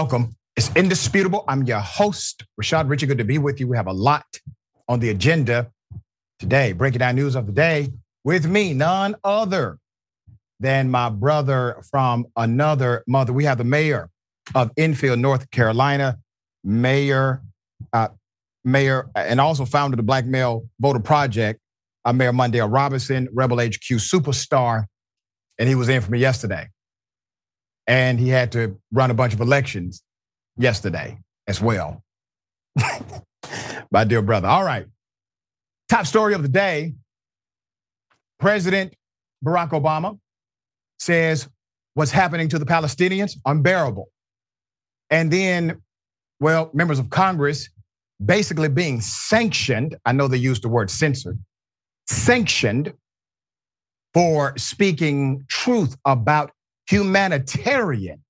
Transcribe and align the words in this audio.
Welcome. 0.00 0.36
It's 0.54 0.70
indisputable. 0.76 1.44
I'm 1.48 1.64
your 1.64 1.80
host, 1.80 2.44
Rashad 2.62 2.88
Richey. 2.88 3.06
Good 3.06 3.18
to 3.18 3.24
be 3.24 3.38
with 3.38 3.58
you. 3.58 3.66
We 3.66 3.76
have 3.76 3.88
a 3.88 3.92
lot 3.92 4.26
on 4.86 5.00
the 5.00 5.08
agenda 5.08 5.72
today. 6.38 6.72
Breaking 6.72 7.00
down 7.00 7.16
news 7.16 7.34
of 7.34 7.46
the 7.46 7.52
day 7.52 7.88
with 8.22 8.46
me, 8.46 8.74
none 8.74 9.16
other 9.24 9.80
than 10.60 10.88
my 10.88 11.08
brother 11.08 11.82
from 11.90 12.28
another 12.36 13.02
mother. 13.08 13.32
We 13.32 13.42
have 13.46 13.58
the 13.58 13.64
mayor 13.64 14.08
of 14.54 14.70
Enfield, 14.76 15.18
North 15.18 15.50
Carolina, 15.50 16.18
Mayor, 16.62 17.42
uh, 17.92 18.10
Mayor, 18.64 19.10
and 19.16 19.40
also 19.40 19.64
founder 19.64 19.94
of 19.94 19.96
the 19.96 20.04
Black 20.04 20.26
Male 20.26 20.64
Voter 20.78 21.00
Project, 21.00 21.58
uh, 22.04 22.12
Mayor 22.12 22.32
Mondale 22.32 22.72
Robinson, 22.72 23.26
Rebel 23.32 23.58
HQ 23.58 23.98
superstar, 23.98 24.84
and 25.58 25.68
he 25.68 25.74
was 25.74 25.88
in 25.88 26.00
for 26.02 26.12
me 26.12 26.20
yesterday 26.20 26.68
and 27.88 28.20
he 28.20 28.28
had 28.28 28.52
to 28.52 28.78
run 28.92 29.10
a 29.10 29.14
bunch 29.14 29.32
of 29.32 29.40
elections 29.40 30.02
yesterday 30.56 31.18
as 31.48 31.60
well. 31.60 32.04
My 33.90 34.04
dear 34.04 34.22
brother. 34.22 34.46
All 34.46 34.64
right. 34.64 34.86
Top 35.88 36.06
story 36.06 36.34
of 36.34 36.42
the 36.42 36.48
day 36.48 36.94
President 38.38 38.94
Barack 39.44 39.70
Obama 39.70 40.18
says 40.98 41.48
what's 41.94 42.10
happening 42.10 42.48
to 42.50 42.58
the 42.58 42.66
Palestinians 42.66 43.32
unbearable. 43.46 44.08
And 45.10 45.32
then, 45.32 45.82
well, 46.38 46.70
members 46.74 46.98
of 46.98 47.08
Congress 47.10 47.68
basically 48.24 48.68
being 48.68 49.00
sanctioned. 49.00 49.96
I 50.04 50.12
know 50.12 50.28
they 50.28 50.36
used 50.36 50.62
the 50.62 50.68
word 50.68 50.90
censored, 50.90 51.38
sanctioned 52.06 52.92
for 54.12 54.56
speaking 54.58 55.44
truth 55.48 55.96
about 56.04 56.50
humanitarian 56.88 58.24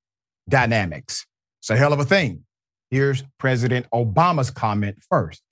dynamics. 0.48 1.26
It's 1.60 1.70
a 1.70 1.76
hell 1.76 1.92
of 1.92 2.00
a 2.00 2.04
thing. 2.04 2.44
Here's 2.90 3.22
President 3.38 3.86
Obama's 3.92 4.50
comment 4.50 4.98
first. 5.08 5.42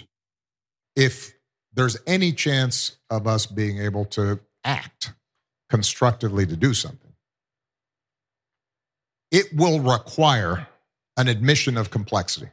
If 0.95 1.35
there's 1.75 1.99
any 2.07 2.33
chance 2.33 2.97
of 3.11 3.27
us 3.27 3.47
being 3.47 3.79
able 3.79 4.07
to 4.07 4.41
act 4.65 5.13
constructively 5.71 6.47
to 6.47 6.57
do 6.57 6.73
something, 6.73 7.13
it 9.31 9.55
will 9.55 9.81
require 9.81 10.67
an 11.17 11.29
admission 11.29 11.77
of 11.77 11.91
complexity 11.91 12.49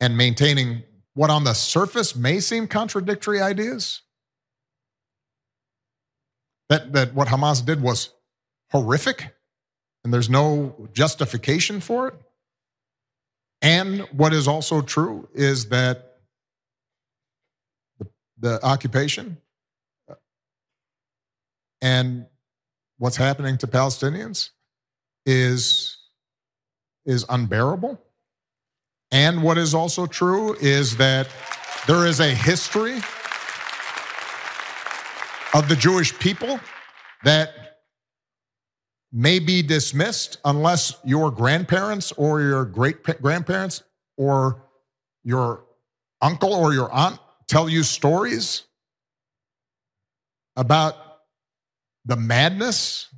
and 0.00 0.16
maintaining 0.16 0.82
what 1.14 1.30
on 1.30 1.44
the 1.44 1.54
surface 1.54 2.14
may 2.14 2.40
seem 2.40 2.66
contradictory 2.66 3.40
ideas. 3.40 4.02
That, 6.68 6.92
that 6.92 7.14
what 7.14 7.28
Hamas 7.28 7.64
did 7.64 7.82
was 7.82 8.10
horrific 8.70 9.34
and 10.04 10.12
there's 10.12 10.30
no 10.30 10.88
justification 10.92 11.80
for 11.80 12.08
it. 12.08 12.14
And 13.62 14.00
what 14.12 14.32
is 14.32 14.48
also 14.48 14.80
true 14.80 15.28
is 15.34 15.68
that 15.68 16.16
the, 17.98 18.06
the 18.38 18.64
occupation 18.64 19.36
uh, 20.08 20.14
and 21.82 22.26
what's 22.96 23.16
happening 23.16 23.58
to 23.58 23.66
Palestinians 23.66 24.50
is, 25.26 25.98
is 27.04 27.26
unbearable. 27.28 28.00
And 29.10 29.42
what 29.42 29.58
is 29.58 29.74
also 29.74 30.06
true 30.06 30.56
is 30.60 30.96
that 30.96 31.28
there 31.86 32.06
is 32.06 32.20
a 32.20 32.30
history 32.30 32.96
of 35.52 35.68
the 35.68 35.76
Jewish 35.76 36.16
people 36.18 36.60
that 37.24 37.59
may 39.12 39.38
be 39.38 39.62
dismissed 39.62 40.38
unless 40.44 40.94
your 41.04 41.30
grandparents 41.30 42.12
or 42.12 42.40
your 42.40 42.64
great 42.64 43.02
grandparents 43.20 43.82
or 44.16 44.62
your 45.24 45.64
uncle 46.20 46.52
or 46.52 46.72
your 46.72 46.92
aunt 46.92 47.18
tell 47.48 47.68
you 47.68 47.82
stories 47.82 48.64
about 50.56 50.94
the 52.04 52.16
madness 52.16 53.08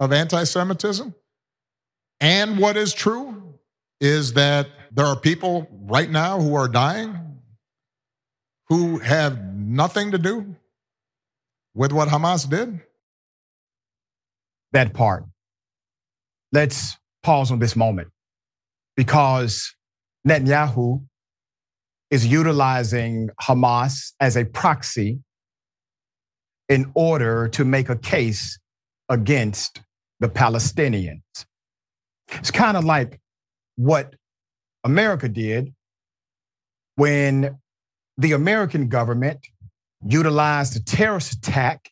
of 0.00 0.12
anti 0.12 0.44
Semitism. 0.44 1.14
And 2.20 2.58
what 2.58 2.76
is 2.76 2.92
true 2.92 3.54
is 4.00 4.32
that 4.34 4.68
there 4.92 5.06
are 5.06 5.18
people 5.18 5.68
right 5.70 6.10
now 6.10 6.40
who 6.40 6.54
are 6.54 6.68
dying 6.68 7.26
who 8.68 8.98
have 8.98 9.54
nothing 9.54 10.10
to 10.10 10.18
do 10.18 10.56
with 11.74 11.92
what 11.92 12.08
Hamas 12.08 12.48
did 12.48 12.80
that 14.72 14.92
part. 14.94 15.24
Let's 16.52 16.96
pause 17.22 17.50
on 17.50 17.58
this 17.58 17.76
moment 17.76 18.08
because 18.96 19.74
Netanyahu 20.26 21.04
is 22.10 22.26
utilizing 22.26 23.30
Hamas 23.40 24.12
as 24.20 24.36
a 24.36 24.44
proxy 24.44 25.20
in 26.68 26.90
order 26.94 27.48
to 27.48 27.64
make 27.64 27.88
a 27.88 27.96
case 27.96 28.58
against 29.08 29.82
the 30.20 30.28
Palestinians. 30.28 31.22
It's 32.32 32.50
kind 32.50 32.76
of 32.76 32.84
like 32.84 33.20
what 33.76 34.14
America 34.84 35.28
did 35.28 35.72
when 36.96 37.58
the 38.18 38.32
American 38.32 38.88
government 38.88 39.38
utilized 40.04 40.76
a 40.76 40.82
terrorist 40.82 41.34
attack, 41.34 41.90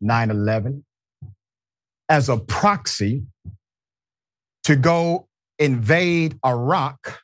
9 0.00 0.30
11, 0.30 0.84
as 2.08 2.28
a 2.28 2.36
proxy 2.36 3.24
to 4.64 4.76
go 4.76 5.28
invade 5.58 6.38
Iraq, 6.44 7.20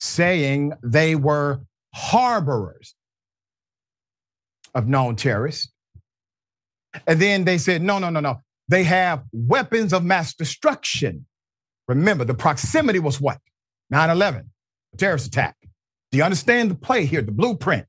saying 0.00 0.72
they 0.82 1.14
were 1.14 1.60
harborers 1.94 2.94
of 4.74 4.88
known 4.88 5.16
terrorists. 5.16 5.72
And 7.06 7.20
then 7.20 7.44
they 7.44 7.58
said, 7.58 7.82
no, 7.82 7.98
no, 7.98 8.10
no, 8.10 8.20
no. 8.20 8.40
They 8.68 8.84
have 8.84 9.24
weapons 9.32 9.92
of 9.92 10.04
mass 10.04 10.34
destruction. 10.34 11.26
Remember, 11.88 12.24
the 12.24 12.34
proximity 12.34 12.98
was 12.98 13.20
what? 13.20 13.38
9 13.90 14.10
11, 14.10 14.50
a 14.94 14.96
terrorist 14.96 15.26
attack. 15.26 15.56
Do 16.10 16.18
you 16.18 16.24
understand 16.24 16.70
the 16.70 16.74
play 16.74 17.04
here? 17.04 17.22
The 17.22 17.32
blueprint 17.32 17.86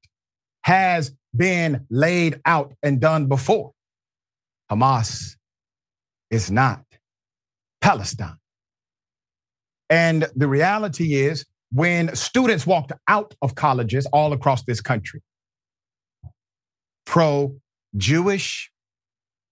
has 0.64 1.14
been 1.36 1.86
laid 1.90 2.42
out 2.46 2.74
and 2.82 3.00
done 3.00 3.28
before. 3.28 3.72
Hamas 4.72 5.36
is 6.34 6.50
not 6.50 6.84
Palestine. 7.80 8.38
And 9.90 10.28
the 10.36 10.48
reality 10.48 11.14
is, 11.16 11.46
when 11.72 12.16
students 12.16 12.66
walked 12.66 12.92
out 13.08 13.36
of 13.42 13.56
colleges 13.56 14.06
all 14.08 14.34
across 14.34 14.64
this 14.64 14.82
country, 14.82 15.22
pro 17.06 17.56
Jewish 17.96 18.72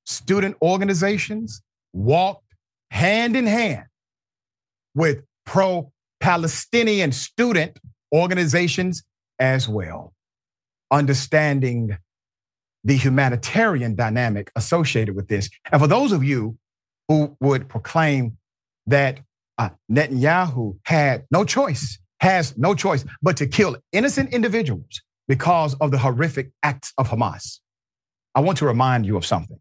student 0.06 0.56
organizations 0.62 1.62
walked 1.94 2.54
hand 2.90 3.36
in 3.36 3.46
hand 3.46 3.86
with 4.96 5.24
pro 5.46 5.92
Palestinian 6.20 7.12
student 7.12 7.80
organizations 8.14 9.04
as 9.40 9.68
well, 9.68 10.14
understanding 10.92 11.98
the 12.84 12.96
humanitarian 12.96 13.96
dynamic 13.96 14.52
associated 14.56 15.16
with 15.16 15.28
this. 15.28 15.50
And 15.72 15.80
for 15.80 15.88
those 15.88 16.12
of 16.12 16.24
you 16.24 16.58
who 17.08 17.36
would 17.40 17.70
proclaim 17.70 18.38
that 18.88 19.20
uh, 19.58 19.70
Netanyahu 19.92 20.78
had 20.86 21.26
no 21.32 21.46
choice, 21.46 22.00
has 22.20 22.58
no 22.58 22.74
choice 22.74 23.06
but 23.22 23.38
to 23.38 23.48
kill 23.48 23.78
innocent 23.92 24.34
individuals 24.34 25.02
because 25.28 25.76
of 25.76 25.92
the 25.92 25.98
horrific 25.98 26.52
acts 26.64 26.94
of 26.98 27.10
Hamas. 27.10 27.60
I 28.34 28.40
want 28.40 28.58
to 28.60 28.66
remind 28.66 29.06
you 29.06 29.18
of 29.18 29.26
something. 29.26 29.60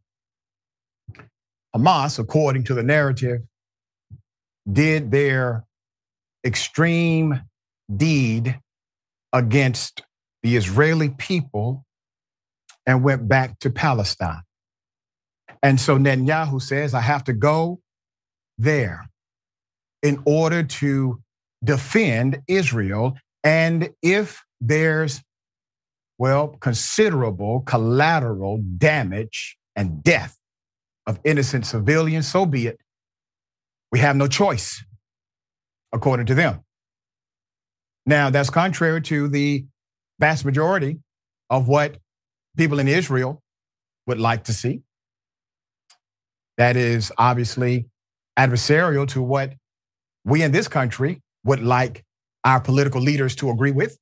Hamas, 1.74 2.18
according 2.18 2.64
to 2.64 2.74
the 2.74 2.82
narrative, 2.82 3.42
did 4.70 5.10
their 5.10 5.64
extreme 6.44 7.42
deed 7.94 8.58
against 9.32 10.02
the 10.42 10.56
Israeli 10.56 11.10
people 11.10 11.84
and 12.86 13.04
went 13.04 13.28
back 13.28 13.58
to 13.60 13.70
Palestine. 13.70 14.42
And 15.62 15.80
so 15.80 15.98
Netanyahu 15.98 16.60
says, 16.60 16.94
I 16.94 17.00
have 17.00 17.24
to 17.24 17.32
go 17.32 17.80
there 18.58 19.08
in 20.02 20.22
order 20.24 20.62
to 20.62 21.20
defend 21.62 22.42
Israel. 22.48 23.16
And 23.44 23.90
if 24.02 24.42
there's, 24.60 25.22
well, 26.18 26.48
considerable 26.60 27.60
collateral 27.60 28.62
damage 28.78 29.58
and 29.76 30.02
death 30.02 30.36
of 31.06 31.20
innocent 31.24 31.66
civilians, 31.66 32.28
so 32.28 32.46
be 32.46 32.66
it. 32.66 32.80
We 33.92 33.98
have 33.98 34.16
no 34.16 34.28
choice, 34.28 34.84
according 35.92 36.26
to 36.26 36.34
them. 36.34 36.60
Now, 38.06 38.30
that's 38.30 38.50
contrary 38.50 39.02
to 39.02 39.28
the 39.28 39.66
vast 40.18 40.44
majority 40.44 41.00
of 41.50 41.68
what 41.68 41.96
people 42.56 42.78
in 42.78 42.88
Israel 42.88 43.42
would 44.06 44.20
like 44.20 44.44
to 44.44 44.52
see. 44.52 44.82
That 46.60 46.76
is 46.76 47.10
obviously 47.16 47.86
adversarial 48.38 49.08
to 49.08 49.22
what 49.22 49.54
we 50.26 50.42
in 50.42 50.52
this 50.52 50.68
country 50.68 51.22
would 51.42 51.62
like 51.62 52.04
our 52.44 52.60
political 52.60 53.00
leaders 53.00 53.34
to 53.36 53.48
agree 53.48 53.70
with. 53.70 53.96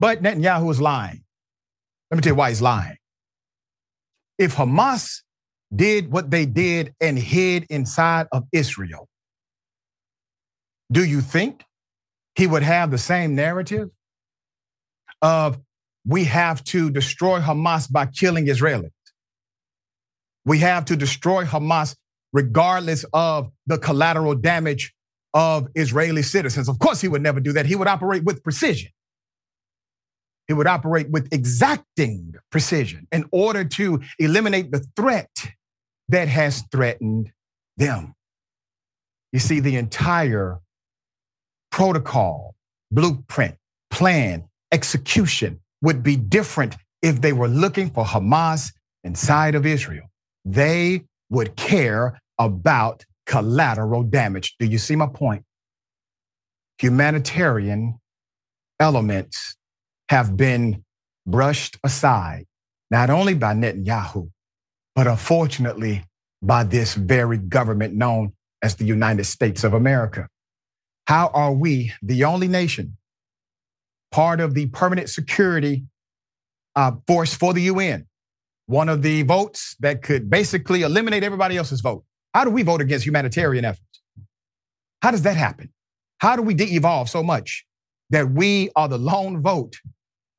But 0.00 0.24
Netanyahu 0.24 0.68
is 0.72 0.80
lying. 0.80 1.22
Let 2.10 2.16
me 2.16 2.20
tell 2.20 2.32
you 2.32 2.34
why 2.34 2.48
he's 2.48 2.60
lying. 2.60 2.96
If 4.38 4.56
Hamas 4.56 5.20
did 5.72 6.10
what 6.10 6.32
they 6.32 6.46
did 6.46 6.92
and 7.00 7.16
hid 7.16 7.66
inside 7.70 8.26
of 8.32 8.42
Israel, 8.50 9.06
do 10.90 11.04
you 11.04 11.20
think 11.20 11.62
he 12.34 12.48
would 12.48 12.64
have 12.64 12.90
the 12.90 12.98
same 12.98 13.36
narrative 13.36 13.88
of 15.22 15.60
we 16.04 16.24
have 16.24 16.64
to 16.64 16.90
destroy 16.90 17.38
Hamas 17.38 17.88
by 17.88 18.06
killing 18.06 18.46
Israelis? 18.46 18.90
We 20.44 20.58
have 20.58 20.84
to 20.86 20.96
destroy 20.96 21.44
Hamas 21.44 21.96
regardless 22.32 23.04
of 23.12 23.50
the 23.66 23.78
collateral 23.78 24.34
damage 24.34 24.92
of 25.32 25.68
Israeli 25.74 26.22
citizens. 26.22 26.68
Of 26.68 26.78
course, 26.78 27.00
he 27.00 27.08
would 27.08 27.22
never 27.22 27.40
do 27.40 27.52
that. 27.52 27.66
He 27.66 27.76
would 27.76 27.88
operate 27.88 28.24
with 28.24 28.42
precision. 28.42 28.90
He 30.46 30.52
would 30.52 30.66
operate 30.66 31.10
with 31.10 31.32
exacting 31.32 32.34
precision 32.50 33.06
in 33.10 33.24
order 33.30 33.64
to 33.64 34.02
eliminate 34.18 34.70
the 34.70 34.84
threat 34.94 35.30
that 36.08 36.28
has 36.28 36.62
threatened 36.70 37.32
them. 37.76 38.14
You 39.32 39.38
see, 39.38 39.60
the 39.60 39.76
entire 39.76 40.60
protocol, 41.72 42.54
blueprint, 42.90 43.56
plan, 43.90 44.44
execution 44.70 45.60
would 45.82 46.02
be 46.02 46.16
different 46.16 46.76
if 47.02 47.20
they 47.20 47.32
were 47.32 47.48
looking 47.48 47.90
for 47.90 48.04
Hamas 48.04 48.72
inside 49.02 49.54
of 49.54 49.66
Israel. 49.66 50.10
They 50.44 51.04
would 51.30 51.56
care 51.56 52.20
about 52.38 53.04
collateral 53.26 54.02
damage. 54.02 54.54
Do 54.58 54.66
you 54.66 54.78
see 54.78 54.96
my 54.96 55.06
point? 55.06 55.44
Humanitarian 56.78 58.00
elements 58.80 59.56
have 60.08 60.36
been 60.36 60.84
brushed 61.26 61.78
aside, 61.82 62.46
not 62.90 63.10
only 63.10 63.34
by 63.34 63.54
Netanyahu, 63.54 64.30
but 64.94 65.06
unfortunately 65.06 66.04
by 66.42 66.64
this 66.64 66.94
very 66.94 67.38
government 67.38 67.94
known 67.94 68.32
as 68.62 68.76
the 68.76 68.84
United 68.84 69.24
States 69.24 69.64
of 69.64 69.72
America. 69.72 70.28
How 71.06 71.28
are 71.28 71.52
we 71.52 71.92
the 72.02 72.24
only 72.24 72.48
nation, 72.48 72.96
part 74.10 74.40
of 74.40 74.54
the 74.54 74.66
permanent 74.66 75.08
security 75.08 75.84
uh, 76.76 76.92
force 77.06 77.34
for 77.34 77.52
the 77.54 77.62
UN, 77.62 78.06
one 78.66 78.88
of 78.88 79.02
the 79.02 79.22
votes 79.22 79.76
that 79.80 80.02
could 80.02 80.30
basically 80.30 80.82
eliminate 80.82 81.22
everybody 81.22 81.56
else's 81.56 81.80
vote? 81.80 82.04
How 82.32 82.44
do 82.44 82.50
we 82.50 82.62
vote 82.62 82.80
against 82.80 83.06
humanitarian 83.06 83.64
efforts? 83.64 84.00
How 85.02 85.10
does 85.10 85.22
that 85.22 85.36
happen? 85.36 85.72
How 86.18 86.36
do 86.36 86.42
we 86.42 86.54
de 86.54 86.64
evolve 86.74 87.08
so 87.08 87.22
much 87.22 87.66
that 88.10 88.30
we 88.30 88.70
are 88.76 88.88
the 88.88 88.98
lone 88.98 89.42
vote 89.42 89.76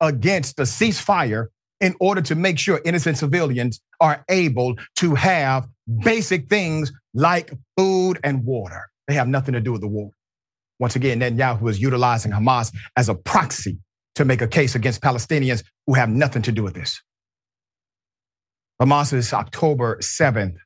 against 0.00 0.56
the 0.56 0.64
ceasefire 0.64 1.46
in 1.80 1.94
order 2.00 2.20
to 2.22 2.34
make 2.34 2.58
sure 2.58 2.80
innocent 2.84 3.18
civilians 3.18 3.80
are 4.00 4.24
able 4.28 4.76
to 4.96 5.14
have 5.14 5.68
basic 6.02 6.48
things 6.48 6.92
like 7.14 7.52
food 7.78 8.18
and 8.24 8.44
water? 8.44 8.88
They 9.06 9.14
have 9.14 9.28
nothing 9.28 9.54
to 9.54 9.60
do 9.60 9.72
with 9.72 9.80
the 9.80 9.88
war. 9.88 10.10
Once 10.78 10.96
again, 10.96 11.20
Netanyahu 11.20 11.70
is 11.70 11.80
utilizing 11.80 12.32
Hamas 12.32 12.74
as 12.96 13.08
a 13.08 13.14
proxy 13.14 13.78
to 14.16 14.24
make 14.24 14.42
a 14.42 14.48
case 14.48 14.74
against 14.74 15.00
Palestinians 15.00 15.62
who 15.86 15.94
have 15.94 16.08
nothing 16.08 16.42
to 16.42 16.52
do 16.52 16.62
with 16.62 16.74
this. 16.74 17.00
Hamas's 18.80 19.32
October 19.32 19.96
7th 20.02 20.56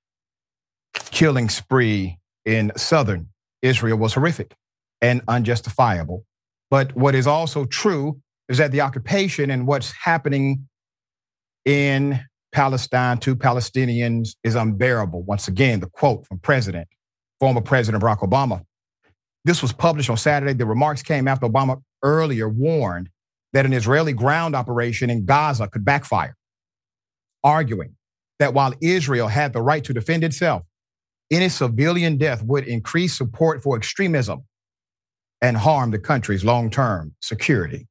killing 1.11 1.49
spree 1.49 2.19
in 2.45 2.73
southern 2.77 3.29
Israel 3.62 3.99
was 3.99 4.15
horrific 4.15 4.55
and 5.01 5.23
unjustifiable. 5.29 6.25
But 6.71 6.97
what 6.97 7.15
is 7.15 7.27
also 7.27 7.65
true 7.65 8.21
is 8.49 8.59
that 8.59 8.73
the 8.73 8.81
occupation 8.81 9.51
and 9.51 9.67
what's 9.67 9.93
happening 9.93 10.69
in 11.65 12.21
Palestine 12.53 13.19
to 13.19 13.37
Palestinians 13.37 14.31
is 14.43 14.57
unbearable. 14.57 15.23
Once 15.23 15.47
again, 15.47 15.79
the 15.79 15.87
quote 15.87 16.27
from 16.27 16.41
President, 16.41 16.89
former 17.39 17.61
President 17.61 18.03
Barack 18.03 18.19
Obama. 18.19 18.62
This 19.45 19.62
was 19.62 19.73
published 19.73 20.11
on 20.11 20.17
Saturday. 20.17 20.53
The 20.53 20.67
remarks 20.67 21.03
came 21.03 21.29
after 21.29 21.47
Obama 21.47 21.81
earlier 22.03 22.49
warned 22.49 23.09
that 23.53 23.67
an 23.67 23.73
Israeli 23.73 24.12
ground 24.12 24.57
operation 24.57 25.11
in 25.11 25.25
Gaza 25.25 25.69
could 25.69 25.85
backfire, 25.85 26.37
arguing 27.45 27.95
that 28.40 28.54
while 28.54 28.72
Israel 28.81 29.28
had 29.28 29.52
the 29.52 29.62
right 29.62 29.84
to 29.84 29.92
defend 29.92 30.25
itself, 30.25 30.62
any 31.31 31.48
civilian 31.48 32.16
death 32.16 32.42
would 32.42 32.66
increase 32.66 33.16
support 33.16 33.62
for 33.62 33.76
extremism 33.76 34.44
and 35.40 35.56
harm 35.56 35.92
the 35.92 35.98
country's 35.98 36.44
long 36.44 36.70
term 36.70 37.14
security. 37.20 37.87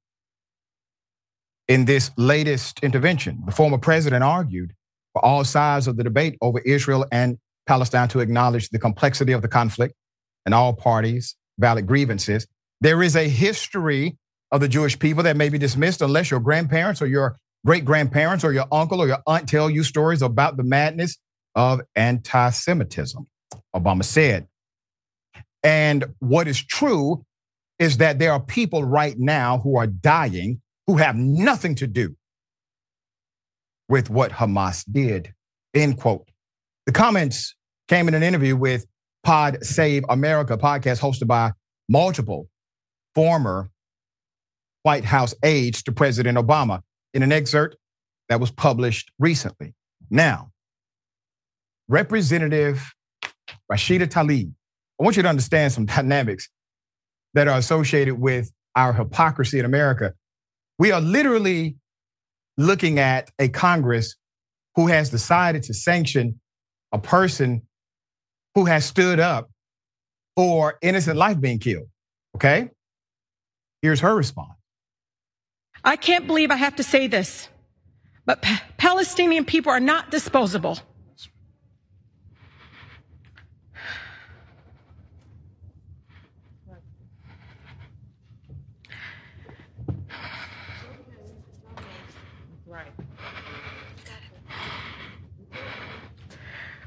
In 1.67 1.85
this 1.85 2.11
latest 2.17 2.83
intervention, 2.83 3.43
the 3.45 3.51
former 3.51 3.77
president 3.77 4.23
argued 4.23 4.73
for 5.13 5.23
all 5.23 5.43
sides 5.43 5.87
of 5.87 5.97
the 5.97 6.03
debate 6.03 6.35
over 6.41 6.59
Israel 6.59 7.05
and 7.11 7.37
Palestine 7.67 8.07
to 8.09 8.19
acknowledge 8.19 8.69
the 8.69 8.79
complexity 8.79 9.31
of 9.31 9.43
the 9.43 9.47
conflict 9.47 9.93
and 10.45 10.55
all 10.55 10.73
parties' 10.73 11.35
valid 11.59 11.85
grievances. 11.85 12.47
There 12.81 13.03
is 13.03 13.15
a 13.15 13.29
history 13.29 14.17
of 14.51 14.61
the 14.61 14.67
Jewish 14.67 14.97
people 14.97 15.21
that 15.23 15.37
may 15.37 15.49
be 15.49 15.59
dismissed 15.59 16.01
unless 16.01 16.31
your 16.31 16.39
grandparents 16.39 17.03
or 17.03 17.07
your 17.07 17.37
great 17.65 17.85
grandparents 17.85 18.44
or 18.44 18.53
your 18.53 18.67
uncle 18.71 19.01
or 19.01 19.07
your 19.07 19.19
aunt 19.27 19.47
tell 19.47 19.69
you 19.69 19.83
stories 19.83 20.21
about 20.21 20.57
the 20.57 20.63
madness 20.63 21.17
of 21.56 21.81
anti 21.95 22.50
Semitism, 22.50 23.25
Obama 23.75 24.03
said. 24.03 24.47
And 25.63 26.06
what 26.19 26.47
is 26.47 26.63
true 26.63 27.25
is 27.79 27.97
that 27.97 28.19
there 28.19 28.31
are 28.31 28.39
people 28.39 28.83
right 28.83 29.15
now 29.17 29.59
who 29.59 29.77
are 29.77 29.88
dying 29.88 30.61
who 30.88 30.97
have 30.97 31.15
nothing 31.15 31.75
to 31.75 31.88
do 31.88 32.15
with 33.88 34.09
what 34.09 34.31
Hamas 34.31 34.83
did. 34.89 35.33
End 35.73 35.97
quote. 35.97 36.27
The 36.85 36.91
comments 36.91 37.56
came 37.88 38.07
in 38.07 38.13
an 38.13 38.23
interview 38.23 38.56
with 38.56 38.85
Pod 39.23 39.63
Save 39.63 40.04
America 40.09 40.57
podcast 40.57 40.99
hosted 40.99 41.28
by 41.28 41.51
multiple 41.87 42.49
former 43.13 43.69
White 44.83 45.04
House 45.04 45.35
aides 45.44 45.83
to 45.83 45.92
President 45.92 46.37
Obama 46.37 46.81
in 47.13 47.23
an 47.23 47.31
excerpt 47.31 47.78
that 48.30 48.39
was 48.39 48.51
published 48.51 49.11
recently. 49.19 49.73
Now, 50.09 50.51
Representative 51.87 52.94
Rashida 53.71 54.07
Tlaib, 54.07 54.51
I 54.99 55.04
want 55.04 55.18
you 55.18 55.23
to 55.23 55.30
understand 55.30 55.73
some 55.73 55.85
dynamics 55.85 56.49
that 57.33 57.47
are 57.47 57.57
associated 57.57 58.19
with 58.19 58.51
our 58.75 58.94
hypocrisy 58.94 59.59
in 59.59 59.66
America. 59.66 60.13
We 60.78 60.92
are 60.92 61.01
literally 61.01 61.78
looking 62.57 62.99
at 62.99 63.31
a 63.39 63.49
Congress 63.49 64.16
who 64.75 64.87
has 64.87 65.09
decided 65.09 65.63
to 65.63 65.73
sanction 65.73 66.39
a 66.92 66.99
person 66.99 67.63
who 68.56 68.66
has 68.66 68.85
stood 68.85 69.19
up 69.19 69.49
for 70.35 70.78
innocent 70.81 71.18
life 71.18 71.39
being 71.39 71.59
killed. 71.59 71.87
Okay? 72.35 72.69
Here's 73.81 74.01
her 74.01 74.16
response. 74.16 74.58
I 75.83 75.95
can't 75.95 76.28
believe 76.28 76.52
I 76.52 76.56
have 76.56 76.76
to 76.78 76.83
say 76.83 77.07
this, 77.07 77.48
but 78.26 78.44
Palestinian 78.78 79.45
people 79.45 79.71
are 79.71 79.80
not 79.80 80.12
disposable. 80.12 80.80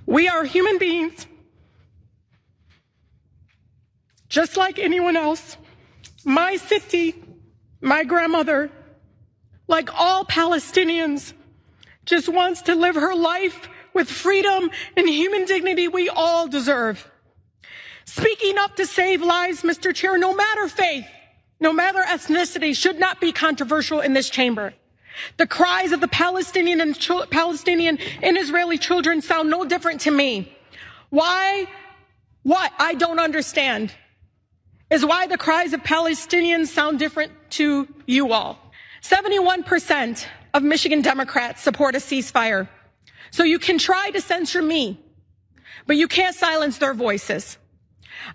We 0.04 0.28
are 0.28 0.44
human 0.44 0.76
beings, 0.76 1.26
just 4.28 4.58
like 4.58 4.78
anyone 4.78 5.16
else. 5.16 5.56
My 6.24 6.56
city, 6.56 7.24
my 7.80 8.04
grandmother, 8.04 8.70
like 9.68 9.90
all 9.94 10.24
Palestinians, 10.24 11.32
just 12.04 12.28
wants 12.28 12.62
to 12.62 12.74
live 12.74 12.94
her 12.94 13.14
life 13.14 13.68
with 13.94 14.10
freedom 14.10 14.70
and 14.96 15.08
human 15.08 15.44
dignity 15.44 15.88
we 15.88 16.08
all 16.08 16.48
deserve. 16.48 17.08
Speaking 18.04 18.58
up 18.58 18.76
to 18.76 18.86
save 18.86 19.22
lives, 19.22 19.62
Mr. 19.62 19.94
Chair, 19.94 20.18
no 20.18 20.34
matter 20.34 20.68
faith, 20.68 21.06
no 21.60 21.72
matter 21.72 22.00
ethnicity, 22.00 22.76
should 22.76 22.98
not 22.98 23.20
be 23.20 23.32
controversial 23.32 24.00
in 24.00 24.12
this 24.12 24.28
chamber. 24.28 24.74
The 25.36 25.46
cries 25.46 25.92
of 25.92 26.00
the 26.00 26.08
Palestinian 26.08 26.80
and 26.80 26.98
Palestinian 27.30 27.98
and 28.22 28.36
Israeli 28.36 28.78
children 28.78 29.20
sound 29.20 29.50
no 29.50 29.64
different 29.64 30.00
to 30.02 30.10
me. 30.10 30.52
Why? 31.10 31.66
What 32.42 32.72
I 32.78 32.94
don't 32.94 33.20
understand 33.20 33.94
is 34.90 35.04
why 35.04 35.26
the 35.26 35.38
cries 35.38 35.72
of 35.72 35.82
Palestinians 35.82 36.66
sound 36.68 36.98
different 36.98 37.32
to 37.50 37.86
you 38.06 38.32
all. 38.32 38.58
71% 39.02 40.24
of 40.54 40.62
Michigan 40.62 41.02
Democrats 41.02 41.62
support 41.62 41.94
a 41.94 41.98
ceasefire. 41.98 42.68
So 43.30 43.42
you 43.42 43.58
can 43.58 43.78
try 43.78 44.10
to 44.10 44.20
censure 44.20 44.62
me, 44.62 45.00
but 45.86 45.96
you 45.96 46.06
can't 46.06 46.36
silence 46.36 46.78
their 46.78 46.94
voices. 46.94 47.58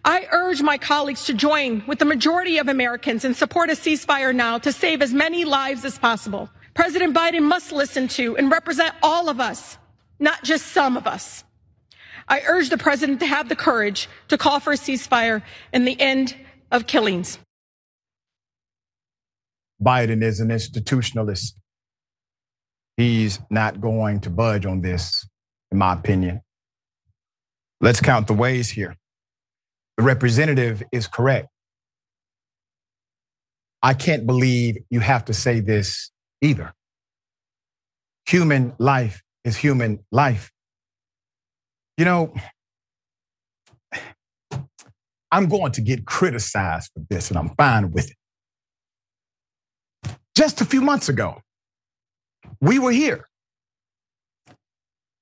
I 0.03 0.27
urge 0.31 0.61
my 0.61 0.77
colleagues 0.77 1.25
to 1.25 1.33
join 1.33 1.83
with 1.87 1.99
the 1.99 2.05
majority 2.05 2.57
of 2.57 2.67
Americans 2.67 3.23
and 3.23 3.35
support 3.35 3.69
a 3.69 3.73
ceasefire 3.73 4.35
now 4.35 4.57
to 4.59 4.73
save 4.73 5.01
as 5.01 5.13
many 5.13 5.45
lives 5.45 5.85
as 5.85 5.97
possible. 5.97 6.49
President 6.73 7.15
Biden 7.15 7.43
must 7.43 7.71
listen 7.71 8.07
to 8.09 8.35
and 8.37 8.51
represent 8.51 8.93
all 9.01 9.29
of 9.29 9.39
us, 9.39 9.77
not 10.19 10.43
just 10.43 10.67
some 10.67 10.97
of 10.97 11.07
us. 11.07 11.43
I 12.27 12.41
urge 12.45 12.69
the 12.69 12.77
president 12.77 13.21
to 13.21 13.25
have 13.25 13.47
the 13.47 13.55
courage 13.55 14.09
to 14.27 14.37
call 14.37 14.59
for 14.59 14.73
a 14.73 14.77
ceasefire 14.77 15.43
and 15.71 15.87
the 15.87 15.99
end 15.99 16.35
of 16.71 16.87
killings. 16.87 17.39
Biden 19.81 20.23
is 20.23 20.39
an 20.39 20.49
institutionalist. 20.49 21.53
He's 22.95 23.39
not 23.49 23.79
going 23.79 24.21
to 24.21 24.29
budge 24.29 24.65
on 24.65 24.81
this, 24.81 25.27
in 25.71 25.77
my 25.77 25.93
opinion. 25.93 26.41
Let's 27.79 28.01
count 28.01 28.27
the 28.27 28.33
ways 28.33 28.71
here. 28.71 28.95
The 29.97 30.03
representative 30.03 30.81
is 30.91 31.07
correct. 31.07 31.47
I 33.83 33.93
can't 33.93 34.25
believe 34.25 34.77
you 34.89 34.99
have 34.99 35.25
to 35.25 35.33
say 35.33 35.59
this 35.59 36.11
either. 36.41 36.73
Human 38.27 38.73
life 38.79 39.21
is 39.43 39.57
human 39.57 39.99
life. 40.11 40.51
You 41.97 42.05
know, 42.05 42.33
I'm 45.31 45.47
going 45.47 45.71
to 45.73 45.81
get 45.81 46.05
criticized 46.05 46.91
for 46.93 47.03
this, 47.09 47.29
and 47.29 47.37
I'm 47.37 47.49
fine 47.55 47.91
with 47.91 48.09
it. 48.09 48.16
Just 50.37 50.61
a 50.61 50.65
few 50.65 50.81
months 50.81 51.09
ago, 51.09 51.41
we 52.61 52.77
were 52.77 52.91
here, 52.91 53.27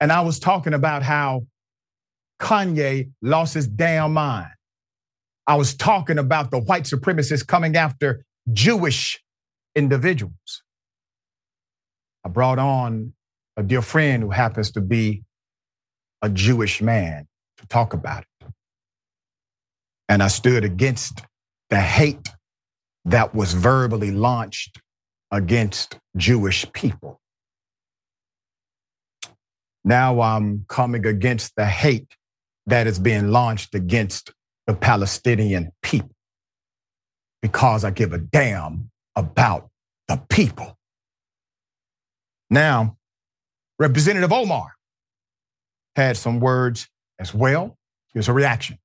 and 0.02 0.12
I 0.12 0.20
was 0.20 0.40
talking 0.40 0.74
about 0.74 1.04
how 1.04 1.48
Kanye 2.42 3.12
lost 3.22 3.54
his 3.54 3.66
damn 3.66 4.12
mind. 4.12 4.52
I 5.48 5.56
was 5.56 5.74
talking 5.74 6.18
about 6.18 6.52
the 6.52 6.60
white 6.60 6.84
supremacists 6.84 7.48
coming 7.48 7.78
after 7.78 8.26
Jewish 8.52 9.24
individuals. 9.74 10.64
I 12.26 12.28
brought 12.28 12.60
on 12.60 13.14
a 13.56 13.64
dear 13.64 13.82
friend 13.82 14.22
who 14.22 14.32
happens 14.32 14.72
to 14.72 14.82
be 14.82 15.24
a 16.22 16.28
Jewish 16.28 16.82
man 16.82 17.26
to 17.60 17.68
talk 17.68 17.94
about 17.94 18.26
it. 18.42 18.48
And 20.10 20.22
I 20.22 20.28
stood 20.28 20.66
against 20.66 21.22
the 21.70 21.80
hate 21.80 22.28
that 23.06 23.34
was 23.34 23.54
verbally 23.54 24.12
launched 24.12 24.82
against 25.32 26.00
Jewish 26.18 26.66
people. 26.74 27.20
Now 29.84 30.22
I'm 30.22 30.66
coming 30.68 31.06
against 31.06 31.56
the 31.56 31.66
hate 31.66 32.16
that 32.66 32.88
is 32.88 33.00
being 33.00 33.32
launched 33.32 33.76
against 33.76 34.34
the 34.66 34.74
Palestinian 34.74 35.72
people 35.84 36.10
because 37.42 37.84
I 37.84 37.92
give 37.92 38.14
a 38.14 38.18
damn 38.18 38.90
about 39.16 39.70
the 40.08 40.20
people. 40.30 40.78
Now, 42.50 42.98
Representative 43.78 44.32
Omar 44.32 44.74
had 45.96 46.18
some 46.18 46.40
words 46.40 46.88
as 47.20 47.34
well. 47.34 47.78
Here's 48.14 48.28
a 48.28 48.34
reaction. 48.34 48.80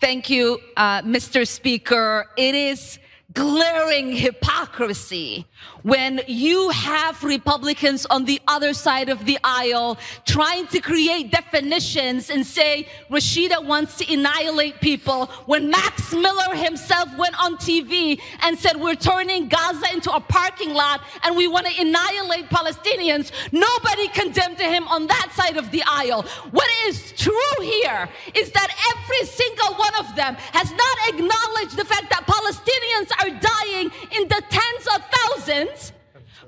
Thank 0.00 0.30
you, 0.30 0.58
uh, 0.76 1.02
Mr. 1.02 1.46
Speaker. 1.46 2.26
It 2.36 2.54
is 2.54 2.98
glaring 3.34 4.12
hypocrisy 4.12 5.46
when 5.82 6.20
you 6.26 6.70
have 6.70 7.22
Republicans 7.22 8.04
on 8.06 8.24
the 8.24 8.40
other 8.48 8.72
side 8.74 9.08
of 9.08 9.24
the 9.24 9.38
aisle 9.44 9.98
trying 10.26 10.66
to 10.66 10.80
create 10.80 11.30
definitions 11.30 12.30
and 12.30 12.44
say 12.44 12.86
Rashida 13.10 13.64
wants 13.64 13.96
to 13.98 14.12
annihilate 14.12 14.80
people 14.80 15.26
when 15.46 15.70
Max 15.70 16.12
Miller 16.12 16.54
himself 16.54 17.08
went 17.16 17.40
on 17.42 17.56
TV 17.56 18.20
and 18.42 18.58
said 18.58 18.76
we're 18.76 18.94
turning 18.94 19.48
Gaza 19.48 19.92
into 19.92 20.12
a 20.12 20.20
parking 20.20 20.74
lot 20.74 21.02
and 21.22 21.36
we 21.36 21.46
want 21.48 21.66
to 21.66 21.80
annihilate 21.80 22.48
Palestinians. 22.48 23.30
Nobody 23.52 24.08
condemned 24.08 24.58
him 24.58 24.86
on 24.88 25.06
that 25.06 25.32
side 25.34 25.56
of 25.56 25.70
the 25.70 25.82
aisle. 25.86 26.22
What 26.50 26.68
is 26.86 27.12
true 27.12 27.32
here 27.60 28.08
is 28.34 28.50
that 28.52 28.68
every 28.94 29.26
single 29.26 29.74
one 29.74 29.94
of 30.00 30.16
them 30.16 30.34
has 30.52 30.70
not 30.70 30.96
acknowledged 31.08 31.76
the 31.76 31.84
fact 31.84 32.10
that 32.10 32.26
Palestinians 32.26 33.21
are 33.22 33.30
dying 33.30 33.90
in 34.16 34.28
the 34.28 34.42
tens 34.50 34.86
of 34.94 35.02
thousands, 35.10 35.92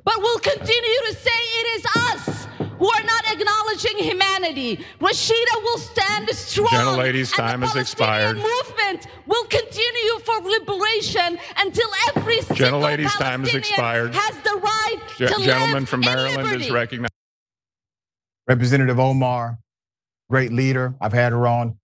but 0.05 0.19
will 0.19 0.39
continue 0.41 0.99
to 1.09 1.15
say 1.15 1.31
it 1.33 1.79
is 1.79 1.87
us 1.97 2.47
who 2.79 2.91
are 2.91 3.05
not 3.05 3.25
acknowledging 3.33 3.97
humanity. 3.99 4.85
Rashida 5.01 5.63
will 5.63 5.79
stand 5.79 6.29
strong. 6.31 6.67
Gentlelady's 6.69 7.31
time 7.33 7.63
has 7.63 7.77
expired. 7.77 8.37
movement 8.37 9.07
will 9.27 9.45
continue 9.45 10.19
for 10.25 10.35
liberation 10.43 11.39
until 11.59 11.89
every 12.15 12.41
single 12.43 12.57
Gentlelady's 12.81 13.13
time 13.15 13.43
has 13.45 13.55
expired. 13.55 14.15
has 14.15 14.37
the 14.43 14.61
right 14.61 14.97
Ge- 15.17 15.33
to 15.35 15.43
gentleman 15.45 15.81
live 15.81 15.89
from 15.89 16.01
Maryland 16.01 16.37
liberty. 16.49 16.65
is 16.65 16.71
recognized. 16.71 17.13
Representative 18.49 18.99
Omar, 19.01 19.59
great 20.29 20.53
leader. 20.53 20.95
I've 21.01 21.13
had 21.13 21.33
her 21.33 21.47
on 21.47 21.79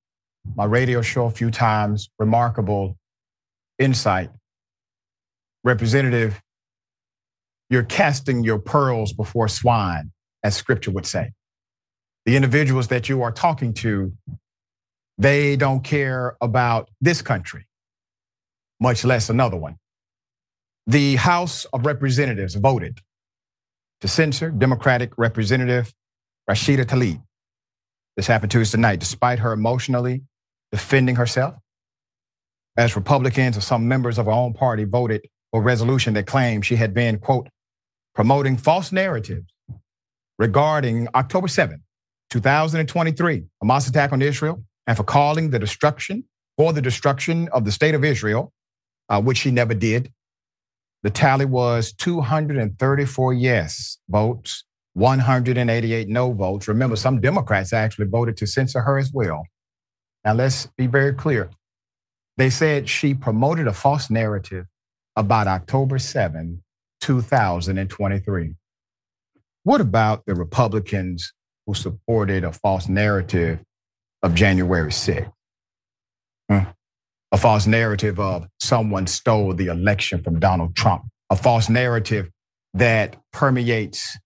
my 0.56 0.64
radio 0.64 1.00
show 1.02 1.26
a 1.26 1.30
few 1.30 1.50
times. 1.50 2.10
Remarkable 2.18 2.98
insight. 3.78 4.30
Representative, 5.62 6.40
you're 7.68 7.84
casting 7.84 8.42
your 8.44 8.58
pearls 8.58 9.12
before 9.12 9.48
swine, 9.48 10.12
as 10.42 10.56
scripture 10.56 10.90
would 10.90 11.06
say. 11.06 11.32
The 12.26 12.36
individuals 12.36 12.88
that 12.88 13.08
you 13.08 13.22
are 13.22 13.32
talking 13.32 13.74
to, 13.74 14.12
they 15.18 15.56
don't 15.56 15.82
care 15.84 16.36
about 16.40 16.90
this 17.00 17.22
country, 17.22 17.66
much 18.80 19.04
less 19.04 19.28
another 19.30 19.56
one. 19.56 19.76
The 20.86 21.16
House 21.16 21.66
of 21.66 21.86
Representatives 21.86 22.54
voted 22.54 23.00
to 24.00 24.08
censor 24.08 24.50
Democratic 24.50 25.12
Representative 25.18 25.92
Rashida 26.48 26.84
Tlaib. 26.84 27.22
This 28.16 28.26
happened 28.26 28.50
Tuesday 28.50 28.78
night, 28.78 28.98
despite 28.98 29.38
her 29.38 29.52
emotionally 29.52 30.22
defending 30.72 31.16
herself. 31.16 31.54
As 32.76 32.96
Republicans 32.96 33.56
or 33.56 33.60
some 33.60 33.88
members 33.88 34.18
of 34.18 34.26
her 34.26 34.32
own 34.32 34.54
party 34.54 34.84
voted 34.84 35.26
for 35.50 35.60
a 35.60 35.64
resolution 35.64 36.14
that 36.14 36.26
claimed 36.26 36.64
she 36.64 36.76
had 36.76 36.94
been, 36.94 37.18
quote, 37.18 37.48
promoting 38.14 38.56
false 38.56 38.92
narratives 38.92 39.52
regarding 40.38 41.08
October 41.14 41.48
7, 41.48 41.82
2023, 42.30 43.44
Hamas 43.62 43.88
attack 43.88 44.12
on 44.12 44.22
Israel, 44.22 44.64
and 44.86 44.96
for 44.96 45.04
calling 45.04 45.50
the 45.50 45.58
destruction, 45.58 46.24
for 46.56 46.72
the 46.72 46.82
destruction 46.82 47.48
of 47.52 47.64
the 47.64 47.72
state 47.72 47.94
of 47.94 48.04
Israel, 48.04 48.52
uh, 49.08 49.20
which 49.20 49.38
she 49.38 49.50
never 49.50 49.74
did. 49.74 50.12
The 51.02 51.10
tally 51.10 51.46
was 51.46 51.92
234 51.94 53.32
yes 53.34 53.98
votes, 54.08 54.64
188 54.94 56.08
no 56.08 56.32
votes. 56.32 56.68
Remember, 56.68 56.96
some 56.96 57.20
Democrats 57.20 57.72
actually 57.72 58.06
voted 58.06 58.36
to 58.38 58.46
censor 58.46 58.80
her 58.80 58.98
as 58.98 59.10
well. 59.12 59.44
Now, 60.24 60.34
let's 60.34 60.66
be 60.76 60.86
very 60.86 61.14
clear. 61.14 61.50
They 62.36 62.50
said 62.50 62.88
she 62.88 63.14
promoted 63.14 63.66
a 63.66 63.72
false 63.72 64.10
narrative 64.10 64.66
about 65.16 65.46
October 65.46 65.98
7, 65.98 66.62
2023. 67.00 68.54
What 69.64 69.80
about 69.80 70.24
the 70.26 70.34
Republicans 70.34 71.32
who 71.66 71.74
supported 71.74 72.44
a 72.44 72.52
false 72.52 72.88
narrative 72.88 73.60
of 74.22 74.34
January 74.34 74.90
6th? 74.90 75.32
Hmm. 76.48 76.70
A 77.32 77.36
false 77.36 77.66
narrative 77.66 78.18
of 78.18 78.46
someone 78.60 79.06
stole 79.06 79.54
the 79.54 79.66
election 79.66 80.22
from 80.22 80.40
Donald 80.40 80.74
Trump, 80.74 81.04
a 81.30 81.36
false 81.36 81.68
narrative 81.68 82.28
that 82.74 83.16
permeates 83.32 84.18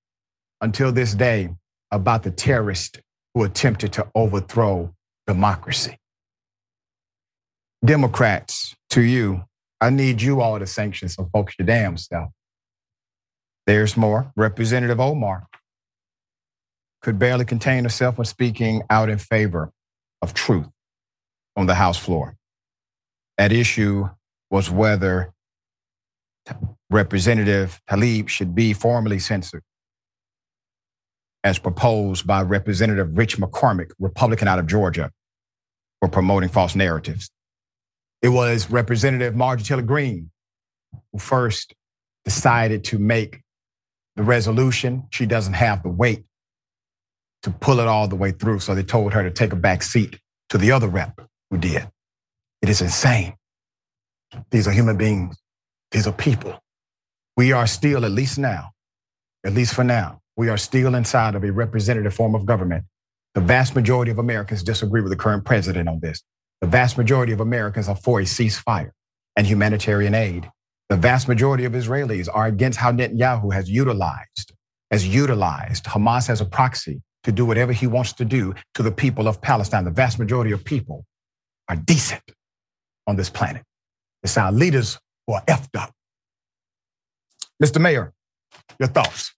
until 0.61 0.93
this 0.93 1.15
day 1.15 1.51
about 1.91 2.23
the 2.23 2.31
terrorist 2.31 3.01
who 3.35 3.43
attempted 3.45 3.93
to 3.93 4.09
overthrow 4.15 4.95
democracy. 5.27 5.99
Democrats, 7.85 8.75
to 8.91 9.03
you, 9.03 9.45
I 9.85 9.91
need 9.91 10.23
you 10.23 10.41
all 10.41 10.59
to 10.59 10.67
sanction 10.67 11.11
some 11.11 11.29
folks 11.29 11.57
your 11.59 11.67
damn 11.67 11.99
self. 11.99 12.31
There's 13.67 13.99
more. 13.99 14.33
Representative 14.35 14.99
Omar 14.99 15.47
could 17.03 17.19
barely 17.19 17.45
contain 17.45 17.85
herself 17.85 18.17
when 18.17 18.25
speaking 18.25 18.83
out 18.89 19.11
in 19.11 19.19
favor 19.19 19.73
of 20.23 20.33
truth 20.33 20.69
on 21.55 21.67
the 21.67 21.75
House 21.75 21.99
floor. 21.99 22.35
At 23.37 23.53
issue 23.53 24.09
was 24.51 24.71
whether 24.71 25.35
Representative 26.89 27.79
Tlaib 27.87 28.29
should 28.29 28.55
be 28.55 28.73
formally 28.73 29.19
censored, 29.19 29.65
as 31.43 31.59
proposed 31.59 32.27
by 32.27 32.41
Representative 32.41 33.19
Rich 33.19 33.37
McCormick, 33.37 33.91
Republican 33.99 34.49
out 34.49 34.59
of 34.59 34.67
Georgia, 34.67 35.11
for 36.01 36.09
promoting 36.09 36.49
false 36.49 36.75
narratives. 36.75 37.29
It 38.25 38.31
was 38.31 38.71
Representative 38.71 39.37
Marjorie 39.37 39.65
Taylor 39.65 39.83
Greene 39.83 40.31
who 41.13 41.19
first 41.19 41.75
decided 42.25 42.83
to 42.85 42.99
make 42.99 43.43
the 44.17 44.23
resolution. 44.23 45.09
She 45.11 45.27
doesn't 45.27 45.53
have 45.53 45.83
the 45.83 45.91
weight 45.91 46.25
to 47.43 47.51
pull 47.51 47.81
it 47.81 47.87
all 47.87 48.09
the 48.09 48.17
way 48.17 48.33
through. 48.33 48.61
So 48.61 48.75
they 48.75 48.83
told 48.83 49.13
her 49.13 49.23
to 49.23 49.31
take 49.31 49.53
a 49.53 49.57
back 49.57 49.83
seat 49.83 50.19
to 50.49 50.57
the 50.57 50.73
other 50.73 50.89
rep 50.89 51.21
who 51.51 51.59
did. 51.59 51.87
It 52.63 52.71
is 52.71 52.81
insane. 52.81 53.35
These 54.51 54.67
are 54.67 54.73
human 54.73 54.97
beings. 54.97 55.37
These 55.91 56.07
are 56.07 56.13
people. 56.13 56.59
We 57.37 57.53
are 57.53 57.67
still, 57.67 58.07
at 58.07 58.11
least 58.11 58.39
now, 58.39 58.71
at 59.45 59.53
least 59.53 59.75
for 59.75 59.85
now, 59.85 60.23
we 60.35 60.49
are 60.49 60.57
still 60.57 60.95
inside 60.95 61.35
of 61.35 61.45
a 61.45 61.53
representative 61.53 62.15
form 62.15 62.35
of 62.35 62.47
government. 62.47 62.87
The 63.35 63.43
vast 63.43 63.75
majority 63.75 64.13
of 64.13 64.19
Americans 64.19 64.63
disagree 64.63 65.03
with 65.03 65.11
the 65.11 65.19
current 65.19 65.45
president 65.45 65.91
on 65.91 66.01
this. 66.01 66.23
The 66.65 66.71
vast 66.71 66.97
majority 66.97 67.35
of 67.35 67.41
Americans 67.41 67.91
are 67.91 67.95
for 67.95 68.21
a 68.21 68.23
ceasefire 68.23 68.93
and 69.37 69.47
humanitarian 69.47 70.15
aid. 70.15 70.51
The 70.89 70.97
vast 70.97 71.29
majority 71.29 71.67
of 71.67 71.75
Israelis 71.75 72.27
are 72.33 72.47
against 72.47 72.79
how 72.79 72.91
Netanyahu 72.91 73.53
has 73.53 73.69
utilized, 73.69 74.55
has 74.91 75.07
utilized 75.07 75.85
Hamas 75.85 76.31
as 76.31 76.41
a 76.41 76.47
proxy 76.47 77.03
to 77.25 77.33
do 77.33 77.45
whatever 77.45 77.75
he 77.75 77.87
wants 77.87 78.15
to 78.15 78.25
do 78.25 78.55
to 78.77 78.83
the 78.83 78.91
people 78.91 79.29
of 79.29 79.43
Palestine. 79.43 79.85
The 79.85 79.91
vast 79.91 80.19
majority 80.19 80.53
of 80.53 80.65
people 80.65 81.05
are 81.69 81.77
decent 81.77 82.23
on 83.07 83.17
this 83.17 83.29
planet. 83.29 83.63
It's 84.23 84.39
our 84.39 84.51
leaders 84.51 84.99
who 85.27 85.35
are 85.35 85.45
effed 85.45 85.79
up. 85.79 85.93
Mr. 87.63 87.79
Mayor, 87.79 88.15
your 88.79 88.89
thoughts? 88.89 89.35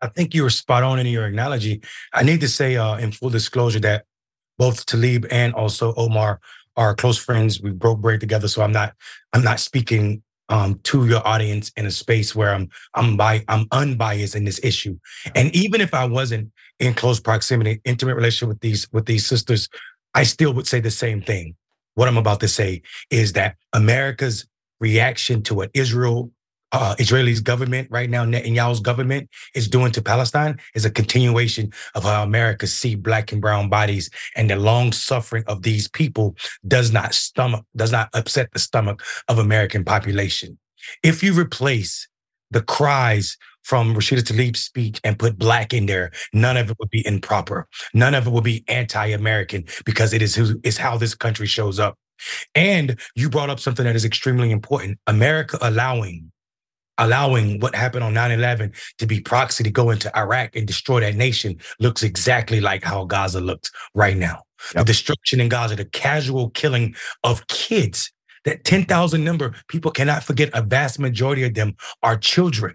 I 0.00 0.08
think 0.16 0.34
you 0.34 0.44
were 0.44 0.48
spot 0.48 0.82
on 0.82 1.00
in 1.00 1.06
your 1.06 1.26
analogy. 1.26 1.82
I 2.14 2.22
need 2.22 2.40
to 2.40 2.48
say, 2.48 2.78
uh, 2.78 2.96
in 2.96 3.12
full 3.12 3.28
disclosure, 3.28 3.80
that 3.80 4.06
both 4.58 4.86
Tlaib 4.86 5.26
and 5.30 5.54
also 5.54 5.94
Omar 5.94 6.40
are 6.76 6.94
close 6.94 7.18
friends. 7.18 7.60
We 7.60 7.70
broke 7.70 8.00
bread 8.00 8.20
together, 8.20 8.48
so 8.48 8.62
I'm 8.62 8.72
not 8.72 8.94
I'm 9.32 9.42
not 9.42 9.60
speaking 9.60 10.22
um, 10.48 10.80
to 10.84 11.06
your 11.06 11.26
audience 11.26 11.70
in 11.76 11.86
a 11.86 11.90
space 11.90 12.34
where 12.34 12.54
I'm 12.54 12.68
I'm 12.94 13.16
by 13.16 13.44
I'm 13.48 13.66
unbiased 13.72 14.34
in 14.34 14.44
this 14.44 14.60
issue. 14.62 14.98
And 15.34 15.54
even 15.54 15.80
if 15.80 15.94
I 15.94 16.04
wasn't 16.06 16.50
in 16.78 16.94
close 16.94 17.20
proximity, 17.20 17.80
intimate 17.84 18.14
relationship 18.14 18.48
with 18.48 18.60
these 18.60 18.90
with 18.92 19.06
these 19.06 19.26
sisters, 19.26 19.68
I 20.14 20.22
still 20.22 20.52
would 20.54 20.66
say 20.66 20.80
the 20.80 20.90
same 20.90 21.22
thing. 21.22 21.54
What 21.94 22.08
I'm 22.08 22.16
about 22.16 22.40
to 22.40 22.48
say 22.48 22.82
is 23.10 23.32
that 23.32 23.56
America's 23.72 24.46
reaction 24.80 25.42
to 25.42 25.54
what 25.54 25.70
Israel 25.74 26.30
uh, 26.72 26.94
Israeli's 26.98 27.40
government 27.40 27.88
right 27.90 28.10
now, 28.10 28.24
Netanyahu's 28.24 28.80
government 28.80 29.30
is 29.54 29.68
doing 29.68 29.92
to 29.92 30.02
Palestine 30.02 30.58
is 30.74 30.84
a 30.84 30.90
continuation 30.90 31.72
of 31.94 32.04
how 32.04 32.22
America 32.22 32.66
see 32.66 32.94
black 32.94 33.32
and 33.32 33.40
brown 33.40 33.68
bodies 33.68 34.10
and 34.36 34.50
the 34.50 34.56
long 34.56 34.92
suffering 34.92 35.44
of 35.46 35.62
these 35.62 35.88
people 35.88 36.36
does 36.66 36.92
not 36.92 37.14
stomach, 37.14 37.64
does 37.76 37.92
not 37.92 38.08
upset 38.14 38.50
the 38.52 38.58
stomach 38.58 39.02
of 39.28 39.38
American 39.38 39.84
population. 39.84 40.58
If 41.02 41.22
you 41.22 41.32
replace 41.32 42.08
the 42.50 42.62
cries 42.62 43.36
from 43.62 43.94
Rashida 43.94 44.22
Tlaib's 44.22 44.60
speech 44.60 45.00
and 45.04 45.18
put 45.18 45.38
black 45.38 45.74
in 45.74 45.86
there, 45.86 46.10
none 46.32 46.56
of 46.56 46.70
it 46.70 46.76
would 46.78 46.90
be 46.90 47.06
improper. 47.06 47.68
None 47.92 48.14
of 48.14 48.26
it 48.26 48.32
would 48.32 48.44
be 48.44 48.64
anti-American 48.68 49.66
because 49.84 50.12
it 50.14 50.22
is 50.22 50.34
who 50.34 50.58
is 50.64 50.78
how 50.78 50.96
this 50.96 51.14
country 51.14 51.46
shows 51.46 51.78
up. 51.78 51.98
And 52.54 52.98
you 53.14 53.28
brought 53.28 53.50
up 53.50 53.60
something 53.60 53.84
that 53.84 53.96
is 53.96 54.04
extremely 54.04 54.50
important. 54.50 54.98
America 55.06 55.58
allowing 55.60 56.32
allowing 56.98 57.60
what 57.60 57.74
happened 57.74 58.04
on 58.04 58.14
9-11 58.14 58.74
to 58.98 59.06
be 59.06 59.20
proxy 59.20 59.64
to 59.64 59.70
go 59.70 59.90
into 59.90 60.16
Iraq 60.16 60.54
and 60.54 60.66
destroy 60.66 61.00
that 61.00 61.14
nation 61.14 61.56
looks 61.80 62.02
exactly 62.02 62.60
like 62.60 62.84
how 62.84 63.04
Gaza 63.04 63.40
looks 63.40 63.70
right 63.94 64.16
now. 64.16 64.42
Yep. 64.74 64.84
The 64.86 64.92
destruction 64.92 65.40
in 65.40 65.48
Gaza, 65.48 65.76
the 65.76 65.84
casual 65.84 66.50
killing 66.50 66.94
of 67.22 67.46
kids, 67.46 68.12
that 68.44 68.64
10,000 68.64 69.22
number, 69.22 69.54
people 69.68 69.90
cannot 69.90 70.24
forget 70.24 70.50
a 70.52 70.62
vast 70.62 70.98
majority 70.98 71.44
of 71.44 71.54
them 71.54 71.76
are 72.02 72.16
children. 72.16 72.74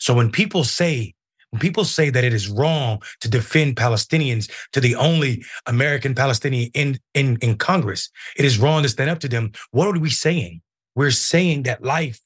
So 0.00 0.14
when 0.14 0.30
people 0.30 0.64
say, 0.64 1.14
when 1.50 1.60
people 1.60 1.84
say 1.84 2.10
that 2.10 2.24
it 2.24 2.32
is 2.32 2.48
wrong 2.48 3.00
to 3.20 3.28
defend 3.28 3.76
Palestinians 3.76 4.50
to 4.72 4.80
the 4.80 4.96
only 4.96 5.44
American 5.66 6.14
Palestinian 6.14 6.70
in, 6.74 6.98
in, 7.14 7.38
in 7.40 7.56
Congress, 7.56 8.10
it 8.36 8.44
is 8.44 8.58
wrong 8.58 8.82
to 8.82 8.88
stand 8.88 9.10
up 9.10 9.20
to 9.20 9.28
them. 9.28 9.52
What 9.70 9.86
are 9.88 9.98
we 9.98 10.10
saying? 10.10 10.62
We're 10.96 11.10
saying 11.10 11.64
that 11.64 11.82
life 11.82 12.20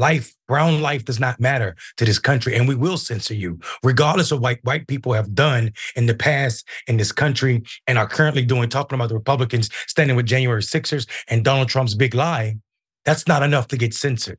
Life, 0.00 0.34
brown 0.48 0.80
life 0.80 1.04
does 1.04 1.20
not 1.20 1.38
matter 1.40 1.76
to 1.98 2.06
this 2.06 2.18
country, 2.18 2.56
and 2.56 2.66
we 2.66 2.74
will 2.74 2.96
censor 2.96 3.34
you, 3.34 3.58
regardless 3.82 4.32
of 4.32 4.40
what 4.40 4.58
white 4.62 4.88
people 4.88 5.12
have 5.12 5.34
done 5.34 5.74
in 5.94 6.06
the 6.06 6.14
past 6.14 6.66
in 6.86 6.96
this 6.96 7.12
country 7.12 7.62
and 7.86 7.98
are 7.98 8.08
currently 8.08 8.42
doing, 8.42 8.70
talking 8.70 8.96
about 8.96 9.10
the 9.10 9.14
Republicans 9.14 9.68
standing 9.86 10.16
with 10.16 10.24
January 10.24 10.62
Sixers 10.62 11.06
and 11.28 11.44
Donald 11.44 11.68
Trump's 11.68 11.94
big 11.94 12.14
lie. 12.14 12.56
That's 13.04 13.28
not 13.28 13.42
enough 13.42 13.68
to 13.68 13.76
get 13.76 13.92
censored. 13.92 14.38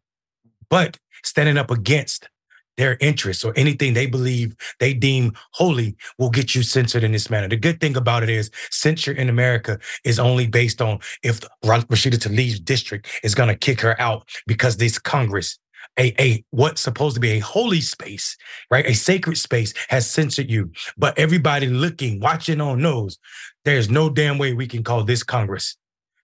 But 0.68 0.98
standing 1.24 1.60
up 1.60 1.70
against 1.70 2.28
their 2.78 2.98
interests 3.00 3.44
or 3.44 3.54
anything 3.56 3.94
they 3.94 4.06
believe 4.06 4.56
they 4.80 4.94
deem 4.94 5.34
holy 5.52 5.96
will 6.18 6.30
get 6.30 6.56
you 6.56 6.64
censored 6.64 7.04
in 7.04 7.12
this 7.12 7.30
manner. 7.30 7.48
The 7.48 7.58
good 7.58 7.80
thing 7.80 7.98
about 7.98 8.24
it 8.24 8.30
is 8.30 8.50
censure 8.70 9.12
in 9.12 9.30
America 9.30 9.80
is 10.04 10.20
only 10.20 10.48
based 10.48 10.82
on 10.82 11.00
if 11.24 11.42
Rashida 11.64 12.18
Tlaib's 12.20 12.60
district 12.60 13.08
is 13.24 13.36
going 13.36 13.50
to 13.50 13.56
kick 13.56 13.82
her 13.82 14.00
out 14.00 14.30
because 14.48 14.78
this 14.78 14.98
Congress 14.98 15.60
a, 16.00 16.14
a 16.22 16.44
what's 16.52 16.82
supposed 16.82 17.16
to 17.16 17.20
be 17.20 17.32
a 17.32 17.40
holy 17.40 17.82
space, 17.82 18.38
right? 18.70 18.86
A 18.86 18.94
sacred 18.94 19.38
space 19.38 19.74
has 19.90 20.10
censored 20.10 20.50
you. 20.50 20.72
But 20.98 21.18
everybody 21.18 21.68
looking, 21.68 22.20
watching 22.20 22.62
on 22.62 22.82
knows 22.82 23.18
there's 23.66 23.90
no 23.90 24.10
damn 24.10 24.38
way 24.38 24.54
we 24.54 24.68
can 24.68 24.84
call 24.84 25.04
this 25.04 25.24
Congress. 25.24 25.76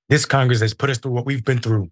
This 0.10 0.26
Congress 0.26 0.62
has 0.62 0.74
put 0.74 0.90
us 0.90 1.00
through 1.00 1.12
what 1.12 1.26
we've 1.26 1.44
been 1.44 1.60
through, 1.60 1.92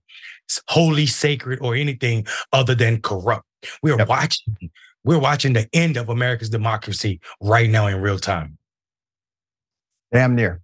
holy, 0.70 1.06
sacred, 1.06 1.60
or 1.62 1.76
anything 1.76 2.26
other 2.54 2.74
than 2.74 3.02
corrupt. 3.02 3.46
We're 3.82 3.98
yep. 3.98 4.08
watching, 4.08 4.72
we're 5.04 5.20
watching 5.20 5.54
the 5.54 5.68
end 5.74 5.98
of 5.98 6.10
America's 6.10 6.50
democracy 6.50 7.20
right 7.42 7.70
now 7.70 7.88
in 7.88 8.02
real 8.02 8.20
time. 8.20 8.58
Damn 10.12 10.36
near. 10.36 10.62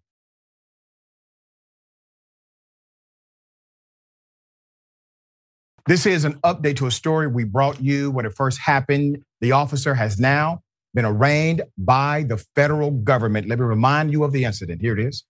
This 5.87 6.05
is 6.05 6.25
an 6.25 6.35
update 6.41 6.77
to 6.77 6.85
a 6.85 6.91
story 6.91 7.27
we 7.27 7.43
brought 7.43 7.81
you 7.81 8.11
when 8.11 8.25
it 8.25 8.33
first 8.35 8.59
happened. 8.59 9.23
The 9.41 9.51
officer 9.51 9.95
has 9.95 10.19
now 10.19 10.61
been 10.93 11.05
arraigned 11.05 11.63
by 11.77 12.23
the 12.23 12.37
federal 12.55 12.91
government. 12.91 13.47
Let 13.47 13.59
me 13.59 13.65
remind 13.65 14.11
you 14.11 14.23
of 14.23 14.31
the 14.31 14.45
incident. 14.45 14.81
Here 14.81 14.97
it 14.97 15.05
is. 15.05 15.23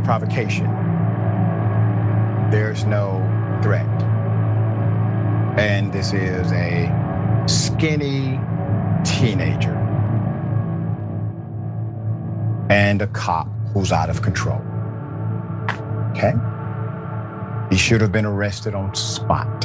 Provocation. 0.00 0.66
There's 2.50 2.84
no 2.84 3.20
threat. 3.62 3.86
And 5.58 5.92
this 5.92 6.12
is 6.12 6.50
a 6.52 6.92
skinny 7.46 8.40
teenager 9.04 9.76
and 12.70 13.02
a 13.02 13.06
cop 13.08 13.48
who's 13.72 13.92
out 13.92 14.10
of 14.10 14.22
control. 14.22 14.60
Okay? 16.10 16.32
He 17.70 17.76
should 17.76 18.00
have 18.00 18.12
been 18.12 18.26
arrested 18.26 18.74
on 18.74 18.94
spot. 18.94 19.60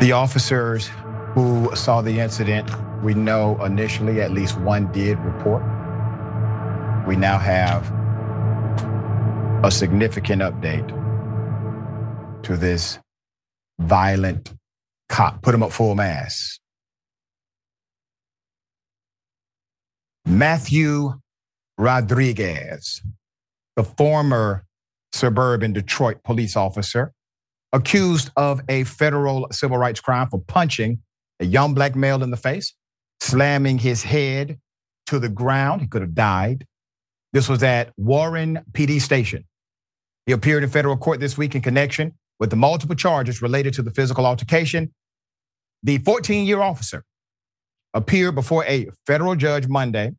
The 0.00 0.12
officers 0.12 0.90
who 1.34 1.74
saw 1.74 2.02
the 2.02 2.18
incident 2.20 2.70
we 3.04 3.12
know 3.12 3.62
initially 3.62 4.22
at 4.22 4.32
least 4.32 4.58
one 4.60 4.90
did 4.90 5.18
report. 5.18 5.62
We 7.06 7.16
now 7.16 7.38
have 7.38 7.92
a 9.62 9.70
significant 9.70 10.40
update 10.40 10.88
to 12.44 12.56
this 12.56 12.98
violent 13.78 14.54
cop. 15.10 15.42
Put 15.42 15.54
him 15.54 15.62
up 15.62 15.70
full 15.70 15.94
mass. 15.94 16.58
Matthew 20.24 21.12
Rodriguez, 21.76 23.02
the 23.76 23.84
former 23.84 24.64
suburban 25.12 25.74
Detroit 25.74 26.22
police 26.24 26.56
officer, 26.56 27.12
accused 27.70 28.30
of 28.34 28.62
a 28.70 28.84
federal 28.84 29.48
civil 29.52 29.76
rights 29.76 30.00
crime 30.00 30.30
for 30.30 30.40
punching 30.40 31.00
a 31.38 31.44
young 31.44 31.74
black 31.74 31.94
male 31.94 32.22
in 32.22 32.30
the 32.30 32.38
face 32.38 32.72
slamming 33.24 33.78
his 33.78 34.02
head 34.02 34.58
to 35.06 35.18
the 35.18 35.28
ground. 35.28 35.80
He 35.80 35.88
could 35.88 36.02
have 36.02 36.14
died. 36.14 36.66
This 37.32 37.48
was 37.48 37.62
at 37.62 37.92
Warren 37.96 38.60
PD 38.72 39.00
Station. 39.00 39.44
He 40.26 40.32
appeared 40.32 40.62
in 40.62 40.70
federal 40.70 40.96
court 40.96 41.20
this 41.20 41.36
week 41.36 41.54
in 41.54 41.62
connection 41.62 42.12
with 42.38 42.50
the 42.50 42.56
multiple 42.56 42.94
charges 42.94 43.42
related 43.42 43.74
to 43.74 43.82
the 43.82 43.90
physical 43.90 44.26
altercation. 44.26 44.92
The 45.82 45.98
14 45.98 46.46
year 46.46 46.60
officer 46.60 47.04
appeared 47.94 48.34
before 48.34 48.64
a 48.66 48.88
federal 49.06 49.36
judge 49.36 49.68
Monday. 49.68 50.12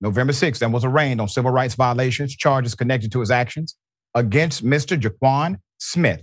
November 0.00 0.32
6th, 0.32 0.60
and 0.62 0.72
was 0.72 0.84
arraigned 0.84 1.20
on 1.20 1.28
civil 1.28 1.52
rights 1.52 1.76
violations, 1.76 2.34
charges 2.34 2.74
connected 2.74 3.12
to 3.12 3.20
his 3.20 3.30
actions 3.30 3.76
against 4.16 4.64
Mr. 4.64 5.00
Jaquan 5.00 5.58
Smith, 5.78 6.22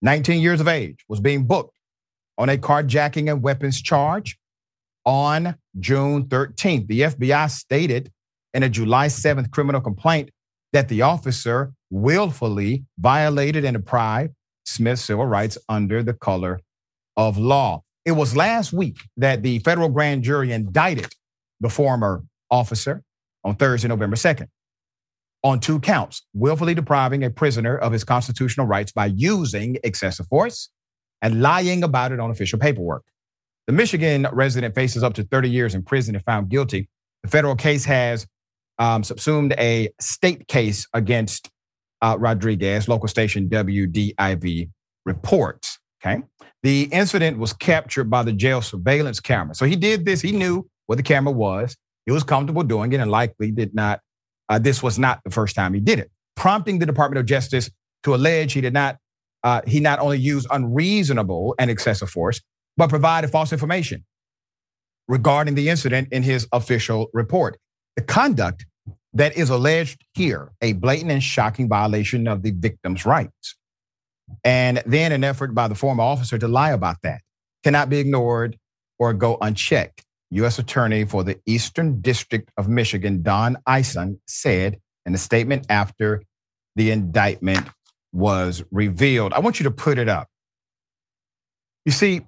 19 0.00 0.40
years 0.40 0.62
of 0.62 0.68
age, 0.68 1.04
was 1.06 1.20
being 1.20 1.46
booked 1.46 1.76
on 2.38 2.48
a 2.48 2.56
carjacking 2.56 3.30
and 3.30 3.42
weapons 3.42 3.82
charge 3.82 4.38
on 5.04 5.56
June 5.78 6.24
13th. 6.26 6.86
The 6.86 7.00
FBI 7.00 7.50
stated 7.50 8.10
in 8.52 8.62
a 8.62 8.68
July 8.68 9.08
7th 9.08 9.50
criminal 9.50 9.80
complaint 9.80 10.30
that 10.72 10.88
the 10.88 11.02
officer 11.02 11.72
willfully 11.90 12.84
violated 12.98 13.64
and 13.64 13.76
deprived 13.76 14.34
Smith's 14.64 15.02
civil 15.02 15.26
rights 15.26 15.58
under 15.68 16.02
the 16.02 16.14
color 16.14 16.60
of 17.16 17.38
law. 17.38 17.82
It 18.04 18.12
was 18.12 18.36
last 18.36 18.72
week 18.72 18.98
that 19.16 19.42
the 19.42 19.60
federal 19.60 19.88
grand 19.88 20.24
jury 20.24 20.52
indicted 20.52 21.12
the 21.60 21.68
former 21.68 22.24
officer 22.50 23.02
on 23.44 23.56
Thursday, 23.56 23.88
November 23.88 24.16
2nd, 24.16 24.48
on 25.42 25.60
two 25.60 25.78
counts 25.80 26.22
willfully 26.34 26.74
depriving 26.74 27.22
a 27.22 27.30
prisoner 27.30 27.76
of 27.76 27.92
his 27.92 28.04
constitutional 28.04 28.66
rights 28.66 28.92
by 28.92 29.06
using 29.06 29.76
excessive 29.84 30.26
force 30.26 30.70
and 31.22 31.40
lying 31.40 31.82
about 31.82 32.12
it 32.12 32.20
on 32.20 32.30
official 32.30 32.58
paperwork. 32.58 33.04
The 33.66 33.72
Michigan 33.72 34.26
resident 34.32 34.74
faces 34.74 35.02
up 35.02 35.14
to 35.14 35.24
30 35.24 35.48
years 35.48 35.74
in 35.74 35.82
prison 35.82 36.14
if 36.14 36.22
found 36.24 36.50
guilty. 36.50 36.88
The 37.22 37.30
federal 37.30 37.56
case 37.56 37.84
has 37.86 38.26
um, 38.78 39.02
subsumed 39.02 39.54
a 39.58 39.88
state 40.00 40.46
case 40.48 40.86
against 40.92 41.50
uh, 42.02 42.16
Rodriguez, 42.18 42.88
local 42.88 43.08
station 43.08 43.48
WDIV 43.48 44.68
reports. 45.06 45.78
Okay. 46.04 46.22
The 46.62 46.88
incident 46.92 47.38
was 47.38 47.54
captured 47.54 48.10
by 48.10 48.22
the 48.22 48.32
jail 48.32 48.60
surveillance 48.60 49.20
camera. 49.20 49.54
So 49.54 49.64
he 49.64 49.76
did 49.76 50.04
this. 50.04 50.20
He 50.20 50.32
knew 50.32 50.68
what 50.86 50.96
the 50.96 51.02
camera 51.02 51.32
was. 51.32 51.76
He 52.04 52.12
was 52.12 52.22
comfortable 52.22 52.62
doing 52.62 52.92
it 52.92 53.00
and 53.00 53.10
likely 53.10 53.50
did 53.50 53.74
not. 53.74 54.00
Uh, 54.50 54.58
this 54.58 54.82
was 54.82 54.98
not 54.98 55.20
the 55.24 55.30
first 55.30 55.54
time 55.54 55.72
he 55.72 55.80
did 55.80 55.98
it, 55.98 56.10
prompting 56.36 56.78
the 56.78 56.84
Department 56.84 57.18
of 57.18 57.24
Justice 57.24 57.70
to 58.02 58.14
allege 58.14 58.52
he 58.52 58.60
did 58.60 58.74
not. 58.74 58.98
Uh, 59.42 59.62
he 59.66 59.80
not 59.80 59.98
only 60.00 60.18
used 60.18 60.46
unreasonable 60.50 61.54
and 61.58 61.70
excessive 61.70 62.10
force, 62.10 62.40
but 62.76 62.88
provided 62.88 63.30
false 63.30 63.52
information 63.52 64.04
regarding 65.08 65.54
the 65.54 65.68
incident 65.68 66.08
in 66.12 66.22
his 66.22 66.48
official 66.52 67.08
report. 67.12 67.58
The 67.96 68.02
conduct 68.02 68.66
that 69.12 69.36
is 69.36 69.50
alleged 69.50 70.04
here, 70.14 70.50
a 70.60 70.72
blatant 70.72 71.12
and 71.12 71.22
shocking 71.22 71.68
violation 71.68 72.26
of 72.26 72.42
the 72.42 72.50
victim's 72.50 73.06
rights. 73.06 73.56
And 74.42 74.82
then 74.86 75.12
an 75.12 75.22
effort 75.22 75.54
by 75.54 75.68
the 75.68 75.74
former 75.74 76.02
officer 76.02 76.38
to 76.38 76.48
lie 76.48 76.72
about 76.72 76.96
that 77.02 77.20
cannot 77.62 77.88
be 77.88 77.98
ignored 77.98 78.58
or 78.98 79.12
go 79.12 79.38
unchecked. 79.40 80.02
U.S. 80.30 80.58
Attorney 80.58 81.04
for 81.04 81.22
the 81.22 81.38
Eastern 81.46 82.00
District 82.00 82.50
of 82.56 82.68
Michigan, 82.68 83.22
Dawn 83.22 83.56
Ison, 83.68 84.20
said 84.26 84.78
in 85.06 85.14
a 85.14 85.18
statement 85.18 85.66
after 85.68 86.22
the 86.74 86.90
indictment 86.90 87.68
was 88.12 88.64
revealed. 88.72 89.32
I 89.32 89.40
want 89.40 89.60
you 89.60 89.64
to 89.64 89.70
put 89.70 89.98
it 89.98 90.08
up. 90.08 90.28
You 91.84 91.92
see, 91.92 92.22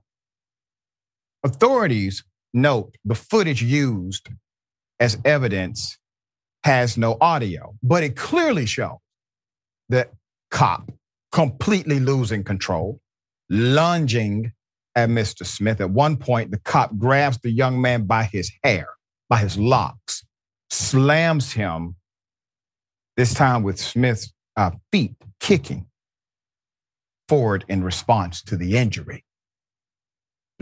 authorities 1.45 2.25
note 2.53 2.97
the 3.05 3.15
footage 3.15 3.63
used 3.63 4.29
as 4.99 5.19
evidence 5.25 5.99
has 6.65 6.97
no 6.97 7.17
audio, 7.21 7.75
but 7.83 8.03
it 8.03 8.17
clearly 8.17 8.67
shows 8.67 8.99
the 9.89 10.09
cop 10.51 10.91
completely 11.31 12.01
losing 12.01 12.43
control, 12.43 13.01
lunging 13.51 14.53
at 14.95 15.09
Mr. 15.09 15.45
Smith. 15.45 15.81
At 15.81 15.91
one 15.91 16.17
point, 16.17 16.51
the 16.51 16.59
cop 16.59 16.97
grabs 16.99 17.39
the 17.39 17.51
young 17.51 17.81
man 17.81 18.07
by 18.07 18.25
his 18.25 18.51
hair, 18.65 18.89
by 19.29 19.39
his 19.39 19.59
locks, 19.59 20.25
slams 20.71 21.53
him, 21.53 21.97
this 23.17 23.35
time 23.35 23.63
with 23.63 23.79
Smith's 23.79 24.33
uh, 24.57 24.71
feet 24.91 25.15
kicking 25.41 25.87
forward 27.29 27.65
in 27.69 27.85
response 27.85 28.43
to 28.43 28.57
the 28.57 28.77
injury. 28.77 29.25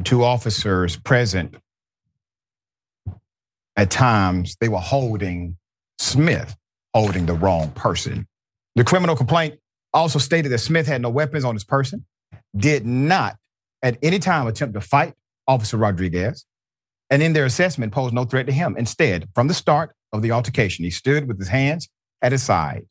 Two 0.03 0.25
officers 0.25 0.97
present 0.97 1.55
at 3.77 3.91
times 3.91 4.57
they 4.61 4.69
were 4.69 4.79
holding 4.79 5.57
Smith 5.99 6.57
holding 6.95 7.27
the 7.27 7.35
wrong 7.35 7.71
person. 7.73 8.27
The 8.77 8.85
criminal 8.85 9.17
complaint 9.17 9.59
also 9.93 10.19
stated 10.19 10.51
that 10.51 10.59
Smith 10.59 10.87
had 10.87 11.03
no 11.03 11.11
weapons 11.11 11.45
on 11.45 11.55
his 11.55 11.65
person, 11.65 12.05
did 12.57 12.87
not 12.87 13.37
at 13.83 13.99
any 14.03 14.19
time 14.19 14.47
attempt 14.47 14.75
to 14.75 14.81
fight 14.81 15.15
Officer 15.47 15.77
Rodriguez, 15.77 16.47
and 17.11 17.23
in 17.23 17.33
their 17.33 17.45
assessment 17.45 17.93
posed 17.93 18.15
no 18.15 18.25
threat 18.25 18.47
to 18.47 18.53
him. 18.53 18.77
Instead, 18.79 19.29
from 19.35 19.49
the 19.49 19.55
start 19.55 19.95
of 20.13 20.23
the 20.23 20.31
altercation, 20.31 20.85
he 20.85 20.91
stood 20.91 21.29
with 21.29 21.39
his 21.39 21.49
hands 21.49 21.89
at 22.23 22.33
his 22.33 22.43
side 22.43 22.87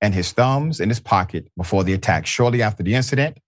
and 0.00 0.14
his 0.14 0.32
thumbs 0.32 0.80
in 0.80 0.88
his 0.88 1.00
pocket 1.00 1.48
before 1.56 1.84
the 1.84 1.92
attack. 1.92 2.26
Shortly 2.26 2.62
after 2.62 2.82
the 2.82 2.94
incident, 2.94 3.38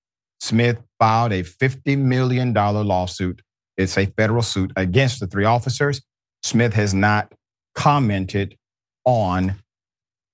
Smith 0.42 0.83
filed 0.98 1.31
a 1.31 1.44
$50 1.44 1.96
million 1.96 2.52
lawsuit. 2.52 3.42
It's 3.76 3.96
a 3.96 4.07
federal 4.07 4.42
suit 4.42 4.72
against 4.74 5.20
the 5.20 5.28
three 5.28 5.44
officers. 5.44 6.02
Smith 6.42 6.74
has 6.74 6.92
not 6.92 7.33
commented 7.76 8.57
on 9.05 9.55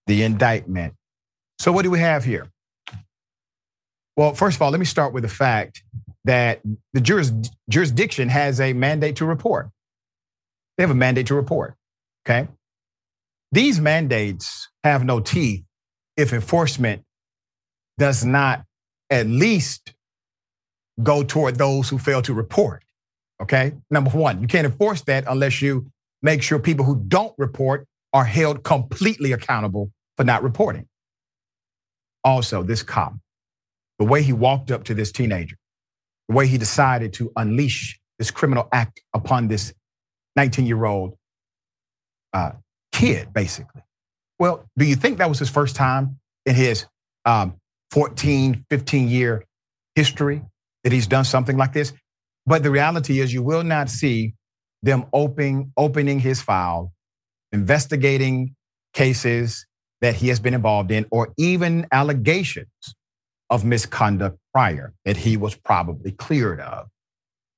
the 0.07 0.23
indictment. 0.23 0.95
So, 1.59 1.73
what 1.73 1.83
do 1.83 1.91
we 1.91 1.99
have 1.99 2.25
here? 2.25 2.49
Well, 4.17 4.33
first 4.33 4.57
of 4.57 4.63
all, 4.63 4.71
let 4.71 4.81
me 4.81 4.87
start 4.87 5.13
with 5.13 5.25
the 5.25 5.29
fact 5.29 5.83
that 6.25 6.63
the 6.95 7.03
juris, 7.03 7.31
jurisdiction 7.69 8.31
has 8.31 8.63
a 8.63 8.73
mandate 8.73 9.17
to 9.17 9.27
report. 9.27 9.69
They 10.79 10.85
have 10.85 10.91
a 10.91 10.95
mandate 10.95 11.27
to 11.27 11.35
report. 11.35 11.75
Okay. 12.27 12.49
These 13.53 13.79
mandates 13.79 14.69
have 14.85 15.05
no 15.05 15.21
teeth 15.21 15.65
if 16.17 16.33
enforcement 16.33 17.03
does 17.99 18.25
not 18.25 18.65
at 19.11 19.27
least 19.27 19.93
go 21.03 21.23
toward 21.23 21.57
those 21.57 21.89
who 21.89 21.99
fail 21.99 22.23
to 22.23 22.35
report. 22.35 22.83
Okay. 23.41 23.73
Number 23.91 24.11
one, 24.11 24.41
you 24.41 24.49
can't 24.49 24.67
enforce 24.67 25.03
that 25.03 25.25
unless 25.29 25.63
you 25.63 25.91
make 26.23 26.43
sure 26.43 26.59
people 26.59 26.85
who 26.85 27.03
don't 27.07 27.33
report 27.39 27.87
are 28.13 28.25
held 28.25 28.65
completely 28.65 29.33
accountable 29.33 29.93
for 30.17 30.25
not 30.25 30.43
reporting. 30.43 30.89
Also, 32.25 32.63
this 32.63 32.83
cop, 32.83 33.15
the 33.99 34.05
way 34.05 34.23
he 34.23 34.33
walked 34.33 34.71
up 34.71 34.85
to 34.85 34.95
this 34.95 35.13
teenager, 35.13 35.57
the 36.29 36.35
way 36.35 36.47
he 36.47 36.59
decided 36.59 37.13
to 37.15 37.31
unleash 37.37 38.01
this 38.19 38.31
criminal 38.31 38.69
act 38.73 39.01
upon 39.15 39.49
this 39.49 39.73
19 40.37 40.67
year 40.67 40.85
old 40.85 41.17
uh, 42.33 42.53
kid, 42.93 43.33
basically. 43.33 43.83
Well, 44.39 44.65
do 44.77 44.85
you 44.85 44.97
think 44.97 45.19
that 45.19 45.29
was 45.29 45.39
his 45.39 45.51
first 45.51 45.77
time 45.77 46.19
in 46.45 46.55
his 46.55 46.87
um, 47.25 47.55
14, 47.93 48.65
15 48.69 49.09
year 49.09 49.45
history 49.95 50.43
that 50.89 50.95
he's 50.95 51.07
done 51.07 51.25
something 51.25 51.59
like 51.59 51.75
this? 51.75 51.93
But 52.47 52.63
the 52.63 52.71
reality 52.71 53.21
is, 53.21 53.33
you 53.33 53.43
will 53.43 53.63
not 53.63 53.91
see 53.91 54.33
them 54.83 55.05
opening, 55.13 55.71
opening 55.77 56.19
his 56.19 56.41
file 56.41 56.93
investigating 57.53 58.55
cases 58.95 59.67
that 60.01 60.15
he 60.15 60.29
has 60.29 60.41
been 60.41 60.55
involved 60.55 60.91
in, 60.91 61.05
or 61.11 61.33
even 61.37 61.87
allegations 61.93 62.69
of 63.51 63.65
misconduct 63.65 64.39
prior 64.55 64.95
that 65.05 65.17
he 65.17 65.37
was 65.37 65.55
probably 65.55 66.13
cleared 66.13 66.61
of. 66.61 66.89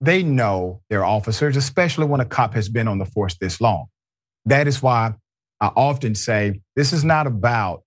They 0.00 0.22
know 0.22 0.80
their 0.90 1.04
officers, 1.04 1.56
especially 1.56 2.06
when 2.06 2.20
a 2.20 2.24
cop 2.24 2.54
has 2.54 2.68
been 2.68 2.88
on 2.88 2.98
the 2.98 3.04
force 3.04 3.36
this 3.40 3.60
long. 3.60 3.86
That 4.46 4.66
is 4.66 4.82
why 4.82 5.14
I 5.60 5.70
often 5.76 6.14
say 6.14 6.60
this 6.74 6.92
is 6.92 7.04
not 7.04 7.26
about 7.26 7.82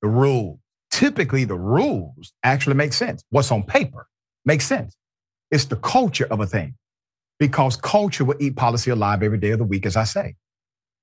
the 0.00 0.08
rules. 0.08 0.58
Typically, 0.90 1.44
the 1.44 1.58
rules 1.58 2.32
actually 2.42 2.76
make 2.76 2.92
sense. 2.92 3.22
What's 3.30 3.50
on 3.50 3.62
paper 3.62 4.06
makes 4.46 4.66
sense. 4.66 4.96
It's 5.50 5.66
the 5.66 5.76
culture 5.76 6.26
of 6.30 6.40
a 6.40 6.46
thing 6.46 6.74
because 7.38 7.76
culture 7.76 8.24
will 8.24 8.36
eat 8.40 8.56
policy 8.56 8.90
alive 8.90 9.22
every 9.22 9.38
day 9.38 9.50
of 9.50 9.58
the 9.58 9.64
week, 9.64 9.84
as 9.84 9.96
I 9.96 10.04
say. 10.04 10.36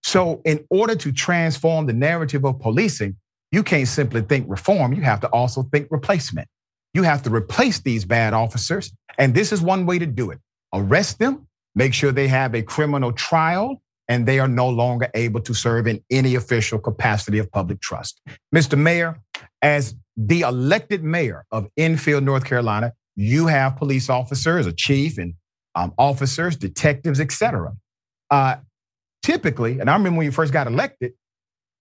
So, 0.01 0.41
in 0.43 0.65
order 0.69 0.95
to 0.95 1.11
transform 1.11 1.85
the 1.85 1.93
narrative 1.93 2.43
of 2.43 2.59
policing, 2.59 3.15
you 3.51 3.63
can't 3.63 3.87
simply 3.87 4.21
think 4.21 4.45
reform, 4.49 4.93
you 4.93 5.01
have 5.03 5.21
to 5.21 5.27
also 5.27 5.63
think 5.71 5.87
replacement. 5.91 6.47
You 6.93 7.03
have 7.03 7.23
to 7.23 7.29
replace 7.29 7.79
these 7.79 8.03
bad 8.03 8.33
officers. 8.33 8.91
And 9.17 9.33
this 9.33 9.51
is 9.51 9.61
one 9.61 9.85
way 9.85 9.99
to 9.99 10.05
do 10.05 10.31
it 10.31 10.39
arrest 10.73 11.19
them, 11.19 11.47
make 11.75 11.93
sure 11.93 12.11
they 12.11 12.27
have 12.27 12.55
a 12.55 12.63
criminal 12.63 13.11
trial, 13.11 13.79
and 14.07 14.25
they 14.25 14.39
are 14.39 14.47
no 14.47 14.67
longer 14.67 15.07
able 15.13 15.39
to 15.39 15.53
serve 15.53 15.87
in 15.87 16.03
any 16.09 16.35
official 16.35 16.79
capacity 16.79 17.37
of 17.37 17.51
public 17.51 17.79
trust. 17.79 18.19
Mr. 18.53 18.77
Mayor, 18.77 19.19
as 19.61 19.95
the 20.17 20.41
elected 20.41 21.03
mayor 21.03 21.45
of 21.51 21.69
Enfield, 21.77 22.23
North 22.23 22.43
Carolina, 22.43 22.93
you 23.15 23.47
have 23.47 23.77
police 23.77 24.09
officers, 24.09 24.65
a 24.65 24.73
chief, 24.73 25.17
and 25.17 25.33
um, 25.75 25.93
officers, 25.97 26.55
detectives, 26.55 27.19
etc. 27.19 27.73
Uh, 28.29 28.57
typically, 29.21 29.79
and 29.79 29.89
I 29.89 29.93
remember 29.93 30.17
when 30.17 30.25
you 30.25 30.31
first 30.31 30.53
got 30.53 30.67
elected, 30.67 31.13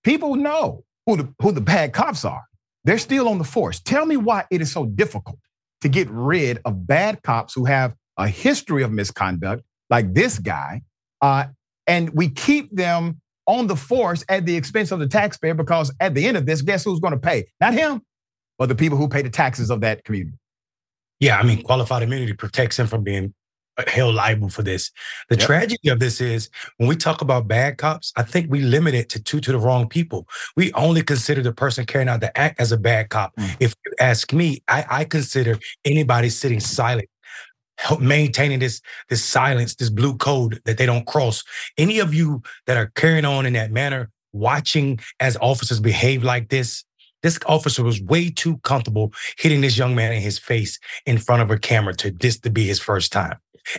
people 0.04 0.36
know 0.36 0.84
who 1.06 1.16
the, 1.16 1.34
who 1.40 1.52
the 1.52 1.60
bad 1.60 1.92
cops 1.92 2.24
are. 2.24 2.44
They're 2.84 2.98
still 2.98 3.28
on 3.28 3.38
the 3.38 3.44
force. 3.44 3.80
Tell 3.80 4.04
me 4.06 4.16
why 4.16 4.44
it 4.50 4.60
is 4.60 4.72
so 4.72 4.86
difficult 4.86 5.38
to 5.82 5.88
get 5.88 6.08
rid 6.10 6.58
of 6.64 6.86
bad 6.86 7.22
cops 7.22 7.54
who 7.54 7.64
have 7.64 7.94
a 8.16 8.28
history 8.28 8.82
of 8.82 8.92
misconduct, 8.92 9.62
like 9.90 10.14
this 10.14 10.38
guy, 10.38 10.82
uh, 11.20 11.46
and 11.86 12.10
we 12.10 12.28
keep 12.28 12.74
them 12.74 13.20
on 13.46 13.66
the 13.66 13.76
force 13.76 14.24
at 14.28 14.46
the 14.46 14.56
expense 14.56 14.92
of 14.92 15.00
the 15.00 15.06
taxpayer 15.06 15.54
because 15.54 15.92
at 16.00 16.14
the 16.14 16.26
end 16.26 16.36
of 16.36 16.46
this, 16.46 16.62
guess 16.62 16.84
who's 16.84 17.00
going 17.00 17.12
to 17.12 17.18
pay? 17.18 17.46
Not 17.60 17.74
him, 17.74 18.02
but 18.58 18.68
the 18.68 18.74
people 18.74 18.98
who 18.98 19.08
pay 19.08 19.22
the 19.22 19.30
taxes 19.30 19.70
of 19.70 19.80
that 19.80 20.04
community. 20.04 20.36
Yeah, 21.22 21.38
I 21.38 21.44
mean, 21.44 21.62
qualified 21.62 22.02
immunity 22.02 22.32
protects 22.32 22.76
him 22.76 22.88
from 22.88 23.04
being 23.04 23.32
uh, 23.78 23.84
held 23.86 24.16
liable 24.16 24.48
for 24.48 24.64
this. 24.64 24.90
The 25.28 25.36
yep. 25.36 25.46
tragedy 25.46 25.88
of 25.88 26.00
this 26.00 26.20
is 26.20 26.50
when 26.78 26.88
we 26.88 26.96
talk 26.96 27.22
about 27.22 27.46
bad 27.46 27.78
cops, 27.78 28.12
I 28.16 28.24
think 28.24 28.50
we 28.50 28.60
limit 28.62 28.92
it 28.94 29.08
to 29.10 29.22
two 29.22 29.40
to 29.40 29.52
the 29.52 29.58
wrong 29.58 29.88
people. 29.88 30.26
We 30.56 30.72
only 30.72 31.04
consider 31.04 31.40
the 31.40 31.52
person 31.52 31.86
carrying 31.86 32.08
out 32.08 32.22
the 32.22 32.36
act 32.36 32.60
as 32.60 32.72
a 32.72 32.76
bad 32.76 33.10
cop. 33.10 33.36
Mm. 33.36 33.56
If 33.60 33.72
you 33.86 33.92
ask 34.00 34.32
me, 34.32 34.64
I, 34.66 34.84
I 34.90 35.04
consider 35.04 35.60
anybody 35.84 36.28
sitting 36.28 36.58
silent 36.58 37.08
maintaining 38.00 38.58
this 38.58 38.80
this 39.08 39.24
silence, 39.24 39.76
this 39.76 39.90
blue 39.90 40.16
code 40.16 40.60
that 40.64 40.76
they 40.76 40.86
don't 40.86 41.06
cross. 41.06 41.44
Any 41.78 42.00
of 42.00 42.12
you 42.12 42.42
that 42.66 42.76
are 42.76 42.90
carrying 42.96 43.24
on 43.24 43.46
in 43.46 43.52
that 43.52 43.70
manner, 43.70 44.10
watching 44.32 44.98
as 45.20 45.36
officers 45.40 45.78
behave 45.78 46.24
like 46.24 46.48
this, 46.48 46.84
this 47.22 47.38
officer 47.46 47.82
was 47.82 48.00
way 48.02 48.30
too 48.30 48.58
comfortable 48.58 49.12
hitting 49.38 49.60
this 49.60 49.78
young 49.78 49.94
man 49.94 50.12
in 50.12 50.20
his 50.20 50.38
face 50.38 50.78
in 51.06 51.18
front 51.18 51.42
of 51.42 51.50
a 51.50 51.58
camera 51.58 51.94
to 51.94 52.10
this 52.10 52.38
to 52.40 52.50
be 52.50 52.66
his 52.66 52.80
first 52.80 53.12
time. 53.12 53.36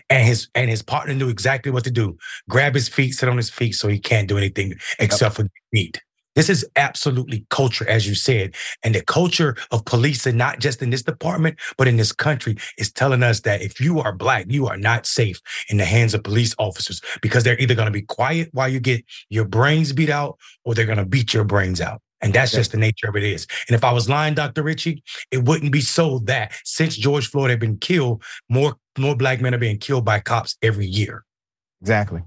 And 0.10 0.25
his 0.25 0.47
and 0.56 0.69
his 0.69 0.82
partner 0.82 1.13
knew 1.13 1.29
exactly 1.29 1.71
what 1.71 1.84
to 1.84 1.91
do. 1.91 2.17
Grab 2.49 2.73
his 2.73 2.88
feet, 2.88 3.12
sit 3.12 3.27
on 3.27 3.38
his 3.38 3.49
feet 3.49 3.73
so 3.73 3.89
he 3.89 3.99
can't 3.99 4.29
do 4.29 4.38
anything 4.38 4.75
except 4.97 5.38
yep. 5.38 5.47
for 5.47 5.51
beat. 5.71 6.01
This 6.36 6.49
is 6.49 6.65
absolutely 6.75 7.45
culture, 7.49 7.88
as 7.88 8.08
you 8.08 8.15
said. 8.15 8.56
And 8.84 8.95
the 8.95 9.03
culture 9.03 9.56
of 9.71 9.86
policing, 9.86 10.36
not 10.36 10.60
just 10.60 10.82
in 10.82 10.89
this 10.89 11.03
department, 11.03 11.60
but 11.77 11.88
in 11.88 11.97
this 11.97 12.12
country, 12.12 12.58
is 12.77 12.91
telling 12.91 13.23
us 13.23 13.41
that 13.41 13.62
if 13.62 13.79
you 13.79 13.99
are 13.99 14.13
black, 14.13 14.45
you 14.49 14.67
are 14.67 14.77
not 14.77 15.06
safe 15.06 15.39
in 15.69 15.77
the 15.77 15.86
hands 15.86 16.13
of 16.13 16.23
police 16.23 16.56
officers 16.58 17.01
because 17.21 17.43
they're 17.43 17.60
either 17.60 17.75
going 17.75 17.86
to 17.86 17.91
be 17.91 18.01
quiet 18.01 18.49
while 18.51 18.69
you 18.69 18.79
get 18.79 19.06
your 19.29 19.45
brains 19.45 19.93
beat 19.93 20.10
out 20.10 20.38
or 20.63 20.73
they're 20.73 20.86
going 20.86 20.97
to 20.97 21.06
beat 21.06 21.34
your 21.34 21.43
brains 21.43 21.79
out. 21.79 22.01
And 22.23 22.33
that's 22.33 22.53
just 22.53 22.71
the 22.71 22.77
nature 22.77 23.07
of 23.09 23.15
it 23.15 23.23
is. 23.23 23.45
And 23.67 23.75
if 23.75 23.83
I 23.83 23.91
was 23.91 24.09
lying, 24.09 24.33
Dr. 24.33 24.63
Richey, 24.63 25.03
it 25.29 25.43
wouldn't 25.43 25.71
be 25.71 25.81
so 25.81 26.19
that 26.19 26.53
since 26.63 26.95
George 26.95 27.27
Floyd 27.27 27.49
had 27.49 27.59
been 27.59 27.77
killed, 27.77 28.23
more, 28.49 28.77
more 28.97 29.15
black 29.15 29.41
men 29.41 29.53
are 29.53 29.59
being 29.59 29.77
killed 29.77 30.05
by 30.05 30.19
cops 30.19 30.57
every 30.62 30.86
year. 30.86 31.25
Exactly. 31.81 32.21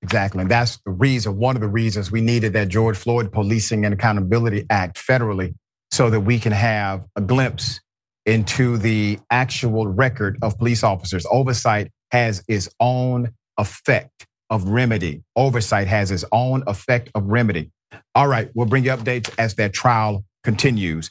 Exactly. 0.00 0.42
And 0.42 0.50
that's 0.50 0.78
the 0.86 0.92
reason, 0.92 1.36
one 1.36 1.56
of 1.56 1.60
the 1.60 1.68
reasons 1.68 2.10
we 2.10 2.20
needed 2.20 2.52
that 2.52 2.68
George 2.68 2.96
Floyd 2.96 3.32
Policing 3.32 3.84
and 3.84 3.92
Accountability 3.92 4.64
Act 4.70 4.96
federally 4.96 5.54
so 5.90 6.08
that 6.10 6.20
we 6.20 6.38
can 6.38 6.52
have 6.52 7.04
a 7.16 7.20
glimpse 7.20 7.80
into 8.26 8.78
the 8.78 9.18
actual 9.30 9.86
record 9.86 10.38
of 10.40 10.56
police 10.56 10.82
officers. 10.82 11.26
Oversight 11.30 11.90
has 12.12 12.42
its 12.48 12.68
own 12.80 13.32
effect 13.58 14.26
of 14.50 14.64
remedy. 14.68 15.22
Oversight 15.36 15.88
has 15.88 16.10
its 16.10 16.24
own 16.32 16.62
effect 16.66 17.10
of 17.14 17.24
remedy. 17.24 17.70
All 18.14 18.28
right, 18.28 18.50
we'll 18.54 18.66
bring 18.66 18.84
you 18.84 18.90
updates 18.90 19.32
as 19.38 19.54
that 19.56 19.72
trial 19.72 20.24
continues. 20.42 21.10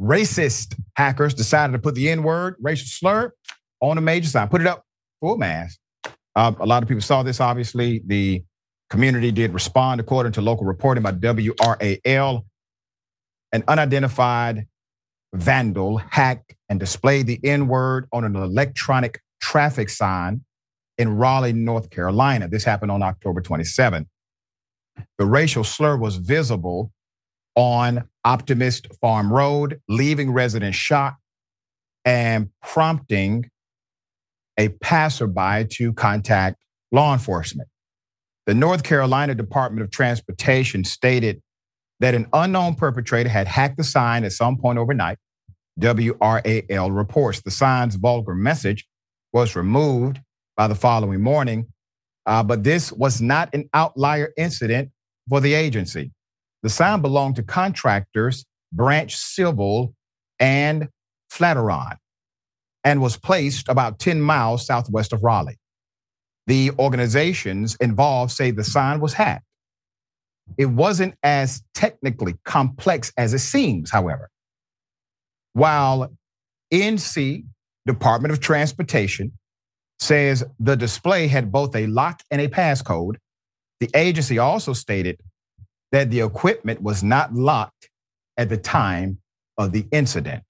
racist 0.00 0.74
hackers 0.96 1.34
decided 1.34 1.72
to 1.72 1.78
put 1.78 1.94
the 1.94 2.10
N 2.10 2.22
word, 2.22 2.56
racial 2.60 2.86
slur, 2.86 3.32
on 3.80 3.98
a 3.98 4.00
major 4.00 4.28
sign, 4.28 4.48
put 4.48 4.60
it 4.60 4.66
up 4.66 4.84
full 5.20 5.36
mass. 5.36 5.78
Uh, 6.36 6.52
a 6.58 6.66
lot 6.66 6.82
of 6.82 6.88
people 6.88 7.02
saw 7.02 7.22
this, 7.22 7.40
obviously. 7.40 8.02
The 8.06 8.42
community 8.90 9.30
did 9.30 9.52
respond, 9.52 10.00
according 10.00 10.32
to 10.32 10.42
local 10.42 10.64
reporting 10.64 11.02
by 11.02 11.12
WRAL. 11.12 12.44
An 13.52 13.62
unidentified 13.68 14.66
vandal 15.32 15.98
hacked 15.98 16.54
and 16.68 16.80
displayed 16.80 17.26
the 17.26 17.38
N 17.44 17.68
word 17.68 18.06
on 18.12 18.24
an 18.24 18.34
electronic 18.34 19.20
traffic 19.40 19.90
sign 19.90 20.44
in 20.98 21.16
Raleigh, 21.16 21.52
North 21.52 21.90
Carolina. 21.90 22.48
This 22.48 22.64
happened 22.64 22.90
on 22.90 23.02
October 23.02 23.40
27. 23.40 24.06
The 25.18 25.26
racial 25.26 25.64
slur 25.64 25.96
was 25.96 26.16
visible 26.16 26.92
on 27.56 28.08
Optimist 28.24 28.88
Farm 29.00 29.32
Road, 29.32 29.80
leaving 29.88 30.32
residents 30.32 30.76
shocked 30.76 31.20
and 32.04 32.50
prompting 32.62 33.50
a 34.58 34.68
passerby 34.68 35.66
to 35.70 35.92
contact 35.94 36.62
law 36.92 37.12
enforcement. 37.12 37.68
The 38.46 38.54
North 38.54 38.82
Carolina 38.82 39.34
Department 39.34 39.82
of 39.82 39.90
Transportation 39.90 40.84
stated 40.84 41.40
that 42.00 42.14
an 42.14 42.26
unknown 42.32 42.74
perpetrator 42.74 43.30
had 43.30 43.48
hacked 43.48 43.78
the 43.78 43.84
sign 43.84 44.24
at 44.24 44.32
some 44.32 44.58
point 44.58 44.78
overnight. 44.78 45.18
WRAL 45.80 46.96
reports 46.96 47.40
the 47.40 47.50
sign's 47.50 47.96
vulgar 47.96 48.34
message 48.34 48.86
was 49.32 49.56
removed 49.56 50.20
by 50.56 50.68
the 50.68 50.74
following 50.74 51.20
morning, 51.20 51.66
uh, 52.26 52.42
but 52.42 52.64
this 52.64 52.92
was 52.92 53.20
not 53.20 53.54
an 53.54 53.68
outlier 53.74 54.32
incident 54.36 54.90
for 55.28 55.40
the 55.40 55.54
agency. 55.54 56.12
The 56.62 56.70
sign 56.70 57.02
belonged 57.02 57.36
to 57.36 57.42
contractors 57.42 58.44
Branch 58.72 59.14
Civil 59.14 59.94
and 60.40 60.88
Flatiron 61.30 61.96
and 62.82 63.00
was 63.00 63.16
placed 63.16 63.68
about 63.68 63.98
10 63.98 64.20
miles 64.20 64.66
southwest 64.66 65.12
of 65.12 65.22
Raleigh. 65.22 65.58
The 66.46 66.70
organizations 66.78 67.76
involved 67.76 68.32
say 68.32 68.50
the 68.50 68.64
sign 68.64 69.00
was 69.00 69.14
hacked. 69.14 69.44
It 70.58 70.66
wasn't 70.66 71.14
as 71.22 71.62
technically 71.74 72.36
complex 72.44 73.12
as 73.16 73.32
it 73.32 73.38
seems, 73.38 73.90
however. 73.90 74.28
While 75.54 76.12
NC, 76.72 77.44
Department 77.86 78.32
of 78.32 78.40
Transportation, 78.40 79.32
says 79.98 80.44
the 80.58 80.76
display 80.76 81.26
had 81.26 81.52
both 81.52 81.74
a 81.76 81.86
lock 81.86 82.22
and 82.30 82.40
a 82.40 82.48
passcode, 82.48 83.16
the 83.80 83.90
agency 83.94 84.38
also 84.38 84.72
stated 84.72 85.18
that 85.92 86.10
the 86.10 86.20
equipment 86.20 86.82
was 86.82 87.02
not 87.02 87.34
locked 87.34 87.90
at 88.36 88.48
the 88.48 88.56
time 88.56 89.18
of 89.58 89.72
the 89.72 89.86
incident. 89.92 90.42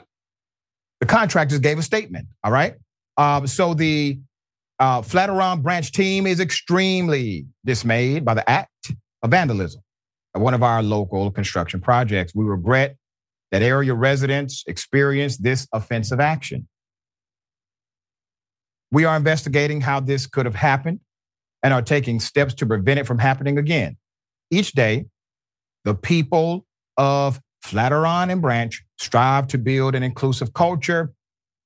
The 1.01 1.07
contractors 1.07 1.59
gave 1.59 1.79
a 1.79 1.83
statement, 1.83 2.27
all 2.43 2.53
right? 2.53 2.75
Um, 3.17 3.47
so 3.47 3.75
the 3.75 4.19
uh, 4.79 5.03
Flatiron 5.03 5.61
branch 5.61 5.93
team 5.93 6.27
is 6.27 6.41
extremely 6.41 7.47
dismayed 7.65 8.25
by 8.25 8.35
the 8.35 8.49
act 8.49 8.93
of 9.23 9.31
vandalism 9.31 9.83
at 10.35 10.41
one 10.41 10.55
of 10.55 10.63
our 10.63 10.83
local 10.83 11.31
construction 11.31 11.81
projects. 11.81 12.35
We 12.35 12.45
regret 12.45 12.97
that 13.53 13.63
area 13.63 13.95
residents 13.95 14.65
experienced 14.67 15.43
this 15.43 15.69
offensive 15.73 16.21
action. 16.21 16.67
We 18.95 19.05
are 19.07 19.17
investigating 19.17 19.81
how 19.81 19.99
this 19.99 20.25
could 20.25 20.47
have 20.47 20.55
happened 20.55 21.01
and 21.65 21.75
are 21.75 21.83
taking 21.83 22.21
steps 22.21 22.55
to 22.55 22.67
prevent 22.67 23.01
it 23.01 23.09
from 23.09 23.19
happening 23.19 23.59
again. 23.59 23.97
Each 24.53 24.71
day, 24.71 25.07
the 25.83 25.97
people 25.97 26.65
of 26.97 27.41
Flatiron 27.65 28.31
and 28.31 28.41
Branch 28.41 28.85
strive 29.01 29.49
to 29.49 29.59
build 29.59 29.97
an 29.97 30.05
inclusive 30.05 30.55
culture 30.55 31.13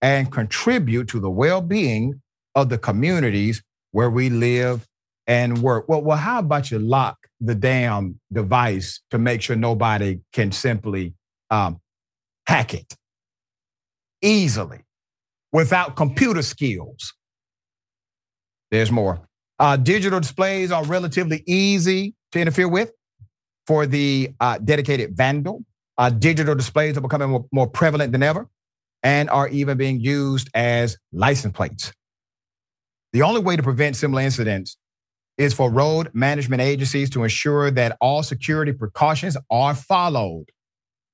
and 0.01 0.33
contribute 0.33 1.07
to 1.09 1.21
the 1.21 1.29
well 1.29 1.61
being 1.61 2.23
of 2.55 2.71
the 2.71 2.79
communities 2.79 3.63
where 3.91 4.09
we 4.09 4.31
live 4.31 4.87
and 5.27 5.59
work. 5.59 5.87
Well, 5.87 6.01
well, 6.01 6.17
how 6.17 6.39
about 6.39 6.71
you 6.71 6.79
lock 6.79 7.19
the 7.43 7.55
damn 7.55 8.19
device 8.33 9.03
to 9.11 9.19
make 9.19 9.43
sure 9.43 9.55
nobody 9.55 10.21
can 10.33 10.51
simply 10.51 11.13
um, 11.51 11.79
hack 12.47 12.73
it 12.73 12.97
easily 14.23 14.81
without 15.53 15.95
computer 15.95 16.41
skills? 16.41 17.13
There's 18.71 18.91
more. 18.91 19.21
Uh, 19.59 19.77
digital 19.77 20.21
displays 20.21 20.71
are 20.71 20.85
relatively 20.85 21.43
easy 21.47 22.15
to 22.33 22.41
interfere 22.41 22.69
with 22.69 22.93
for 23.67 23.87
the 23.87 24.31
uh, 24.41 24.59
dedicated 24.59 25.17
vandal. 25.17 25.65
Uh, 25.97 26.11
digital 26.11 26.55
displays 26.55 26.97
are 26.97 27.01
becoming 27.01 27.31
more, 27.31 27.47
more 27.53 27.67
prevalent 27.67 28.13
than 28.13 28.23
ever 28.23 28.49
and 29.03 29.31
are 29.31 29.49
even 29.49 29.77
being 29.77 30.01
used 30.01 30.49
as 30.55 30.97
license 31.13 31.57
plates. 31.57 31.93
The 33.13 33.23
only 33.23 33.41
way 33.41 33.57
to 33.57 33.63
prevent 33.63 33.97
similar 33.97 34.23
incidents 34.23 34.77
is 35.39 35.55
for 35.55 35.71
road 35.71 36.11
management 36.13 36.61
agencies 36.61 37.11
to 37.11 37.23
ensure 37.23 37.71
that 37.71 37.97
all 38.01 38.23
security 38.23 38.73
precautions 38.73 39.37
are 39.51 39.75
followed 39.75 40.47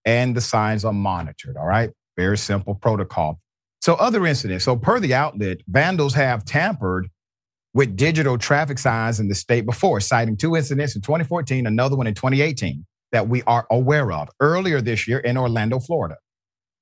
and 0.04 0.34
the 0.34 0.40
signs 0.40 0.84
are 0.84 0.92
monitored. 0.92 1.56
All 1.56 1.66
right. 1.66 1.90
Very 2.16 2.38
simple 2.38 2.74
protocol. 2.74 3.38
So, 3.80 3.94
other 3.94 4.26
incidents. 4.26 4.64
So, 4.64 4.76
per 4.76 4.98
the 4.98 5.14
outlet, 5.14 5.58
vandals 5.68 6.14
have 6.14 6.44
tampered 6.44 7.08
with 7.74 7.96
digital 7.96 8.38
traffic 8.38 8.78
signs 8.78 9.18
in 9.20 9.28
the 9.28 9.34
state 9.34 9.66
before, 9.66 10.00
citing 10.00 10.36
two 10.36 10.56
incidents 10.56 10.94
in 10.94 11.02
2014, 11.02 11.66
another 11.66 11.96
one 11.96 12.06
in 12.06 12.14
2018 12.14 12.86
that 13.12 13.28
we 13.28 13.42
are 13.42 13.66
aware 13.70 14.12
of. 14.12 14.28
Earlier 14.40 14.80
this 14.80 15.06
year 15.06 15.18
in 15.18 15.36
Orlando, 15.36 15.80
Florida, 15.80 16.16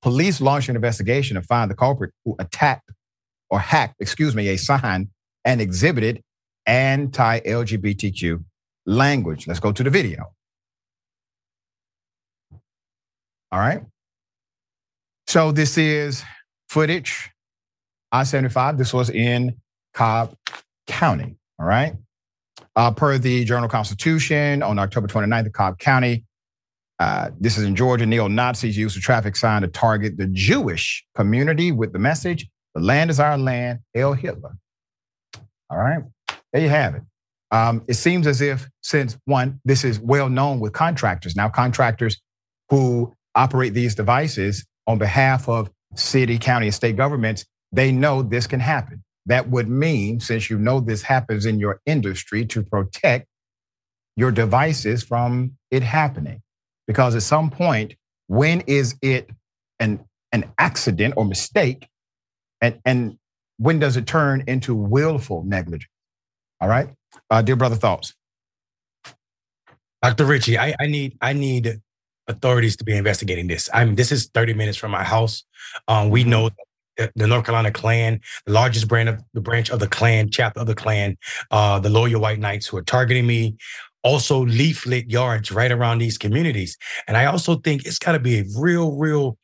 police 0.01 0.39
launched 0.39 0.69
an 0.69 0.75
investigation 0.75 1.35
to 1.35 1.41
find 1.41 1.69
the 1.69 1.75
culprit 1.75 2.11
who 2.23 2.35
attacked 2.39 2.91
or 3.49 3.59
hacked, 3.59 3.95
excuse 3.99 4.35
me, 4.35 4.47
a 4.49 4.57
sign 4.57 5.09
and 5.43 5.59
exhibited 5.59 6.21
anti 6.65 7.39
LGBTQ 7.39 8.43
language. 8.85 9.47
Let's 9.47 9.59
go 9.59 9.71
to 9.71 9.83
the 9.83 9.89
video. 9.89 10.31
All 13.51 13.59
right. 13.59 13.83
So 15.27 15.51
this 15.51 15.77
is 15.77 16.23
footage 16.69 17.29
I 18.11 18.23
75. 18.23 18.77
This 18.77 18.93
was 18.93 19.09
in 19.09 19.55
Cobb 19.93 20.35
County. 20.87 21.35
All 21.59 21.65
right. 21.65 21.95
Uh, 22.75 22.91
per 22.91 23.17
the 23.17 23.45
Journal 23.45 23.69
Constitution 23.69 24.63
on 24.63 24.79
October 24.79 25.07
29th, 25.07 25.53
Cobb 25.53 25.79
County. 25.79 26.25
Uh, 26.99 27.29
this 27.39 27.57
is 27.57 27.63
in 27.63 27.75
Georgia. 27.75 28.05
Neo 28.05 28.27
Nazis 28.27 28.77
used 28.77 28.97
a 28.97 28.99
traffic 28.99 29.35
sign 29.35 29.61
to 29.61 29.67
target 29.67 30.17
the 30.17 30.27
Jewish 30.27 31.05
community 31.15 31.71
with 31.71 31.91
the 31.93 31.99
message, 31.99 32.47
The 32.75 32.81
land 32.81 33.09
is 33.09 33.19
our 33.19 33.37
land, 33.37 33.79
Hail 33.93 34.13
Hitler. 34.13 34.57
All 35.69 35.77
right. 35.77 36.03
There 36.51 36.61
you 36.61 36.69
have 36.69 36.95
it. 36.95 37.01
Um, 37.51 37.83
it 37.87 37.95
seems 37.95 38.25
as 38.25 38.41
if, 38.41 38.67
since 38.81 39.17
one, 39.25 39.59
this 39.65 39.83
is 39.83 39.99
well 39.99 40.29
known 40.29 40.59
with 40.59 40.73
contractors. 40.73 41.35
Now, 41.35 41.49
contractors 41.49 42.21
who 42.69 43.13
operate 43.35 43.73
these 43.73 43.95
devices 43.95 44.65
on 44.87 44.97
behalf 44.97 45.47
of 45.47 45.69
city, 45.95 46.37
county, 46.37 46.67
and 46.67 46.73
state 46.73 46.95
governments, 46.95 47.45
they 47.71 47.91
know 47.91 48.21
this 48.21 48.47
can 48.47 48.59
happen. 48.59 49.03
That 49.25 49.49
would 49.49 49.69
mean, 49.69 50.19
since 50.19 50.49
you 50.49 50.57
know 50.57 50.79
this 50.79 51.03
happens 51.03 51.45
in 51.45 51.59
your 51.59 51.81
industry, 51.85 52.45
to 52.47 52.63
protect 52.63 53.27
your 54.15 54.31
devices 54.31 55.03
from 55.03 55.57
it 55.71 55.83
happening. 55.83 56.41
Because 56.87 57.15
at 57.15 57.23
some 57.23 57.49
point, 57.49 57.95
when 58.27 58.61
is 58.61 58.95
it 59.01 59.29
an, 59.79 60.03
an 60.31 60.51
accident 60.57 61.13
or 61.15 61.25
mistake? 61.25 61.87
And, 62.61 62.79
and 62.85 63.17
when 63.57 63.79
does 63.79 63.95
it 63.97 64.05
turn 64.05 64.43
into 64.47 64.75
willful 64.75 65.43
negligence? 65.45 65.89
All 66.59 66.67
right. 66.67 66.89
Uh, 67.29 67.41
dear 67.41 67.55
brother, 67.55 67.75
thoughts. 67.75 68.13
Dr. 70.01 70.25
Richey, 70.25 70.57
I, 70.57 70.75
I 70.79 70.87
need 70.87 71.17
I 71.21 71.31
need 71.31 71.79
authorities 72.27 72.75
to 72.77 72.83
be 72.83 72.95
investigating 72.95 73.47
this. 73.47 73.69
I 73.73 73.85
mean, 73.85 73.95
this 73.95 74.11
is 74.11 74.29
30 74.33 74.53
minutes 74.53 74.77
from 74.77 74.91
my 74.91 75.03
house. 75.03 75.43
Um, 75.87 76.09
we 76.09 76.23
know 76.23 76.49
the 76.97 77.27
North 77.27 77.45
Carolina 77.45 77.71
Klan, 77.71 78.19
the 78.45 78.53
largest 78.53 78.87
brand 78.87 79.09
of 79.09 79.21
the 79.33 79.41
branch 79.41 79.69
of 79.69 79.79
the 79.79 79.87
Klan, 79.87 80.29
chapter 80.29 80.59
of 80.59 80.67
the 80.67 80.75
Klan, 80.75 81.17
uh, 81.51 81.79
the 81.79 81.89
loyal 81.89 82.21
white 82.21 82.39
knights 82.39 82.67
who 82.67 82.77
are 82.77 82.83
targeting 82.83 83.27
me. 83.27 83.55
Also, 84.03 84.45
leaflet 84.45 85.09
yards 85.09 85.49
right 85.49 85.71
around 85.71 85.99
these 85.99 86.17
communities. 86.17 86.77
And 87.07 87.15
I 87.15 87.25
also 87.25 87.55
think 87.55 87.85
it's 87.85 87.99
got 87.99 88.11
to 88.11 88.19
be 88.19 88.39
a 88.39 88.43
real, 88.59 88.97
real 88.97 89.37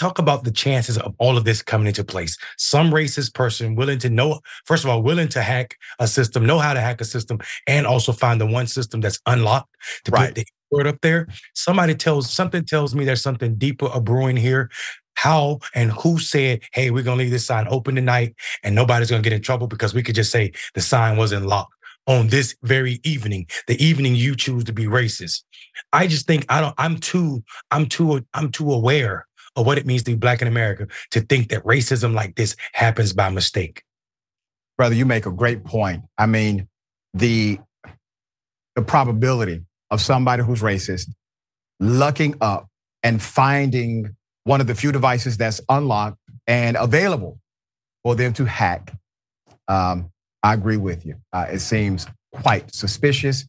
talk 0.00 0.18
about 0.18 0.44
the 0.44 0.50
chances 0.50 0.96
of 0.96 1.14
all 1.18 1.36
of 1.36 1.44
this 1.44 1.60
coming 1.60 1.86
into 1.86 2.02
place. 2.02 2.38
Some 2.56 2.90
racist 2.90 3.34
person 3.34 3.74
willing 3.74 3.98
to 3.98 4.08
know, 4.08 4.40
first 4.64 4.82
of 4.82 4.90
all, 4.90 5.02
willing 5.02 5.28
to 5.28 5.42
hack 5.42 5.76
a 5.98 6.08
system, 6.08 6.46
know 6.46 6.58
how 6.58 6.72
to 6.72 6.80
hack 6.80 7.02
a 7.02 7.04
system, 7.04 7.38
and 7.66 7.86
also 7.86 8.12
find 8.12 8.40
the 8.40 8.46
one 8.46 8.66
system 8.66 9.02
that's 9.02 9.20
unlocked 9.26 9.76
to 10.04 10.10
right. 10.10 10.28
put 10.28 10.34
the 10.36 10.44
word 10.70 10.86
up 10.86 10.98
there. 11.02 11.28
Somebody 11.54 11.94
tells 11.94 12.30
something 12.30 12.64
tells 12.64 12.94
me 12.94 13.04
there's 13.04 13.22
something 13.22 13.56
deeper 13.56 13.90
a 13.92 14.00
brewing 14.00 14.36
here. 14.36 14.70
How 15.14 15.58
and 15.74 15.92
who 15.92 16.18
said, 16.18 16.62
hey, 16.72 16.90
we're 16.90 17.04
gonna 17.04 17.18
leave 17.18 17.30
this 17.30 17.44
sign 17.44 17.66
open 17.68 17.94
tonight 17.94 18.34
and 18.62 18.74
nobody's 18.74 19.10
gonna 19.10 19.22
get 19.22 19.34
in 19.34 19.42
trouble 19.42 19.66
because 19.66 19.92
we 19.92 20.02
could 20.02 20.14
just 20.14 20.32
say 20.32 20.52
the 20.74 20.80
sign 20.80 21.18
wasn't 21.18 21.44
locked 21.44 21.74
on 22.06 22.28
this 22.28 22.56
very 22.62 23.00
evening, 23.04 23.46
the 23.66 23.82
evening 23.84 24.14
you 24.14 24.34
choose 24.34 24.64
to 24.64 24.72
be 24.72 24.86
racist. 24.86 25.42
I 25.92 26.06
just 26.06 26.26
think 26.26 26.46
I 26.48 26.62
don't, 26.62 26.74
I'm 26.78 26.96
too, 26.96 27.44
I'm 27.70 27.84
too, 27.86 28.24
I'm 28.32 28.50
too 28.50 28.72
aware 28.72 29.26
of 29.56 29.66
what 29.66 29.78
it 29.78 29.86
means 29.86 30.02
to 30.04 30.12
be 30.12 30.16
black 30.16 30.42
in 30.42 30.48
America 30.48 30.86
to 31.10 31.20
think 31.20 31.48
that 31.50 31.64
racism 31.64 32.14
like 32.14 32.34
this 32.36 32.56
happens 32.72 33.12
by 33.12 33.28
mistake. 33.28 33.82
Brother, 34.76 34.94
you 34.94 35.04
make 35.04 35.26
a 35.26 35.30
great 35.30 35.64
point. 35.64 36.02
I 36.16 36.26
mean, 36.26 36.68
the 37.14 37.58
the 38.76 38.82
probability 38.82 39.62
of 39.90 40.00
somebody 40.00 40.42
who's 40.42 40.62
racist 40.62 41.08
looking 41.80 42.34
up 42.40 42.68
and 43.02 43.20
finding 43.20 44.16
one 44.44 44.60
of 44.60 44.66
the 44.66 44.74
few 44.74 44.92
devices 44.92 45.36
that's 45.36 45.60
unlocked 45.68 46.18
and 46.46 46.76
available 46.76 47.38
for 48.02 48.14
them 48.14 48.32
to 48.34 48.44
hack. 48.44 48.92
Um, 49.68 50.10
I 50.42 50.54
agree 50.54 50.76
with 50.76 51.04
you. 51.04 51.16
Uh, 51.32 51.46
it 51.50 51.60
seems 51.60 52.06
quite 52.32 52.74
suspicious, 52.74 53.46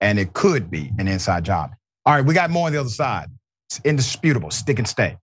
and 0.00 0.18
it 0.18 0.32
could 0.32 0.70
be 0.70 0.92
an 0.98 1.08
inside 1.08 1.44
job. 1.44 1.70
All 2.06 2.14
right, 2.14 2.24
we 2.24 2.32
got 2.34 2.50
more 2.50 2.66
on 2.66 2.72
the 2.72 2.80
other 2.80 2.88
side. 2.88 3.28
It's 3.68 3.80
indisputable. 3.84 4.50
Stick 4.50 4.78
and 4.78 4.88
stay. 4.88 5.16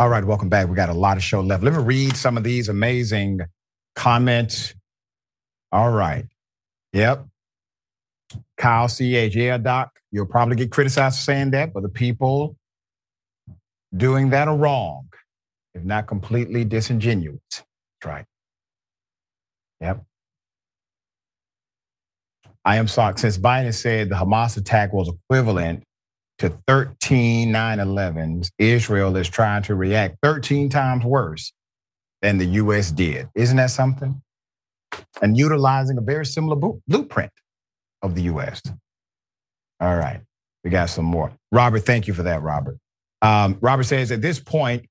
All 0.00 0.08
right, 0.08 0.24
welcome 0.24 0.48
back. 0.48 0.66
We 0.66 0.74
got 0.76 0.88
a 0.88 0.94
lot 0.94 1.18
of 1.18 1.22
show 1.22 1.42
left. 1.42 1.62
Let 1.62 1.74
me 1.74 1.82
read 1.82 2.16
some 2.16 2.38
of 2.38 2.42
these 2.42 2.70
amazing 2.70 3.40
comments. 3.94 4.74
All 5.72 5.90
right. 5.90 6.24
Yep. 6.94 7.26
Kyle 8.56 8.88
CH. 8.88 9.36
Yeah, 9.36 9.58
Doc, 9.58 9.90
you'll 10.10 10.24
probably 10.24 10.56
get 10.56 10.72
criticized 10.72 11.18
for 11.18 11.24
saying 11.24 11.50
that, 11.50 11.74
but 11.74 11.82
the 11.82 11.90
people 11.90 12.56
doing 13.94 14.30
that 14.30 14.48
are 14.48 14.56
wrong, 14.56 15.06
if 15.74 15.84
not 15.84 16.06
completely 16.06 16.64
disingenuous. 16.64 17.42
That's 17.50 18.06
right. 18.06 18.24
Yep. 19.82 20.02
I 22.64 22.76
am 22.76 22.86
shocked 22.86 23.20
since 23.20 23.36
Biden 23.36 23.74
said 23.74 24.08
the 24.08 24.14
Hamas 24.14 24.56
attack 24.56 24.94
was 24.94 25.10
equivalent 25.10 25.84
to 26.40 26.48
13 26.66 27.52
9 27.52 27.78
11s, 27.78 28.50
Israel 28.58 29.16
is 29.16 29.28
trying 29.28 29.62
to 29.62 29.74
react 29.74 30.16
13 30.22 30.68
times 30.70 31.04
worse 31.04 31.52
than 32.22 32.38
the 32.38 32.46
US 32.46 32.90
did. 32.90 33.28
Isn't 33.34 33.58
that 33.58 33.70
something? 33.70 34.20
And 35.22 35.36
utilizing 35.36 35.98
a 35.98 36.00
very 36.00 36.26
similar 36.26 36.56
blueprint 36.88 37.32
of 38.02 38.14
the 38.14 38.22
US. 38.22 38.62
All 39.80 39.96
right, 39.96 40.20
we 40.64 40.70
got 40.70 40.90
some 40.90 41.04
more. 41.04 41.30
Robert, 41.52 41.80
thank 41.80 42.06
you 42.06 42.14
for 42.14 42.24
that, 42.24 42.42
Robert. 42.42 42.78
Um, 43.22 43.58
Robert 43.60 43.84
says 43.84 44.10
at 44.10 44.22
this 44.22 44.40
point, 44.40 44.86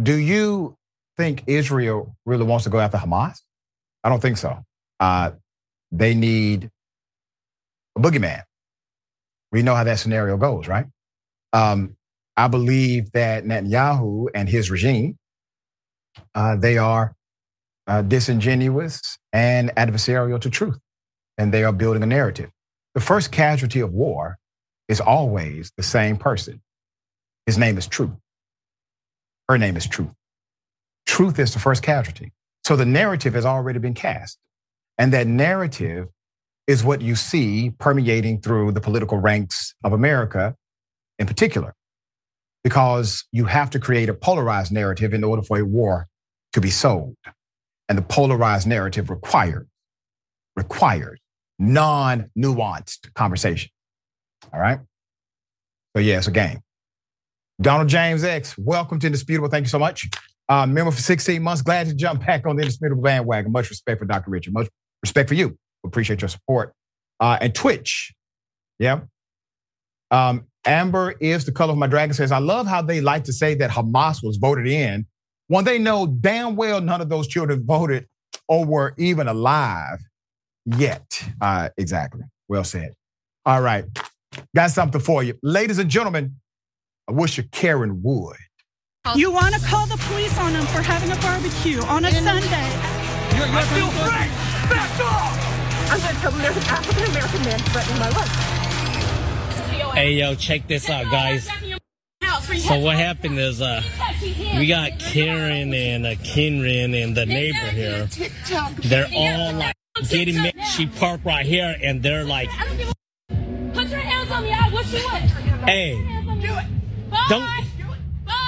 do 0.00 0.14
you 0.14 0.76
think 1.16 1.42
Israel 1.46 2.16
really 2.24 2.44
wants 2.44 2.64
to 2.64 2.70
go 2.70 2.78
after 2.78 2.98
Hamas? 2.98 3.40
I 4.04 4.08
don't 4.08 4.20
think 4.20 4.36
so. 4.36 4.64
Uh, 5.00 5.32
they 5.90 6.14
need 6.14 6.70
a 7.96 8.00
boogeyman. 8.00 8.42
We 9.54 9.62
know 9.62 9.76
how 9.76 9.84
that 9.84 10.00
scenario 10.00 10.36
goes, 10.36 10.66
right? 10.66 10.86
Um, 11.52 11.96
I 12.36 12.48
believe 12.48 13.12
that 13.12 13.44
Netanyahu 13.44 14.26
and 14.34 14.48
his 14.48 14.68
regime, 14.68 15.16
uh, 16.34 16.56
they 16.56 16.76
are 16.76 17.14
uh, 17.86 18.02
disingenuous 18.02 19.16
and 19.32 19.70
adversarial 19.76 20.40
to 20.40 20.50
truth, 20.50 20.78
and 21.38 21.54
they 21.54 21.62
are 21.62 21.72
building 21.72 22.02
a 22.02 22.06
narrative. 22.06 22.50
The 22.96 23.00
first 23.00 23.30
casualty 23.30 23.78
of 23.78 23.92
war 23.92 24.38
is 24.88 25.00
always 25.00 25.70
the 25.76 25.84
same 25.84 26.16
person. 26.16 26.60
His 27.46 27.56
name 27.56 27.78
is 27.78 27.86
Truth. 27.86 28.10
Her 29.48 29.56
name 29.56 29.76
is 29.76 29.86
Truth. 29.86 30.14
Truth 31.06 31.38
is 31.38 31.52
the 31.52 31.60
first 31.60 31.84
casualty. 31.84 32.32
So 32.64 32.74
the 32.74 32.86
narrative 32.86 33.34
has 33.34 33.46
already 33.46 33.78
been 33.78 33.94
cast. 33.94 34.36
And 34.98 35.12
that 35.12 35.28
narrative 35.28 36.08
is 36.66 36.82
what 36.82 37.02
you 37.02 37.14
see 37.14 37.70
permeating 37.78 38.40
through 38.40 38.72
the 38.72 38.80
political 38.80 39.18
ranks 39.18 39.74
of 39.84 39.92
America 39.92 40.54
in 41.18 41.26
particular, 41.26 41.74
because 42.62 43.24
you 43.32 43.44
have 43.44 43.70
to 43.70 43.78
create 43.78 44.08
a 44.08 44.14
polarized 44.14 44.72
narrative 44.72 45.12
in 45.14 45.22
order 45.22 45.42
for 45.42 45.58
a 45.58 45.64
war 45.64 46.08
to 46.52 46.60
be 46.60 46.70
sold. 46.70 47.16
And 47.88 47.98
the 47.98 48.02
polarized 48.02 48.66
narrative 48.66 49.10
requires, 49.10 49.66
requires 50.56 51.20
non-nuanced 51.58 53.12
conversation. 53.14 53.70
All 54.52 54.60
right? 54.60 54.80
So 55.94 56.00
yeah, 56.00 56.18
it's 56.18 56.26
a 56.26 56.32
game. 56.32 56.60
Donald 57.60 57.88
James 57.88 58.24
X, 58.24 58.58
welcome 58.58 58.98
to 58.98 59.06
Indisputable. 59.06 59.48
Thank 59.48 59.64
you 59.64 59.70
so 59.70 59.78
much. 59.78 60.08
Uh, 60.48 60.66
member 60.66 60.90
for 60.90 61.00
16 61.00 61.42
months. 61.42 61.62
Glad 61.62 61.86
to 61.86 61.94
jump 61.94 62.24
back 62.26 62.46
on 62.46 62.56
the 62.56 62.62
Indisputable 62.62 63.02
bandwagon. 63.02 63.52
Much 63.52 63.70
respect 63.70 64.00
for 64.00 64.06
Dr. 64.06 64.30
Richard. 64.30 64.54
Much 64.54 64.68
respect 65.02 65.28
for 65.28 65.34
you. 65.34 65.56
Appreciate 65.84 66.22
your 66.22 66.28
support. 66.28 66.72
Uh, 67.20 67.38
and 67.40 67.54
Twitch, 67.54 68.14
yeah. 68.78 69.00
Um, 70.10 70.46
Amber 70.64 71.14
is 71.20 71.44
the 71.44 71.52
color 71.52 71.72
of 71.72 71.78
my 71.78 71.86
dragon 71.86 72.14
says, 72.14 72.32
I 72.32 72.38
love 72.38 72.66
how 72.66 72.82
they 72.82 73.00
like 73.00 73.24
to 73.24 73.32
say 73.32 73.54
that 73.56 73.70
Hamas 73.70 74.22
was 74.22 74.36
voted 74.36 74.66
in 74.66 75.06
when 75.48 75.64
they 75.64 75.78
know 75.78 76.06
damn 76.06 76.56
well 76.56 76.80
none 76.80 77.00
of 77.00 77.08
those 77.08 77.28
children 77.28 77.64
voted 77.64 78.06
or 78.48 78.64
were 78.64 78.94
even 78.96 79.28
alive 79.28 79.98
yet. 80.64 81.22
Uh, 81.40 81.68
exactly. 81.76 82.22
Well 82.48 82.64
said. 82.64 82.94
All 83.44 83.60
right. 83.60 83.84
Got 84.54 84.70
something 84.70 85.00
for 85.00 85.22
you. 85.22 85.34
Ladies 85.42 85.78
and 85.78 85.90
gentlemen, 85.90 86.36
I 87.08 87.12
wish 87.12 87.36
you 87.36 87.44
Karen 87.52 88.02
Wood. 88.02 88.36
You 89.14 89.30
want 89.30 89.54
to 89.54 89.60
call 89.60 89.86
the 89.86 89.98
police 90.08 90.36
on 90.38 90.54
them 90.54 90.64
for 90.66 90.80
having 90.80 91.12
a 91.12 91.16
barbecue 91.16 91.82
on 91.82 92.06
a 92.06 92.10
Sunday. 92.10 92.70
You're, 93.36 93.46
you're 93.46 93.56
I 93.56 93.62
feel 93.62 93.90
free. 93.90 94.74
Back 94.74 95.00
off. 95.00 95.53
I'm 95.90 96.00
going 96.00 96.14
to 96.14 96.20
tell 96.20 96.30
them 96.30 96.42
there's 96.42 96.56
an 96.56 96.62
African 96.64 97.04
American 97.10 97.44
man 97.44 97.58
threatening 97.60 97.98
my 97.98 98.08
life. 98.10 99.94
Hey, 99.94 100.12
yo, 100.14 100.34
check 100.34 100.66
this 100.66 100.90
out, 100.90 101.10
guys. 101.10 101.48
So 102.58 102.78
what 102.78 102.96
happened 102.96 103.38
is, 103.38 103.62
uh, 103.62 103.82
we 104.56 104.66
got 104.66 104.98
Karen 104.98 105.72
and 105.72 106.06
uh, 106.06 106.14
Kenrin 106.16 107.02
and 107.02 107.16
the 107.16 107.26
neighbor 107.26 107.70
here. 107.70 108.08
They're 108.82 109.08
all 109.14 109.52
like 109.54 109.74
getting 110.08 110.36
mad. 110.36 110.54
She 110.74 110.86
parked 110.86 111.24
right 111.24 111.46
here, 111.46 111.76
and 111.82 112.02
they're 112.02 112.24
like, 112.24 112.48
"Put 112.48 113.88
your 113.88 114.00
hands 114.00 114.30
on 114.30 114.42
me! 114.42 114.52
I 114.52 114.68
wish 114.72 114.92
you 114.92 115.04
would." 115.12 115.22
Hey, 115.68 115.94
Don't 117.28 117.64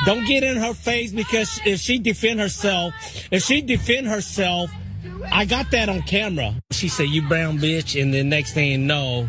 don't 0.04 0.26
get 0.26 0.42
in 0.44 0.56
her 0.56 0.74
face 0.74 1.12
because 1.12 1.60
if 1.64 1.80
she 1.80 1.98
defend 1.98 2.40
herself, 2.40 2.94
if 3.30 3.42
she 3.42 3.60
defend 3.62 4.06
herself, 4.06 4.70
I 5.30 5.44
got 5.44 5.70
that 5.70 5.88
on 5.88 6.02
camera. 6.02 6.54
She 6.70 6.88
said, 6.88 7.08
"You 7.08 7.22
brown 7.22 7.58
bitch," 7.58 8.00
and 8.00 8.12
the 8.12 8.22
next 8.22 8.52
thing 8.54 8.70
you 8.70 8.78
know, 8.78 9.28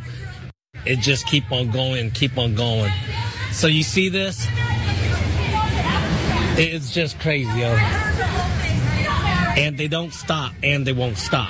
it 0.85 0.99
just 0.99 1.27
keep 1.27 1.51
on 1.51 1.71
going, 1.71 2.11
keep 2.11 2.37
on 2.37 2.55
going. 2.55 2.91
So 3.51 3.67
you 3.67 3.83
see 3.83 4.09
this? 4.09 4.47
It's 6.59 6.91
just 6.91 7.19
crazy, 7.19 7.51
yo. 7.59 7.75
And 9.57 9.77
they 9.77 9.87
don't 9.87 10.13
stop, 10.13 10.53
and 10.63 10.85
they 10.85 10.93
won't 10.93 11.17
stop. 11.17 11.49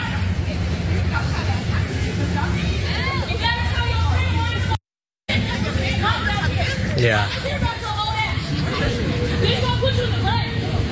Yeah. 6.98 7.30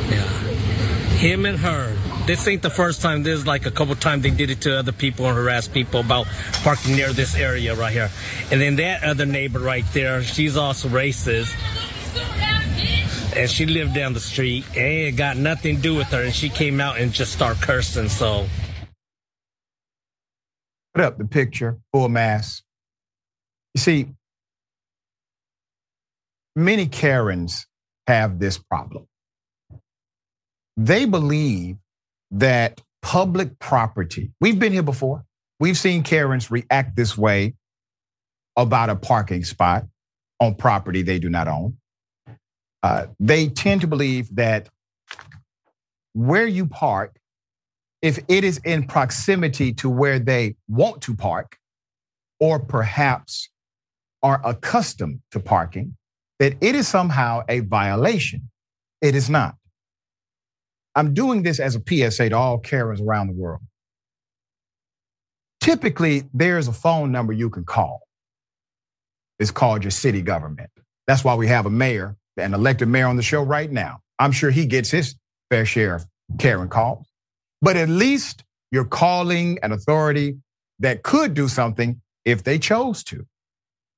Yeah. 0.10 0.28
Him 1.18 1.46
and 1.46 1.58
her. 1.58 2.05
This 2.26 2.48
ain't 2.48 2.64
the 2.64 2.72
first 2.72 3.04
time. 3.04 3.22
This 3.22 3.40
is 3.40 3.46
like 3.46 3.68
a 3.68 3.72
couple 3.72 3.94
times 3.94 4.24
they 4.24 4.32
did 4.32 4.50
it 4.50 4.62
to 4.62 4.80
other 4.80 4.92
people 4.92 5.28
and 5.28 5.38
harass 5.38 5.68
people 5.68 6.00
about 6.00 6.26
parking 6.64 6.96
near 6.96 7.14
this 7.14 7.36
area 7.36 7.76
right 7.76 7.94
here. 7.94 8.10
And 8.52 8.60
then 8.60 8.78
that 8.78 9.04
other 9.04 9.28
neighbor 9.28 9.60
right 9.60 9.86
there, 9.94 10.24
she's 10.24 10.58
also 10.58 10.90
racist. 10.90 11.54
And 13.36 13.48
she 13.48 13.68
lived 13.68 13.94
down 13.94 14.14
the 14.14 14.20
street 14.20 14.66
and 14.70 14.78
it 14.78 15.12
got 15.12 15.38
nothing 15.38 15.76
to 15.76 15.82
do 15.84 15.94
with 15.94 16.08
her. 16.08 16.24
And 16.24 16.34
she 16.34 16.50
came 16.50 16.82
out 16.82 16.98
and 16.98 17.14
just 17.14 17.32
start 17.32 17.58
cursing. 17.62 18.10
So. 18.10 18.48
Put 20.96 21.04
up 21.04 21.20
the 21.20 21.26
picture, 21.26 21.78
full 21.92 22.10
mass. 22.10 22.64
You 23.76 23.82
see, 23.82 24.08
many 26.56 26.88
Karens 26.88 27.68
have 28.08 28.40
this 28.40 28.58
problem. 28.58 29.06
They 30.76 31.06
believe 31.06 31.78
that 32.32 32.82
public 33.02 33.60
property, 33.60 34.32
we've 34.42 34.60
been 34.60 34.74
here 34.74 34.84
before. 34.84 35.26
We've 35.60 35.78
seen 35.78 36.04
Karens 36.04 36.52
react 36.52 36.96
this 36.96 37.18
way 37.18 37.56
about 38.56 38.90
a 38.90 38.96
parking 38.96 39.44
spot 39.44 39.86
on 40.40 40.56
property 40.56 41.02
they 41.02 41.20
do 41.20 41.30
not 41.30 41.48
own. 41.48 41.78
Uh, 42.84 43.08
they 43.20 43.48
tend 43.48 43.82
to 43.82 43.88
believe 43.88 44.36
that 44.36 44.70
where 46.14 46.48
you 46.48 46.66
park, 46.66 47.18
if 48.02 48.20
it 48.28 48.44
is 48.44 48.60
in 48.60 48.86
proximity 48.86 49.74
to 49.74 49.90
where 49.90 50.20
they 50.20 50.56
want 50.68 51.02
to 51.02 51.16
park, 51.16 51.58
or 52.40 52.60
perhaps 52.60 53.50
are 54.22 54.42
accustomed 54.46 55.22
to 55.32 55.40
parking, 55.40 55.96
that 56.40 56.56
it 56.62 56.76
is 56.76 56.88
somehow 56.88 57.44
a 57.48 57.62
violation. 57.62 58.50
It 59.02 59.16
is 59.16 59.30
not. 59.30 59.56
I'm 60.96 61.14
doing 61.14 61.44
this 61.44 61.60
as 61.60 61.76
a 61.76 61.82
PSA 61.86 62.30
to 62.30 62.38
all 62.38 62.58
Karens 62.60 63.02
around 63.02 63.28
the 63.28 63.34
world. 63.34 63.62
Typically, 65.60 66.24
there's 66.34 66.68
a 66.68 66.74
phone 66.74 67.12
number 67.12 67.34
you 67.34 67.50
can 67.50 67.66
call. 67.66 68.02
It's 69.40 69.52
called 69.52 69.84
your 69.84 69.92
city 69.92 70.22
government. 70.22 70.70
That's 71.08 71.24
why 71.24 71.36
we 71.36 71.48
have 71.48 71.66
a 71.66 71.70
mayor, 71.70 72.16
an 72.38 72.54
elected 72.54 72.88
mayor 72.88 73.08
on 73.08 73.18
the 73.18 73.24
show 73.24 73.42
right 73.42 73.70
now. 73.70 74.00
I'm 74.20 74.32
sure 74.32 74.52
he 74.52 74.66
gets 74.66 74.90
his 74.90 75.16
fair 75.50 75.66
share 75.66 75.96
of 75.96 76.06
Karen 76.40 76.70
calls. 76.70 77.08
But 77.62 77.76
at 77.76 77.90
least 77.90 78.44
you're 78.72 78.86
calling 78.86 79.60
an 79.64 79.72
authority 79.72 80.38
that 80.80 81.04
could 81.04 81.34
do 81.34 81.48
something 81.48 82.02
if 82.24 82.44
they 82.44 82.60
chose 82.60 83.04
to. 83.06 83.26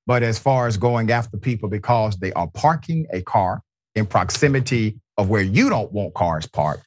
But 0.05 0.23
as 0.23 0.39
far 0.39 0.67
as 0.67 0.77
going 0.77 1.11
after 1.11 1.37
people 1.37 1.69
because 1.69 2.17
they 2.17 2.33
are 2.33 2.47
parking 2.47 3.07
a 3.11 3.21
car 3.21 3.61
in 3.93 4.05
proximity 4.05 4.99
of 5.17 5.29
where 5.29 5.41
you 5.41 5.69
don't 5.69 5.91
want 5.91 6.13
cars 6.13 6.47
parked, 6.47 6.86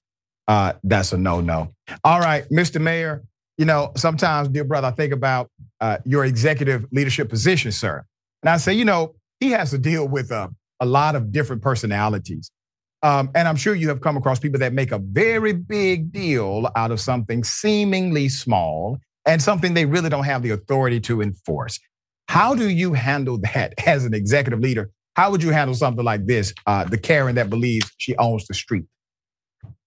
uh, 0.51 0.73
that's 0.83 1.13
a 1.13 1.17
no 1.17 1.41
no. 1.41 1.73
All 2.03 2.19
right, 2.19 2.49
Mr. 2.51 2.81
Mayor, 2.81 3.23
you 3.57 3.65
know, 3.65 3.93
sometimes, 3.97 4.49
dear 4.49 4.65
brother, 4.65 4.89
I 4.89 4.91
think 4.91 5.13
about 5.13 5.49
uh, 5.81 5.99
your 6.05 6.25
executive 6.25 6.87
leadership 6.91 7.29
position, 7.29 7.71
sir. 7.71 8.05
And 8.43 8.51
I 8.51 8.57
say, 8.57 8.73
you 8.73 8.85
know, 8.85 9.15
he 9.39 9.51
has 9.51 9.71
to 9.71 9.79
deal 9.79 10.09
with 10.09 10.33
uh, 10.33 10.49
a 10.81 10.87
lot 10.87 11.15
of 11.15 11.31
different 11.31 11.63
personalities. 11.63 12.51
Um, 13.05 13.31
and 13.37 13.47
I'm 13.47 13.55
sure 13.55 13.77
you 13.77 13.89
have 13.91 14.01
come 14.01 14.17
across 14.17 14.41
people 14.41 14.59
that 14.59 14.73
make 14.73 14.91
a 14.91 14.99
very 14.99 15.53
big 15.53 16.11
deal 16.11 16.69
out 16.75 16.91
of 16.91 16.99
something 16.99 17.45
seemingly 17.45 18.29
small 18.29 18.99
and 19.27 19.41
something 19.41 19.75
they 19.75 19.87
really 19.87 20.11
don't 20.11 20.25
have 20.25 20.43
the 20.43 20.51
authority 20.51 20.99
to 21.03 21.23
enforce. 21.23 21.79
How 22.27 22.57
do 22.57 22.69
you 22.69 22.93
handle 22.93 23.39
that 23.55 23.75
as 23.87 24.05
an 24.05 24.15
executive 24.15 24.59
leader? 24.59 24.91
How 25.15 25.31
would 25.31 25.45
you 25.45 25.51
handle 25.51 25.77
something 25.77 26.05
like 26.05 26.27
this? 26.27 26.53
Uh, 26.67 26.87
the 26.87 26.99
Karen 26.99 27.37
that 27.37 27.51
believes 27.51 27.89
she 27.99 28.17
owns 28.17 28.49
the 28.49 28.55
street. 28.55 28.87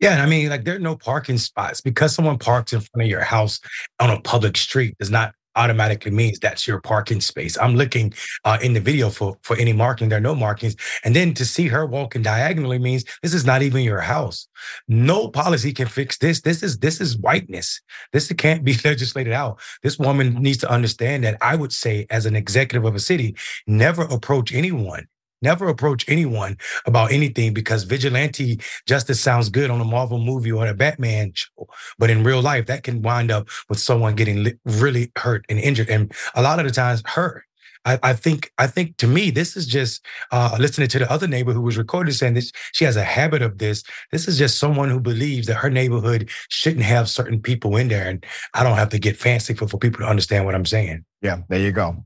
Yeah, 0.03 0.11
and 0.11 0.21
I 0.21 0.25
mean, 0.25 0.49
like 0.49 0.65
there 0.65 0.75
are 0.75 0.79
no 0.79 0.97
parking 0.97 1.37
spots 1.37 1.79
because 1.79 2.13
someone 2.13 2.37
parks 2.37 2.73
in 2.73 2.81
front 2.81 3.05
of 3.05 3.09
your 3.09 3.23
house 3.23 3.61
on 4.01 4.09
a 4.09 4.19
public 4.19 4.57
street 4.57 4.97
does 4.99 5.09
not 5.09 5.33
automatically 5.55 6.11
means 6.11 6.39
that's 6.39 6.67
your 6.67 6.81
parking 6.81 7.21
space. 7.21 7.57
I'm 7.57 7.75
looking 7.75 8.13
uh, 8.43 8.57
in 8.61 8.73
the 8.73 8.81
video 8.81 9.09
for 9.09 9.37
for 9.43 9.55
any 9.55 9.71
marking. 9.71 10.09
There 10.09 10.17
are 10.17 10.29
no 10.29 10.35
markings, 10.35 10.75
and 11.05 11.15
then 11.15 11.33
to 11.35 11.45
see 11.45 11.69
her 11.69 11.85
walking 11.85 12.21
diagonally 12.21 12.79
means 12.79 13.05
this 13.21 13.33
is 13.33 13.45
not 13.45 13.61
even 13.61 13.81
your 13.81 14.01
house. 14.01 14.45
No 14.89 15.29
policy 15.29 15.71
can 15.71 15.87
fix 15.87 16.17
this. 16.17 16.41
This 16.41 16.63
is 16.63 16.79
this 16.79 16.99
is 16.99 17.17
whiteness. 17.17 17.79
This 18.11 18.29
can't 18.33 18.65
be 18.65 18.75
legislated 18.83 19.31
out. 19.31 19.61
This 19.83 19.97
woman 19.97 20.33
needs 20.33 20.57
to 20.57 20.69
understand 20.69 21.23
that. 21.23 21.37
I 21.39 21.55
would 21.55 21.71
say, 21.71 22.07
as 22.09 22.25
an 22.25 22.35
executive 22.35 22.83
of 22.83 22.93
a 22.93 22.99
city, 22.99 23.37
never 23.67 24.01
approach 24.01 24.53
anyone 24.53 25.07
Never 25.43 25.67
approach 25.67 26.07
anyone 26.07 26.57
about 26.85 27.11
anything 27.11 27.53
because 27.53 27.83
vigilante 27.83 28.59
justice 28.87 29.19
sounds 29.19 29.49
good 29.49 29.69
on 29.69 29.81
a 29.81 29.85
Marvel 29.85 30.17
movie 30.17 30.51
or 30.51 30.65
a 30.65 30.73
Batman 30.73 31.33
show. 31.35 31.67
But 31.99 32.09
in 32.09 32.23
real 32.23 32.41
life, 32.41 32.65
that 32.67 32.83
can 32.83 33.01
wind 33.01 33.29
up 33.29 33.49
with 33.67 33.79
someone 33.79 34.15
getting 34.15 34.57
really 34.65 35.11
hurt 35.17 35.45
and 35.49 35.59
injured. 35.59 35.89
And 35.89 36.13
a 36.33 36.41
lot 36.41 36.59
of 36.59 36.65
the 36.65 36.71
times, 36.71 37.03
hurt. 37.05 37.43
I, 37.85 37.99
I, 38.01 38.13
think 38.13 38.51
I 38.57 38.67
think 38.67 38.95
to 38.97 39.07
me 39.07 39.29
this 39.29 39.57
is 39.57 39.67
just 39.67 40.05
uh, 40.31 40.55
listening 40.57 40.87
to 40.89 40.99
the 40.99 41.11
other 41.11 41.27
neighbor 41.27 41.51
who 41.51 41.61
was 41.61 41.77
recorded 41.77 42.13
saying 42.13 42.33
this 42.33 42.51
she 42.71 42.85
has 42.85 42.95
a 42.95 43.03
habit 43.03 43.41
of 43.41 43.57
this. 43.57 43.83
This 44.11 44.27
is 44.27 44.37
just 44.37 44.57
someone 44.57 44.89
who 44.89 44.99
believes 44.99 45.47
that 45.47 45.55
her 45.55 45.69
neighborhood 45.69 46.29
shouldn't 46.49 46.85
have 46.85 47.09
certain 47.09 47.41
people 47.41 47.75
in 47.75 47.89
there, 47.89 48.07
and 48.07 48.25
I 48.53 48.63
don't 48.63 48.77
have 48.77 48.89
to 48.89 48.99
get 48.99 49.17
fancy 49.17 49.53
for 49.53 49.67
people 49.67 49.99
to 49.99 50.07
understand 50.07 50.45
what 50.45 50.55
I'm 50.55 50.65
saying. 50.65 51.03
Yeah, 51.21 51.39
there 51.49 51.59
you 51.59 51.71
go. 51.71 52.05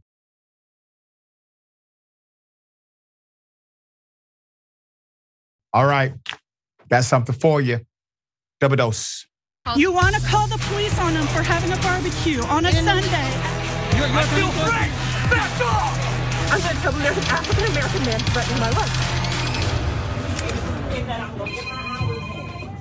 All 5.74 5.86
right. 5.86 6.13
Got 6.89 7.03
something 7.03 7.36
for 7.36 7.61
you. 7.61 7.82
Double 8.59 8.76
dose. 8.76 9.28
You 9.76 9.91
want 9.91 10.15
to 10.15 10.22
call 10.22 10.47
the 10.47 10.57
police 10.70 10.97
on 10.99 11.13
them 11.13 11.28
for 11.28 11.43
having 11.43 11.72
a 11.72 11.82
barbecue 11.82 12.41
on 12.43 12.65
a 12.65 12.72
Sunday. 12.72 13.30
You're, 13.97 14.07
you're 14.07 14.18
I 14.18 14.24
feel 14.32 14.47
free. 14.63 14.89
That's 15.30 15.61
all. 15.61 15.91
I'm 16.49 16.61
going 16.61 16.76
to 16.76 16.82
tell 16.82 16.91
them 16.93 17.01
there's 17.03 17.18
an 17.18 17.24
African 17.26 17.65
American 17.72 18.05
man 18.05 18.20
threatening 18.32 18.59
my 18.61 18.70
life. 18.72 19.18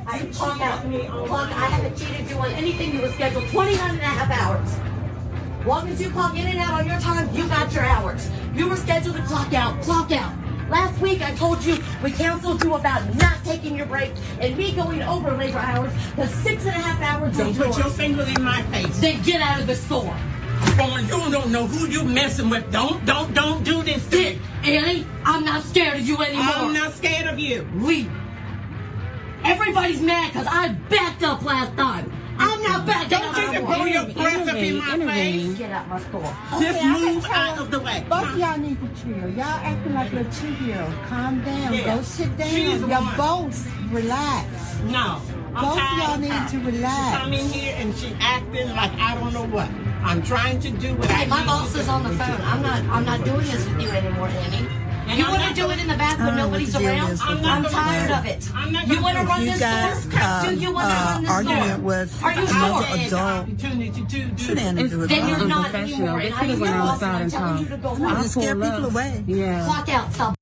I 0.09 0.18
clock 0.32 0.61
out. 0.61 0.82
Clock. 1.26 1.51
I 1.51 1.66
haven't 1.66 1.99
cheated 1.99 2.30
you 2.30 2.37
on 2.37 2.53
anything. 2.53 2.95
You 2.95 3.03
were 3.03 3.11
scheduled 3.12 3.49
29 3.49 3.91
and 3.91 3.99
a 3.99 4.05
half 4.05 4.30
hours. 4.30 5.66
Long 5.66 5.89
as 5.89 6.01
you 6.01 6.11
clock 6.11 6.39
in 6.39 6.47
and 6.47 6.59
out 6.59 6.80
on 6.80 6.87
your 6.89 7.01
time, 7.01 7.34
you 7.34 7.49
got 7.49 7.72
your 7.72 7.82
hours. 7.82 8.30
You 8.55 8.68
were 8.68 8.76
scheduled 8.76 9.16
to 9.16 9.22
clock 9.22 9.53
out. 9.53 9.82
Clock 9.82 10.12
out. 10.12 10.32
Last 10.68 11.00
week 11.00 11.22
I 11.22 11.34
told 11.34 11.64
you 11.64 11.78
we 12.02 12.10
counseled 12.10 12.62
you 12.64 12.74
about 12.74 13.14
not 13.16 13.42
taking 13.44 13.76
your 13.76 13.86
break 13.86 14.12
and 14.40 14.56
me 14.56 14.72
going 14.72 15.02
over 15.02 15.30
labor 15.32 15.58
hours 15.58 15.92
the 16.16 16.26
six 16.26 16.64
and 16.66 16.74
a 16.74 16.78
half 16.78 17.00
hours. 17.00 17.36
Don't 17.36 17.56
put 17.56 17.78
your 17.78 17.90
finger 17.90 18.22
in 18.22 18.42
my 18.42 18.62
face. 18.62 18.98
Then 19.00 19.22
get 19.22 19.40
out 19.40 19.60
of 19.60 19.66
the 19.66 19.76
store. 19.76 20.16
Boy, 20.76 21.00
you 21.00 21.30
don't 21.30 21.52
know 21.52 21.66
who 21.66 21.86
you 21.86 22.02
messing 22.04 22.48
with. 22.48 22.70
Don't, 22.72 23.04
don't, 23.04 23.32
don't 23.34 23.62
do 23.62 23.82
this 23.82 24.10
me. 24.10 24.40
Annie, 24.64 25.06
I'm 25.24 25.44
not 25.44 25.62
scared 25.62 26.00
of 26.00 26.06
you 26.06 26.20
anymore. 26.20 26.44
I'm 26.46 26.72
not 26.72 26.92
scared 26.94 27.26
of 27.26 27.38
you. 27.38 27.66
Leave. 27.74 28.10
Everybody's 29.44 30.00
mad 30.00 30.32
because 30.32 30.46
I 30.48 30.68
backed 30.88 31.22
up 31.22 31.42
last 31.44 31.76
time. 31.76 32.12
I'm 32.39 32.62
not 32.62 32.87
back. 32.87 33.09
Don't 33.09 33.37
you 33.37 33.49
can 33.53 33.64
blow 33.64 33.84
your 33.84 34.07
breath 34.07 34.49
up 34.49 34.57
in 34.57 34.76
my 34.78 34.99
face. 34.99 35.59
Get 35.59 35.70
out 35.70 35.89
my 35.89 36.01
store. 36.01 36.37
Just 36.61 36.84
move 36.84 37.24
out 37.26 37.59
of 37.59 37.70
the 37.70 37.80
way. 37.80 38.05
Both 38.09 38.32
of 38.32 38.39
y'all 38.39 38.59
need 38.59 38.78
to 38.80 39.03
chill. 39.03 39.28
Y'all 39.30 39.43
acting 39.43 39.95
like 39.95 40.12
a 40.12 40.24
two-year-old. 40.24 40.93
Calm 41.09 41.45
down. 41.45 41.84
Go 41.84 42.03
sit 42.03 42.37
down. 42.37 42.89
Y'all 42.89 43.16
both 43.16 43.93
relax. 43.93 44.80
No. 44.84 45.20
I'm 45.55 45.64
Both 45.64 45.78
tired 45.78 46.03
y'all 46.03 46.18
need 46.18 46.49
to 46.51 46.59
relax. 46.59 47.16
She 47.16 47.22
come 47.22 47.32
in 47.32 47.47
here 47.49 47.74
and 47.78 47.97
she 47.97 48.16
acting 48.20 48.68
like 48.70 48.93
I 48.93 49.14
don't 49.18 49.32
know 49.32 49.47
what. 49.47 49.70
I'm 50.03 50.22
trying 50.22 50.61
to 50.61 50.70
do 50.70 50.95
what 50.95 51.11
I 51.11 51.14
Hey, 51.14 51.26
my 51.26 51.41
need 51.41 51.47
boss 51.47 51.74
is 51.74 51.89
on 51.89 52.03
the 52.05 52.11
phone. 52.11 52.41
I'm 52.43 52.62
not. 52.62 52.84
I'm 52.84 53.05
not 53.05 53.24
doing 53.24 53.47
this 53.47 53.66
with 53.66 53.82
you 53.82 53.89
anymore, 53.89 54.28
Annie. 54.28 54.86
You 55.14 55.24
want 55.24 55.42
to 55.48 55.54
do 55.54 55.70
it 55.70 55.78
in 55.80 55.86
the 55.88 55.94
back 55.96 56.18
when 56.18 56.36
nobody's 56.36 56.72
the 56.72 56.78
deal 56.80 56.88
around? 56.88 57.20
I'm 57.22 57.44
I'm 57.44 57.64
tired 57.64 58.11
of 58.11 58.26
it. 58.26 58.38
it. 58.38 58.50
I'm 58.54 58.72
not 58.72 58.88
You 58.88 59.02
want 59.02 59.16
to 59.18 59.24
run 59.24 59.44
this 59.46 59.57
store? 59.57 60.22
um, 60.22 60.54
do 60.54 60.61
you 60.61 60.72
want 60.72 60.88
to 60.90 60.96
uh, 60.96 61.04
run 61.04 61.22
this 61.22 61.30
arguing 61.30 61.62
store? 61.62 61.78
with 61.78 62.22
Are 62.22 62.32
you 62.34 62.46
sure? 62.46 62.84
adult. 63.07 63.48
Opportunity 63.48 63.90
to 63.90 64.00
do 64.02 64.38
Sit 64.38 64.57
down 64.57 64.78
and 64.78 64.90
do 64.90 65.02
it. 65.02 65.09
Then 65.09 65.28
you're 65.28 65.46
not 65.48 65.74
anymore. 65.74 66.20
And 66.20 66.34
boss 66.61 67.02
and 67.02 67.11
I'm 67.16 67.30
telling 67.30 67.59
you 67.62 67.68
to 67.68 67.76
go 67.76 67.88
home. 67.90 68.22
just 68.22 68.32
scare 68.34 68.54
people 68.54 68.86
away. 68.86 69.24
Clock 69.26 69.88
out. 69.88 70.36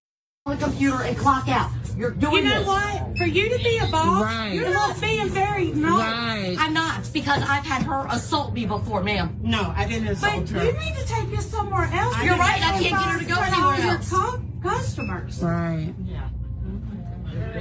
On 0.46 0.58
the 0.58 0.62
computer 0.66 1.00
and 1.04 1.16
clock 1.16 1.48
out. 1.48 1.70
You're 1.96 2.10
doing 2.10 2.34
You 2.44 2.50
know 2.50 2.58
this. 2.58 2.66
what? 2.68 3.16
For 3.16 3.24
you 3.24 3.48
to 3.48 3.56
be 3.64 3.78
a 3.78 3.86
boss, 3.86 4.22
Right. 4.24 4.52
you're 4.52 4.74
not 4.74 5.00
being 5.00 5.30
very 5.30 5.68
nice. 5.72 5.90
Right. 6.02 6.56
I'm 6.60 6.74
not 6.74 7.08
because 7.14 7.40
I've 7.48 7.64
had 7.64 7.82
her 7.84 8.04
assault 8.10 8.52
me 8.52 8.66
before, 8.66 9.02
ma'am. 9.02 9.38
No, 9.42 9.72
I 9.74 9.86
didn't 9.86 10.08
assault 10.08 10.34
But 10.34 10.42
assault 10.50 10.64
you 10.66 10.70
her. 10.72 10.78
need 10.84 10.96
to 10.96 11.06
take 11.06 11.30
this 11.30 11.50
somewhere 11.50 11.88
else. 11.94 12.14
You're 12.22 12.36
right, 12.36 12.56
I 12.62 12.72
can't 12.72 12.82
get 12.82 12.92
her 12.92 13.18
to 13.20 13.24
go 13.24 13.40
anywhere 13.40 13.64
all 13.64 13.78
your 13.78 13.92
else. 13.92 14.10
cu- 14.10 14.42
customers. 14.62 15.40
Right. 15.42 15.94
Yeah. 16.04 16.28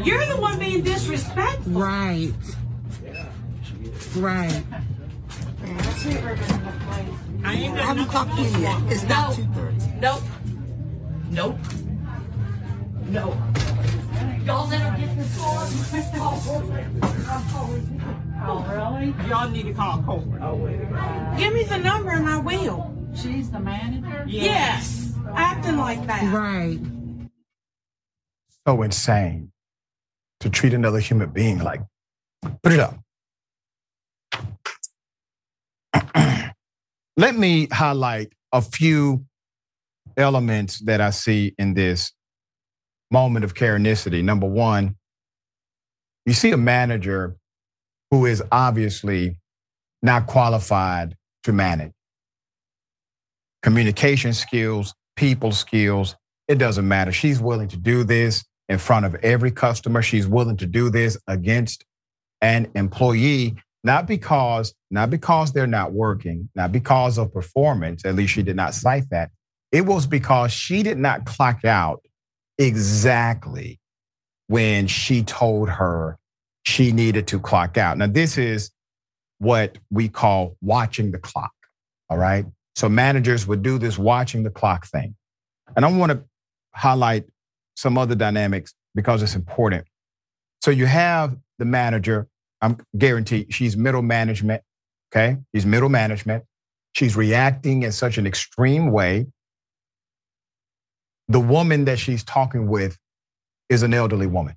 You're 0.03 0.25
the 0.25 0.41
one 0.41 0.59
being 0.59 0.81
disrespectful. 0.83 1.71
Right. 1.71 2.33
Yeah. 3.05 3.25
Right. 4.17 4.61
I 7.45 7.53
ain't 7.53 7.77
I 7.77 7.81
haven't 7.85 8.07
clocked 8.07 8.37
in 8.37 8.61
yet. 8.61 8.77
It's 8.89 9.03
not 9.03 9.31
2.30. 9.35 10.01
Nope. 10.01 10.21
Nope. 11.31 11.57
No. 13.13 13.29
Y'all 14.43 14.67
let 14.69 14.81
her 14.81 14.97
get 14.97 15.15
this 15.15 15.37
call. 15.37 15.69
Oh, 18.41 18.65
really? 18.67 19.13
Y'all 19.29 19.49
need 19.51 19.67
to 19.67 19.73
call 19.73 20.01
corporate. 20.01 20.41
Oh, 20.41 21.35
Give 21.37 21.53
me 21.53 21.63
the 21.63 21.77
number 21.77 22.09
and 22.09 22.27
I 22.27 22.39
will. 22.39 22.91
She's 23.13 23.51
the 23.51 23.59
manager? 23.59 24.25
Yes. 24.27 25.13
Acting 25.35 25.77
like 25.77 26.07
that. 26.07 26.33
Right. 26.33 26.79
So 28.67 28.81
insane 28.81 29.51
to 30.39 30.49
treat 30.49 30.73
another 30.73 30.99
human 30.99 31.29
being 31.29 31.59
like. 31.59 31.81
Put 32.63 32.71
it 32.73 32.79
up. 32.79 32.97
Let 37.15 37.35
me 37.35 37.67
highlight 37.71 38.33
a 38.51 38.63
few 38.63 39.23
elements 40.17 40.79
that 40.79 40.99
I 40.99 41.11
see 41.11 41.53
in 41.59 41.75
this 41.75 42.11
moment 43.13 43.45
of 43.45 43.53
Karenicity. 43.53 44.23
Number 44.23 44.47
one, 44.47 44.95
you 46.25 46.33
see 46.33 46.51
a 46.51 46.57
manager 46.57 47.37
who 48.11 48.25
is 48.25 48.43
obviously 48.51 49.37
not 50.01 50.25
qualified 50.27 51.15
to 51.43 51.53
manage. 51.53 51.91
Communication 53.61 54.33
skills, 54.33 54.93
people 55.15 55.51
skills, 55.51 56.15
it 56.47 56.55
doesn't 56.55 56.87
matter. 56.87 57.11
She's 57.11 57.39
willing 57.39 57.69
to 57.69 57.77
do 57.77 58.03
this 58.03 58.43
in 58.67 58.79
front 58.79 59.05
of 59.05 59.15
every 59.15 59.51
customer. 59.51 60.01
She's 60.01 60.27
willing 60.27 60.57
to 60.57 60.65
do 60.65 60.89
this 60.89 61.17
against 61.27 61.85
an 62.41 62.69
employee, 62.75 63.55
not 63.83 64.07
because, 64.07 64.73
not 64.91 65.09
because 65.09 65.53
they're 65.53 65.67
not 65.67 65.93
working, 65.93 66.49
not 66.55 66.71
because 66.71 67.17
of 67.17 67.31
performance. 67.31 68.03
At 68.05 68.15
least 68.15 68.33
she 68.33 68.43
did 68.43 68.55
not 68.55 68.73
cite 68.73 69.09
that. 69.11 69.29
It 69.71 69.85
was 69.85 70.07
because 70.07 70.51
she 70.51 70.83
did 70.83 70.97
not 70.97 71.25
clock 71.25 71.63
out 71.63 72.01
exactly 72.57 73.79
when 74.47 74.87
she 74.87 75.23
told 75.23 75.69
her 75.69 76.17
she 76.63 76.91
needed 76.91 77.27
to 77.27 77.39
clock 77.39 77.77
out. 77.77 77.97
Now, 77.97 78.07
this 78.07 78.37
is 78.37 78.71
what 79.39 79.77
we 79.91 80.07
call 80.09 80.55
watching 80.61 81.11
the 81.11 81.19
clock. 81.19 81.51
All 82.09 82.17
right. 82.17 82.45
So 82.75 82.89
managers 82.89 83.45
would 83.45 83.61
do 83.61 83.77
this 83.77 83.97
watching 83.97 84.43
the 84.43 84.49
clock 84.49 84.87
thing. 84.87 85.15
And 85.75 85.85
I 85.85 85.91
want 85.91 86.11
to 86.11 86.23
highlight 86.73 87.25
some 87.75 87.97
other 87.97 88.15
dynamics 88.15 88.73
because 88.95 89.21
it's 89.21 89.35
important. 89.35 89.85
So 90.61 90.71
you 90.71 90.85
have 90.85 91.35
the 91.59 91.65
manager, 91.65 92.27
I'm 92.61 92.77
guaranteed 92.97 93.53
she's 93.53 93.75
middle 93.75 94.01
management. 94.01 94.63
Okay. 95.11 95.37
She's 95.53 95.65
middle 95.65 95.89
management. 95.89 96.45
She's 96.93 97.15
reacting 97.15 97.83
in 97.83 97.91
such 97.91 98.17
an 98.17 98.25
extreme 98.25 98.91
way. 98.91 99.27
The 101.27 101.39
woman 101.39 101.85
that 101.85 101.99
she's 101.99 102.23
talking 102.23 102.67
with 102.67 102.97
is 103.69 103.83
an 103.83 103.93
elderly 103.93 104.27
woman. 104.27 104.55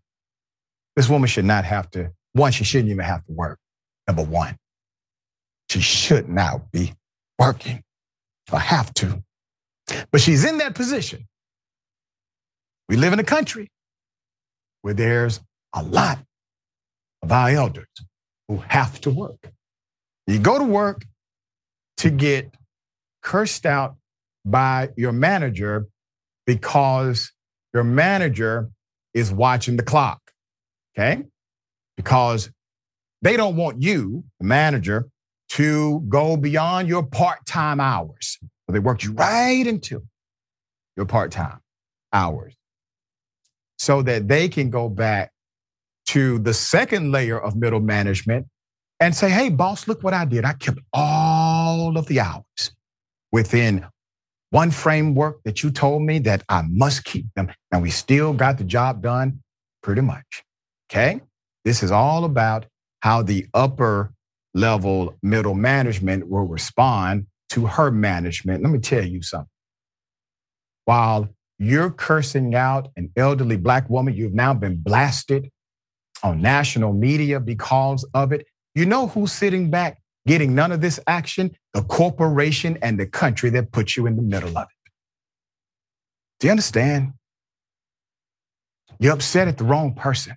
This 0.97 1.09
woman 1.09 1.29
should 1.29 1.45
not 1.45 1.64
have 1.64 1.91
to, 1.93 2.12
one, 2.33 2.53
she 2.53 2.64
shouldn't 2.64 2.91
even 2.91 3.05
have 3.05 3.25
to 3.27 3.33
work. 3.33 3.59
Number 4.07 4.23
one, 4.23 4.57
she 5.71 5.81
should 5.81 6.29
not 6.29 6.71
be 6.71 6.95
working 7.39 7.83
or 8.53 8.59
have 8.59 8.93
to. 8.95 9.23
But 10.11 10.21
she's 10.21 10.45
in 10.45 10.59
that 10.59 10.75
position. 10.75 11.27
We 12.89 12.97
live 12.97 13.12
in 13.12 13.19
a 13.19 13.25
country 13.25 13.71
where 14.83 14.95
there's 14.95 15.41
a 15.73 15.83
lot 15.83 16.19
of 17.23 17.33
our 17.33 17.51
elders 17.51 17.89
who 18.49 18.59
have 18.69 19.01
to 19.03 19.11
work. 19.11 19.51
You 20.27 20.39
go 20.39 20.59
to 20.59 20.64
work 20.64 21.05
to 21.99 22.11
get 22.11 22.55
cursed 23.23 23.67
out 23.67 23.97
by 24.45 24.91
your 24.97 25.12
manager 25.12 25.87
because 26.47 27.32
your 27.74 27.84
manager 27.84 28.70
is 29.12 29.32
watching 29.32 29.76
the 29.76 29.82
clock. 29.82 30.20
Okay? 30.97 31.24
Because 31.97 32.51
they 33.22 33.36
don't 33.36 33.57
want 33.57 33.82
you, 33.82 34.24
the 34.40 34.47
manager, 34.47 35.09
to 35.51 36.01
go 36.09 36.36
beyond 36.36 36.88
your 36.88 37.03
part 37.05 37.44
time 37.47 37.80
hours. 37.80 38.38
So 38.40 38.72
they 38.72 38.78
worked 38.78 39.05
you 39.05 39.12
right 39.12 39.66
into 39.66 40.03
your 40.97 41.07
part 41.07 41.30
time 41.30 41.61
hours 42.12 42.55
so 43.78 44.03
that 44.03 44.28
they 44.28 44.49
can 44.49 44.70
go 44.70 44.88
back 44.88 45.32
to 46.07 46.38
the 46.38 46.55
second 46.55 47.12
layer 47.12 47.38
of 47.38 47.57
middle 47.57 47.80
management 47.80 48.47
and 49.01 49.14
say, 49.14 49.28
hey, 49.28 49.51
boss, 49.51 49.86
look 49.86 50.03
what 50.03 50.14
I 50.14 50.24
did. 50.24 50.44
I 50.44 50.55
kept 50.55 50.78
all 50.92 51.99
of 51.99 52.07
the 52.07 52.20
hours 52.20 52.72
within 53.32 53.86
one 54.51 54.70
framework 54.70 55.42
that 55.44 55.62
you 55.62 55.70
told 55.70 56.03
me 56.03 56.18
that 56.20 56.42
I 56.49 56.62
must 56.68 57.05
keep 57.05 57.26
them. 57.34 57.53
And 57.72 57.82
we 57.82 57.90
still 57.90 58.32
got 58.32 58.59
the 58.59 58.64
job 58.64 59.03
done 59.03 59.40
pretty 59.82 60.03
much. 60.03 60.44
Okay? 60.90 61.20
This 61.64 61.82
is 61.82 61.90
all 61.90 62.24
about 62.24 62.66
how 63.01 63.22
the 63.22 63.47
upper 63.55 64.12
level 64.55 65.16
middle 65.22 65.55
management 65.55 66.28
will 66.28 66.47
respond 66.47 67.26
to 67.51 67.66
her 67.66 67.90
management. 67.90 68.62
Let 68.62 68.72
me 68.72 68.78
tell 68.78 69.05
you 69.05 69.22
something. 69.22 69.49
While 70.84 71.28
you're 71.59 71.90
cursing 71.90 72.55
out 72.55 72.88
an 72.97 73.11
elderly 73.16 73.57
black 73.57 73.90
woman, 73.90 74.14
you've 74.14 74.34
now 74.34 74.55
been 74.55 74.76
blasted 74.76 75.51
on 76.22 76.40
national 76.40 76.92
media 76.92 77.40
because 77.40 78.09
of 78.14 78.32
it. 78.32 78.47
You 78.74 78.86
know 78.86 79.09
who's 79.09 79.32
sitting 79.32 79.70
back 79.70 80.01
getting 80.27 80.55
none 80.55 80.72
of 80.72 80.81
this 80.81 81.01
action? 81.07 81.57
The 81.72 81.83
corporation 81.83 82.79
and 82.83 82.99
the 82.99 83.07
country 83.07 83.51
that 83.51 83.72
put 83.72 83.97
you 83.97 84.07
in 84.07 84.16
the 84.16 84.22
middle 84.22 84.57
of 84.57 84.64
it. 84.64 84.91
Do 86.41 86.49
you 86.49 86.51
understand? 86.51 87.12
You're 88.99 89.14
upset 89.14 89.49
at 89.49 89.59
the 89.59 89.64
wrong 89.64 89.95
person. 89.95 90.37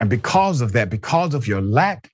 And 0.00 0.10
because 0.10 0.60
of 0.60 0.72
that, 0.72 0.90
because 0.90 1.34
of 1.34 1.46
your 1.46 1.60
lack 1.62 2.10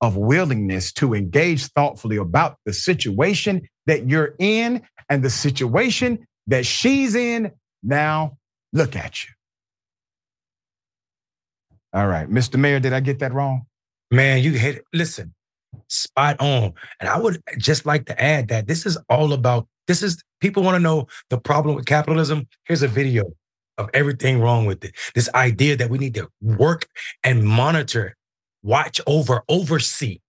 of 0.00 0.16
willingness 0.16 0.92
to 0.94 1.14
engage 1.14 1.66
thoughtfully 1.66 2.16
about 2.16 2.56
the 2.66 2.72
situation 2.72 3.68
that 3.86 4.08
you're 4.08 4.34
in 4.38 4.82
and 5.08 5.22
the 5.22 5.30
situation 5.30 6.26
that 6.48 6.66
she's 6.66 7.14
in, 7.14 7.52
now 7.82 8.36
look 8.72 8.96
at 8.96 9.24
you. 9.24 9.30
All 11.92 12.06
right, 12.06 12.28
Mr. 12.28 12.58
Mayor, 12.58 12.80
did 12.80 12.92
I 12.92 13.00
get 13.00 13.20
that 13.20 13.32
wrong? 13.32 13.66
Man, 14.10 14.42
you 14.42 14.52
hit 14.52 14.76
it. 14.76 14.84
Listen, 14.92 15.34
spot 15.88 16.36
on. 16.40 16.72
And 17.00 17.08
I 17.08 17.18
would 17.18 17.42
just 17.58 17.86
like 17.86 18.06
to 18.06 18.22
add 18.22 18.48
that 18.48 18.66
this 18.66 18.86
is 18.86 18.98
all 19.08 19.32
about 19.32 19.68
this 19.86 20.02
is 20.02 20.22
people 20.40 20.62
want 20.62 20.74
to 20.74 20.80
know 20.80 21.06
the 21.30 21.38
problem 21.38 21.76
with 21.76 21.86
capitalism. 21.86 22.48
Here's 22.64 22.82
a 22.82 22.88
video 22.88 23.24
of 23.78 23.88
everything 23.94 24.40
wrong 24.40 24.66
with 24.66 24.84
it. 24.84 24.94
This 25.14 25.28
idea 25.34 25.76
that 25.76 25.90
we 25.90 25.98
need 25.98 26.14
to 26.14 26.28
work 26.40 26.86
and 27.22 27.44
monitor, 27.44 28.16
watch 28.62 29.00
over, 29.06 29.42
oversee, 29.48 30.20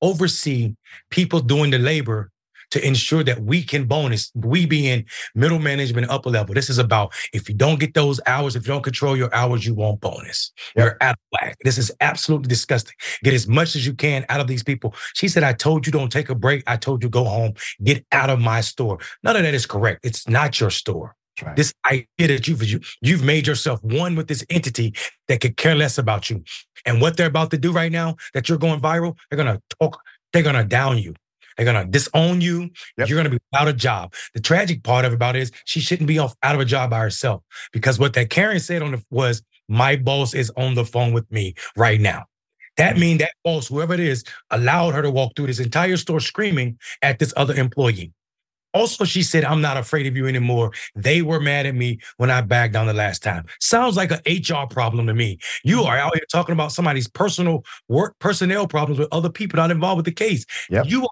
oversee 0.00 0.74
people 1.10 1.40
doing 1.40 1.70
the 1.70 1.78
labor 1.78 2.31
to 2.72 2.86
ensure 2.86 3.22
that 3.22 3.42
we 3.42 3.62
can 3.62 3.84
bonus, 3.84 4.32
we 4.34 4.66
being 4.66 5.04
middle 5.34 5.58
management, 5.58 6.10
upper 6.10 6.30
level. 6.30 6.54
This 6.54 6.70
is 6.70 6.78
about 6.78 7.14
if 7.32 7.48
you 7.48 7.54
don't 7.54 7.78
get 7.78 7.94
those 7.94 8.20
hours, 8.26 8.56
if 8.56 8.66
you 8.66 8.72
don't 8.72 8.82
control 8.82 9.16
your 9.16 9.32
hours, 9.34 9.64
you 9.64 9.74
won't 9.74 10.00
bonus. 10.00 10.52
You're 10.74 10.96
out 11.00 11.14
of 11.14 11.20
whack. 11.32 11.58
This 11.62 11.78
is 11.78 11.92
absolutely 12.00 12.48
disgusting. 12.48 12.94
Get 13.22 13.34
as 13.34 13.46
much 13.46 13.76
as 13.76 13.86
you 13.86 13.94
can 13.94 14.24
out 14.28 14.40
of 14.40 14.46
these 14.46 14.62
people. 14.62 14.94
She 15.14 15.28
said, 15.28 15.42
I 15.42 15.52
told 15.52 15.86
you 15.86 15.92
don't 15.92 16.10
take 16.10 16.30
a 16.30 16.34
break. 16.34 16.64
I 16.66 16.76
told 16.76 17.02
you 17.02 17.08
go 17.08 17.24
home. 17.24 17.52
Get 17.84 18.04
out 18.10 18.30
of 18.30 18.40
my 18.40 18.62
store. 18.62 18.98
None 19.22 19.36
of 19.36 19.42
that 19.42 19.54
is 19.54 19.66
correct. 19.66 20.00
It's 20.02 20.28
not 20.28 20.58
your 20.58 20.70
store. 20.70 21.14
Right. 21.42 21.56
This 21.56 21.72
idea 21.86 22.04
that 22.18 22.46
you've 22.46 22.62
you, 22.62 22.80
you've 23.00 23.24
made 23.24 23.46
yourself 23.46 23.82
one 23.82 24.16
with 24.16 24.28
this 24.28 24.44
entity 24.50 24.94
that 25.28 25.40
could 25.40 25.56
care 25.56 25.74
less 25.74 25.98
about 25.98 26.28
you. 26.28 26.44
And 26.84 27.00
what 27.00 27.16
they're 27.16 27.26
about 27.26 27.50
to 27.52 27.58
do 27.58 27.72
right 27.72 27.90
now, 27.90 28.16
that 28.34 28.48
you're 28.48 28.58
going 28.58 28.80
viral, 28.80 29.16
they're 29.30 29.38
gonna 29.38 29.60
talk, 29.80 30.00
they're 30.32 30.42
gonna 30.42 30.64
down 30.64 30.98
you. 30.98 31.14
They're 31.56 31.66
gonna 31.66 31.86
disown 31.86 32.40
you. 32.40 32.70
Yep. 32.98 33.08
You're 33.08 33.18
gonna 33.18 33.30
be 33.30 33.38
without 33.50 33.68
a 33.68 33.72
job. 33.72 34.14
The 34.34 34.40
tragic 34.40 34.82
part 34.82 35.04
of 35.04 35.12
it 35.12 35.16
about 35.16 35.36
it 35.36 35.42
is 35.42 35.52
she 35.64 35.80
shouldn't 35.80 36.08
be 36.08 36.18
off 36.18 36.34
out 36.42 36.54
of 36.54 36.60
a 36.60 36.64
job 36.64 36.90
by 36.90 37.00
herself 37.00 37.42
because 37.72 37.98
what 37.98 38.14
that 38.14 38.30
Karen 38.30 38.60
said 38.60 38.82
on 38.82 38.92
the 38.92 39.04
was 39.10 39.42
my 39.68 39.96
boss 39.96 40.34
is 40.34 40.50
on 40.56 40.74
the 40.74 40.84
phone 40.84 41.12
with 41.12 41.30
me 41.30 41.54
right 41.76 42.00
now. 42.00 42.24
That 42.76 42.92
mm-hmm. 42.92 43.00
means 43.00 43.18
that 43.20 43.32
boss, 43.44 43.68
whoever 43.68 43.94
it 43.94 44.00
is, 44.00 44.24
allowed 44.50 44.94
her 44.94 45.02
to 45.02 45.10
walk 45.10 45.32
through 45.36 45.48
this 45.48 45.60
entire 45.60 45.96
store 45.96 46.20
screaming 46.20 46.78
at 47.02 47.18
this 47.18 47.32
other 47.36 47.54
employee. 47.54 48.12
Also, 48.74 49.04
she 49.04 49.22
said, 49.22 49.44
I'm 49.44 49.60
not 49.60 49.76
afraid 49.76 50.06
of 50.06 50.16
you 50.16 50.26
anymore. 50.26 50.72
They 50.94 51.20
were 51.20 51.40
mad 51.40 51.66
at 51.66 51.74
me 51.74 51.98
when 52.16 52.30
I 52.30 52.40
backed 52.40 52.72
down 52.72 52.86
the 52.86 52.94
last 52.94 53.22
time. 53.22 53.44
Sounds 53.60 53.96
like 53.96 54.10
an 54.10 54.20
HR 54.26 54.66
problem 54.66 55.06
to 55.08 55.14
me. 55.14 55.38
You 55.62 55.78
mm-hmm. 55.78 55.88
are 55.88 55.98
out 55.98 56.14
here 56.14 56.24
talking 56.30 56.54
about 56.54 56.72
somebody's 56.72 57.06
personal 57.06 57.64
work 57.88 58.18
personnel 58.18 58.66
problems 58.66 58.98
with 58.98 59.08
other 59.12 59.28
people 59.28 59.58
not 59.58 59.70
involved 59.70 59.98
with 59.98 60.06
the 60.06 60.12
case. 60.12 60.46
Yep. 60.70 60.86
You 60.86 61.02
are 61.02 61.08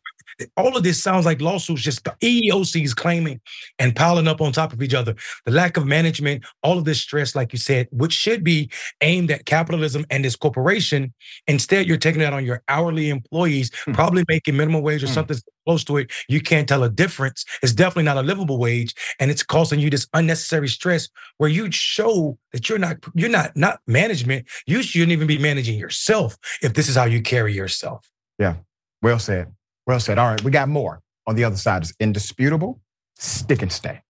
all 0.56 0.76
of 0.76 0.82
this 0.82 1.02
sounds 1.02 1.26
like 1.26 1.40
lawsuits, 1.40 1.82
just 1.82 2.04
EEOCs 2.04 2.94
claiming 2.94 3.40
and 3.78 3.94
piling 3.94 4.28
up 4.28 4.40
on 4.40 4.52
top 4.52 4.72
of 4.72 4.82
each 4.82 4.94
other. 4.94 5.14
The 5.44 5.52
lack 5.52 5.76
of 5.76 5.86
management, 5.86 6.44
all 6.62 6.78
of 6.78 6.84
this 6.84 7.00
stress, 7.00 7.34
like 7.34 7.52
you 7.52 7.58
said, 7.58 7.88
which 7.90 8.12
should 8.12 8.44
be 8.44 8.70
aimed 9.00 9.30
at 9.30 9.46
capitalism 9.46 10.04
and 10.10 10.24
this 10.24 10.36
corporation. 10.36 11.12
Instead, 11.46 11.86
you're 11.86 11.96
taking 11.96 12.20
that 12.20 12.32
on 12.32 12.44
your 12.44 12.62
hourly 12.68 13.10
employees, 13.10 13.70
hmm. 13.84 13.92
probably 13.92 14.24
making 14.28 14.56
minimum 14.56 14.82
wage 14.82 15.02
or 15.02 15.06
hmm. 15.06 15.14
something 15.14 15.36
close 15.66 15.84
to 15.84 15.98
it. 15.98 16.10
You 16.28 16.40
can't 16.40 16.68
tell 16.68 16.82
a 16.82 16.90
difference. 16.90 17.44
It's 17.62 17.72
definitely 17.72 18.04
not 18.04 18.16
a 18.16 18.22
livable 18.22 18.58
wage, 18.58 18.94
and 19.18 19.30
it's 19.30 19.42
causing 19.42 19.80
you 19.80 19.90
this 19.90 20.06
unnecessary 20.14 20.68
stress 20.68 21.08
where 21.38 21.50
you 21.50 21.70
show 21.70 22.38
that 22.52 22.68
you're 22.68 22.78
not 22.78 22.96
you're 23.14 23.30
not 23.30 23.56
not 23.56 23.80
management. 23.86 24.46
You 24.66 24.82
shouldn't 24.82 25.12
even 25.12 25.26
be 25.26 25.38
managing 25.38 25.78
yourself 25.78 26.38
if 26.62 26.74
this 26.74 26.88
is 26.88 26.96
how 26.96 27.04
you 27.04 27.22
carry 27.22 27.54
yourself. 27.54 28.08
Yeah, 28.38 28.56
well 29.02 29.18
said. 29.18 29.52
Well 29.86 30.00
said. 30.00 30.18
All 30.18 30.28
right, 30.28 30.42
we 30.44 30.50
got 30.50 30.68
more 30.68 31.00
on 31.26 31.36
the 31.36 31.44
other 31.44 31.56
side. 31.56 31.82
It's 31.82 31.92
indisputable. 32.00 32.80
Stick 33.16 33.62
and 33.62 33.72
stay. 33.72 34.02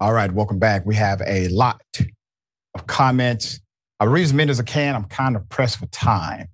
All 0.00 0.12
right, 0.12 0.32
welcome 0.32 0.58
back. 0.58 0.86
We 0.86 0.94
have 0.96 1.22
a 1.26 1.48
lot 1.48 1.82
of 2.74 2.86
comments. 2.86 3.60
I 4.00 4.04
read 4.06 4.24
as 4.24 4.32
many 4.34 4.50
as 4.50 4.60
I 4.60 4.64
can. 4.64 4.94
I'm 4.94 5.04
kind 5.04 5.36
of 5.36 5.48
pressed 5.48 5.78
for 5.78 5.86
time. 5.86 6.48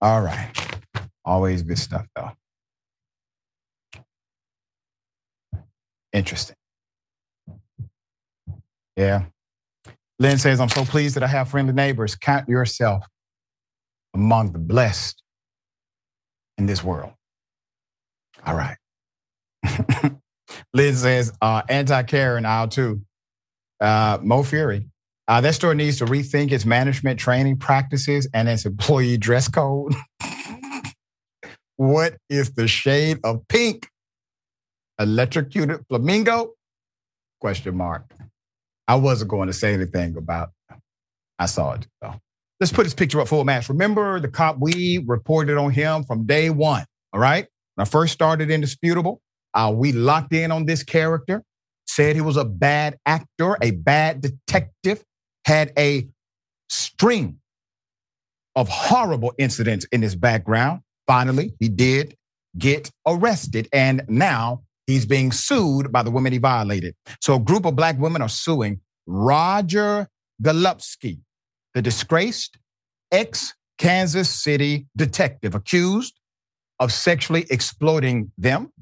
All 0.00 0.22
right. 0.22 0.50
Always 1.24 1.62
good 1.62 1.78
stuff, 1.78 2.06
though. 2.16 2.32
Interesting. 6.12 6.56
Yeah. 8.96 9.24
Lynn 10.18 10.38
says, 10.38 10.60
I'm 10.60 10.68
so 10.68 10.84
pleased 10.84 11.16
that 11.16 11.22
I 11.22 11.26
have 11.26 11.48
friendly 11.48 11.72
neighbors. 11.72 12.14
Count 12.14 12.48
yourself 12.48 13.04
among 14.14 14.52
the 14.52 14.58
blessed 14.58 15.22
in 16.56 16.66
this 16.66 16.84
world. 16.84 17.12
All 18.46 18.54
right. 18.54 18.76
Lynn 20.74 20.94
says, 20.94 21.32
uh, 21.40 21.62
anti 21.68 22.02
Karen 22.04 22.46
aisle 22.46 22.68
two. 22.68 23.02
Uh, 23.80 24.18
Mo 24.22 24.42
Fury. 24.42 24.88
Uh, 25.26 25.40
that 25.40 25.54
store 25.54 25.74
needs 25.74 25.98
to 25.98 26.04
rethink 26.04 26.52
its 26.52 26.66
management 26.66 27.18
training 27.18 27.56
practices 27.56 28.28
and 28.34 28.48
its 28.48 28.66
employee 28.66 29.16
dress 29.16 29.48
code. 29.48 29.94
what 31.76 32.16
is 32.28 32.52
the 32.52 32.68
shade 32.68 33.18
of 33.24 33.46
pink? 33.48 33.88
Electrocuted 35.00 35.80
flamingo? 35.88 36.52
Question 37.40 37.76
mark. 37.76 38.12
I 38.86 38.96
wasn't 38.96 39.30
going 39.30 39.46
to 39.46 39.52
say 39.52 39.74
anything 39.74 40.16
about. 40.16 40.50
I 41.38 41.46
saw 41.46 41.72
it 41.72 41.86
though. 42.00 42.14
Let's 42.60 42.72
put 42.72 42.86
his 42.86 42.94
picture 42.94 43.20
up 43.20 43.28
full 43.28 43.44
match. 43.44 43.68
Remember 43.68 44.20
the 44.20 44.28
cop 44.28 44.58
we 44.58 44.98
reported 45.06 45.58
on 45.58 45.70
him 45.72 46.04
from 46.04 46.24
day 46.26 46.50
one. 46.50 46.84
All 47.12 47.20
right. 47.20 47.46
When 47.74 47.86
I 47.86 47.88
first 47.88 48.12
started 48.12 48.50
Indisputable, 48.50 49.20
uh, 49.54 49.72
we 49.74 49.92
locked 49.92 50.32
in 50.32 50.52
on 50.52 50.66
this 50.66 50.82
character, 50.82 51.42
said 51.86 52.14
he 52.14 52.22
was 52.22 52.36
a 52.36 52.44
bad 52.44 52.96
actor, 53.06 53.56
a 53.60 53.72
bad 53.72 54.20
detective, 54.20 55.02
had 55.44 55.72
a 55.76 56.08
string 56.68 57.40
of 58.56 58.68
horrible 58.68 59.34
incidents 59.38 59.84
in 59.92 60.02
his 60.02 60.14
background. 60.14 60.80
Finally, 61.06 61.54
he 61.58 61.68
did 61.68 62.16
get 62.56 62.90
arrested. 63.06 63.68
And 63.72 64.02
now 64.08 64.62
He's 64.86 65.06
being 65.06 65.32
sued 65.32 65.90
by 65.90 66.02
the 66.02 66.10
women 66.10 66.32
he 66.32 66.38
violated. 66.38 66.94
So 67.20 67.34
a 67.34 67.40
group 67.40 67.64
of 67.64 67.76
black 67.76 67.98
women 67.98 68.22
are 68.22 68.28
suing 68.28 68.80
Roger 69.06 70.08
Golubski, 70.42 71.20
the 71.74 71.82
disgraced 71.82 72.58
ex 73.10 73.54
Kansas 73.78 74.30
City 74.30 74.86
detective 74.96 75.54
accused 75.54 76.18
of 76.80 76.92
sexually 76.92 77.46
exploiting 77.50 78.30
them 78.36 78.72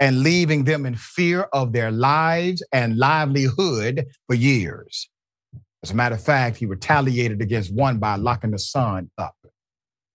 and 0.00 0.22
leaving 0.22 0.64
them 0.64 0.86
in 0.86 0.94
fear 0.94 1.42
of 1.52 1.72
their 1.72 1.90
lives 1.90 2.62
and 2.72 2.98
livelihood 2.98 4.06
for 4.26 4.34
years. 4.34 5.08
As 5.82 5.90
a 5.90 5.94
matter 5.94 6.14
of 6.14 6.24
fact, 6.24 6.56
he 6.56 6.66
retaliated 6.66 7.42
against 7.42 7.74
one 7.74 7.98
by 7.98 8.16
locking 8.16 8.50
the 8.50 8.58
son 8.58 9.10
up 9.18 9.36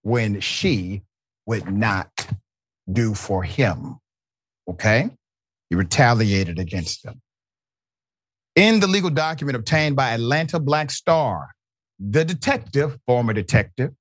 when 0.01 0.39
she 0.39 1.03
would 1.45 1.71
not 1.71 2.27
do 2.91 3.13
for 3.13 3.43
him. 3.43 3.99
Okay? 4.69 5.09
He 5.69 5.75
retaliated 5.75 6.59
against 6.59 7.03
them. 7.03 7.21
In 8.55 8.79
the 8.79 8.87
legal 8.87 9.09
document 9.09 9.55
obtained 9.55 9.95
by 9.95 10.11
Atlanta 10.11 10.59
Black 10.59 10.91
Star, 10.91 11.49
the 11.99 12.23
detective, 12.25 12.97
former 13.05 13.33
detective, 13.33 13.91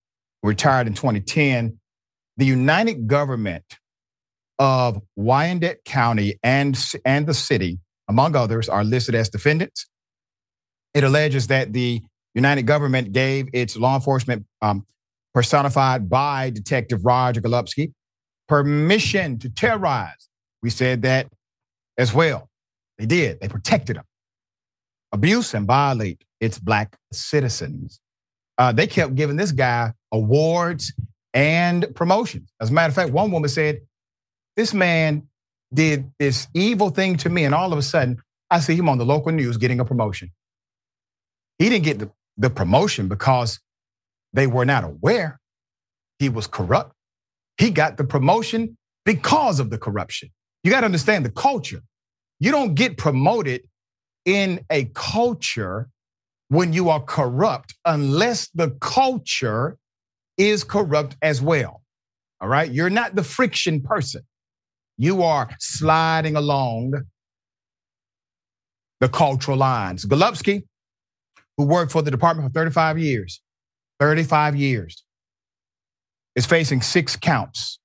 retired 0.42 0.86
in 0.86 0.94
2010, 0.94 1.78
the 2.36 2.46
Unified 2.46 3.06
Government 3.06 3.64
of 4.58 5.00
Wyandotte 5.16 5.84
County 5.84 6.38
and, 6.42 6.78
and 7.04 7.26
the 7.26 7.34
city, 7.34 7.78
among 8.08 8.36
others, 8.36 8.68
are 8.68 8.84
listed 8.84 9.14
as 9.14 9.28
defendants. 9.28 9.86
It 10.94 11.04
alleges 11.04 11.48
that 11.48 11.72
the 11.72 12.02
Unified 12.34 12.66
Government 12.66 13.12
gave 13.12 13.48
its 13.52 13.76
law 13.76 13.94
enforcement 13.94 14.46
um, 14.62 14.86
personified 15.34 16.08
by 16.08 16.50
Detective 16.50 17.04
Roger 17.04 17.40
Golubski 17.40 17.92
permission 18.48 19.38
to 19.38 19.50
terrorize 19.50 20.27
we 20.62 20.70
said 20.70 21.02
that 21.02 21.28
as 21.96 22.12
well. 22.12 22.48
They 22.98 23.06
did. 23.06 23.40
They 23.40 23.48
protected 23.48 23.96
them. 23.96 24.04
Abuse 25.12 25.54
and 25.54 25.66
violate 25.66 26.22
its 26.40 26.58
black 26.58 26.96
citizens. 27.12 28.00
Uh, 28.58 28.72
they 28.72 28.86
kept 28.86 29.14
giving 29.14 29.36
this 29.36 29.52
guy 29.52 29.92
awards 30.12 30.92
and 31.32 31.86
promotions. 31.94 32.50
As 32.60 32.70
a 32.70 32.72
matter 32.72 32.88
of 32.88 32.94
fact, 32.94 33.12
one 33.12 33.30
woman 33.30 33.48
said, 33.48 33.80
This 34.56 34.74
man 34.74 35.28
did 35.72 36.10
this 36.18 36.48
evil 36.54 36.90
thing 36.90 37.16
to 37.18 37.28
me, 37.28 37.44
and 37.44 37.54
all 37.54 37.72
of 37.72 37.78
a 37.78 37.82
sudden, 37.82 38.18
I 38.50 38.60
see 38.60 38.74
him 38.74 38.88
on 38.88 38.98
the 38.98 39.04
local 39.06 39.32
news 39.32 39.56
getting 39.56 39.80
a 39.80 39.84
promotion. 39.84 40.32
He 41.58 41.68
didn't 41.68 41.84
get 41.84 41.98
the, 41.98 42.10
the 42.36 42.50
promotion 42.50 43.08
because 43.08 43.60
they 44.32 44.46
were 44.46 44.64
not 44.64 44.84
aware 44.84 45.38
he 46.18 46.28
was 46.28 46.46
corrupt. 46.46 46.92
He 47.58 47.70
got 47.70 47.96
the 47.96 48.04
promotion 48.04 48.76
because 49.04 49.60
of 49.60 49.70
the 49.70 49.78
corruption. 49.78 50.30
You 50.64 50.70
got 50.70 50.80
to 50.80 50.86
understand 50.86 51.24
the 51.24 51.30
culture. 51.30 51.82
You 52.40 52.50
don't 52.50 52.74
get 52.74 52.96
promoted 52.96 53.62
in 54.24 54.64
a 54.70 54.86
culture 54.94 55.88
when 56.48 56.72
you 56.72 56.88
are 56.88 57.00
corrupt 57.00 57.74
unless 57.84 58.48
the 58.48 58.70
culture 58.80 59.76
is 60.36 60.64
corrupt 60.64 61.16
as 61.22 61.42
well. 61.42 61.82
All 62.40 62.48
right. 62.48 62.70
You're 62.70 62.90
not 62.90 63.14
the 63.14 63.24
friction 63.24 63.80
person. 63.80 64.22
You 64.96 65.22
are 65.22 65.48
sliding 65.58 66.36
along 66.36 66.94
the 69.00 69.08
cultural 69.08 69.56
lines. 69.56 70.04
Golubski, 70.04 70.64
who 71.56 71.64
worked 71.64 71.92
for 71.92 72.02
the 72.02 72.10
department 72.10 72.48
for 72.48 72.52
35 72.52 72.98
years, 72.98 73.40
35 74.00 74.56
years, 74.56 75.04
is 76.34 76.46
facing 76.46 76.82
six 76.82 77.16
counts 77.16 77.78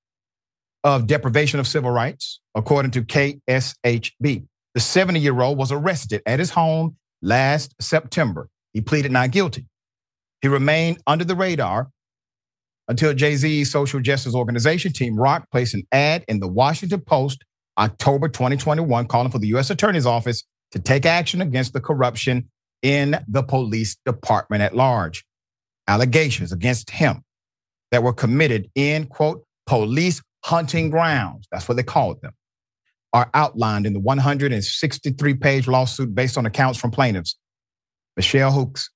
of 0.82 1.06
deprivation 1.06 1.58
of 1.60 1.66
civil 1.66 1.90
rights, 1.90 2.40
according 2.54 2.90
to 2.92 3.02
KSHB. 3.02 4.46
The 4.74 4.80
70 4.80 5.20
year 5.20 5.40
old 5.40 5.58
was 5.58 5.72
arrested 5.72 6.22
at 6.26 6.38
his 6.38 6.50
home 6.50 6.96
last 7.22 7.74
September. 7.80 8.48
He 8.72 8.80
pleaded 8.80 9.12
not 9.12 9.30
guilty. 9.30 9.66
He 10.42 10.48
remained 10.48 10.98
under 11.06 11.24
the 11.24 11.36
radar 11.36 11.88
until 12.88 13.14
Jay 13.14 13.36
Z's 13.36 13.70
social 13.70 14.00
justice 14.00 14.34
organization, 14.34 14.92
Team 14.92 15.16
Roc, 15.16 15.50
placed 15.50 15.74
an 15.74 15.84
ad 15.90 16.24
in 16.28 16.40
the 16.40 16.48
Washington 16.48 17.00
Post 17.00 17.44
October 17.78 18.28
2021 18.28 19.06
calling 19.06 19.30
for 19.30 19.38
the 19.38 19.48
U.S. 19.48 19.70
Attorney's 19.70 20.06
Office 20.06 20.44
to 20.72 20.78
take 20.78 21.06
action 21.06 21.40
against 21.40 21.72
the 21.72 21.80
corruption 21.80 22.50
in 22.82 23.18
the 23.28 23.42
police 23.42 23.96
department 24.04 24.62
at 24.62 24.76
large. 24.76 25.24
Allegations 25.88 26.52
against 26.52 26.90
him 26.90 27.22
that 27.90 28.02
were 28.02 28.12
committed 28.12 28.70
in, 28.74 29.06
quote, 29.06 29.44
police 29.66 30.22
hunting 30.44 30.90
grounds, 30.90 31.46
that's 31.50 31.68
what 31.68 31.76
they 31.76 31.82
called 31.82 32.20
them, 32.20 32.32
are 33.14 33.30
outlined 33.32 33.86
in 33.86 33.94
the 33.94 34.00
163 34.00 35.34
page 35.34 35.66
lawsuit 35.66 36.14
based 36.14 36.36
on 36.36 36.44
accounts 36.44 36.78
from 36.78 36.90
plaintiffs 36.90 37.38
Michelle 38.16 38.52
Hooks, 38.52 38.90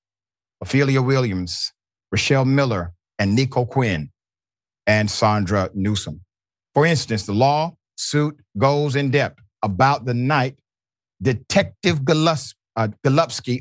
Ophelia 0.61 1.01
Williams, 1.01 1.71
Rochelle 2.11 2.45
Miller, 2.45 2.93
and 3.17 3.37
Niko 3.37 3.67
Quinn, 3.67 4.11
and 4.85 5.09
Sandra 5.09 5.69
Newsom. 5.73 6.21
For 6.73 6.85
instance, 6.85 7.25
the 7.25 7.33
lawsuit 7.33 8.39
goes 8.57 8.95
in 8.95 9.09
depth 9.09 9.39
about 9.63 10.05
the 10.05 10.13
night 10.13 10.55
Detective 11.21 12.01
Golubski 12.01 12.53
uh, 12.75 12.87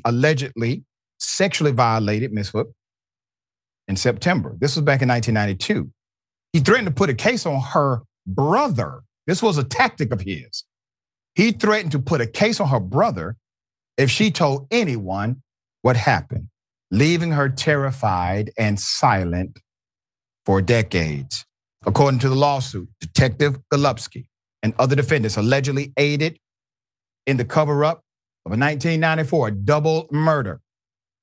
allegedly 0.04 0.84
sexually 1.18 1.72
violated 1.72 2.32
Ms. 2.32 2.50
Hook 2.50 2.72
in 3.88 3.96
September. 3.96 4.56
This 4.60 4.76
was 4.76 4.84
back 4.84 5.02
in 5.02 5.08
1992. 5.08 5.90
He 6.52 6.60
threatened 6.60 6.86
to 6.86 6.94
put 6.94 7.10
a 7.10 7.14
case 7.14 7.46
on 7.46 7.60
her 7.60 8.02
brother. 8.26 9.02
This 9.28 9.42
was 9.42 9.58
a 9.58 9.62
tactic 9.62 10.10
of 10.10 10.22
his. 10.22 10.64
He 11.34 11.52
threatened 11.52 11.92
to 11.92 11.98
put 11.98 12.22
a 12.22 12.26
case 12.26 12.60
on 12.60 12.68
her 12.68 12.80
brother 12.80 13.36
if 13.98 14.10
she 14.10 14.30
told 14.30 14.66
anyone 14.70 15.42
what 15.82 15.96
happened, 15.96 16.48
leaving 16.90 17.32
her 17.32 17.50
terrified 17.50 18.50
and 18.56 18.80
silent 18.80 19.60
for 20.46 20.62
decades. 20.62 21.44
According 21.84 22.20
to 22.20 22.30
the 22.30 22.34
lawsuit, 22.34 22.88
Detective 23.00 23.58
Golubski 23.72 24.28
and 24.62 24.74
other 24.78 24.96
defendants 24.96 25.36
allegedly 25.36 25.92
aided 25.98 26.38
in 27.26 27.36
the 27.36 27.44
cover 27.44 27.84
up 27.84 28.02
of 28.46 28.52
a 28.52 28.56
1994 28.56 29.50
double 29.50 30.08
murder, 30.10 30.62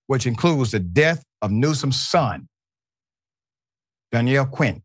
which 0.06 0.28
includes 0.28 0.72
the 0.72 0.80
death 0.80 1.24
of 1.42 1.50
Newsom's 1.50 2.00
son, 2.00 2.48
Doniel 4.14 4.50
Quinn. 4.50 4.85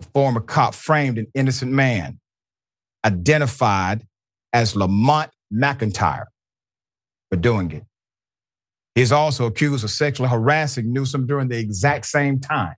The 0.00 0.08
former 0.12 0.40
cop 0.40 0.74
framed 0.74 1.18
an 1.18 1.26
innocent 1.34 1.72
man, 1.72 2.18
identified 3.04 4.06
as 4.52 4.76
Lamont 4.76 5.30
McIntyre, 5.52 6.26
for 7.30 7.36
doing 7.36 7.70
it. 7.70 7.84
He 8.94 9.02
is 9.02 9.12
also 9.12 9.44
accused 9.44 9.84
of 9.84 9.90
sexually 9.90 10.30
harassing 10.30 10.90
Newsom 10.90 11.26
during 11.26 11.48
the 11.48 11.58
exact 11.58 12.06
same 12.06 12.40
time. 12.40 12.74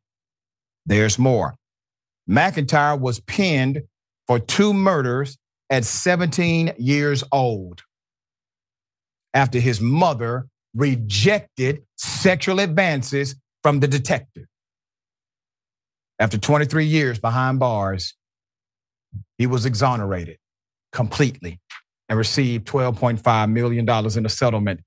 There's 0.85 1.19
more. 1.19 1.55
McIntyre 2.29 2.99
was 2.99 3.21
pinned 3.21 3.83
for 4.27 4.41
two 4.41 4.75
murders 4.75 5.39
at 5.71 5.85
17 5.85 6.73
years 6.77 7.23
old 7.31 7.83
after 9.33 9.61
his 9.61 9.81
mother 9.81 10.49
rejected 10.75 11.85
sexual 11.97 12.59
advances 12.59 13.37
from 13.63 13.79
the 13.79 13.87
detective. 13.87 14.47
After 16.19 16.39
23 16.39 16.85
years 16.85 17.19
behind 17.19 17.59
bars, 17.59 18.15
he 19.37 19.47
was 19.47 19.65
exonerated 19.65 20.39
completely 20.93 21.61
and 22.09 22.19
received 22.19 22.67
$12.5 22.67 23.51
million 23.51 23.89
in 23.89 24.27
a 24.27 24.29
settlement 24.29 24.81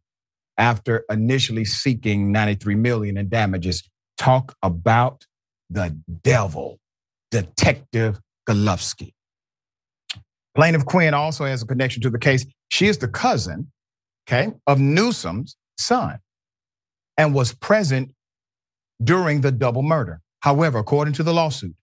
after 0.57 1.05
initially 1.09 1.65
seeking 1.65 2.31
93 2.31 2.75
million 2.75 3.17
in 3.17 3.29
damages. 3.29 3.87
Talk 4.17 4.55
about 4.61 5.25
the 5.69 5.97
devil, 6.23 6.79
Detective 7.31 8.19
Golubski. 8.47 9.13
Plaintiff 10.53 10.85
Quinn 10.85 11.13
also 11.13 11.45
has 11.45 11.61
a 11.61 11.65
connection 11.65 12.01
to 12.01 12.09
the 12.09 12.19
case. 12.19 12.45
She 12.69 12.87
is 12.87 12.97
the 12.97 13.07
cousin, 13.07 13.71
okay, 14.27 14.51
of 14.67 14.79
Newsom's 14.79 15.55
son 15.77 16.19
and 17.17 17.33
was 17.33 17.53
present 17.53 18.13
during 19.01 19.41
the 19.41 19.51
double 19.51 19.81
murder. 19.81 20.21
However, 20.41 20.79
according 20.79 21.13
to 21.15 21.23
the 21.23 21.33
lawsuit, 21.33 21.75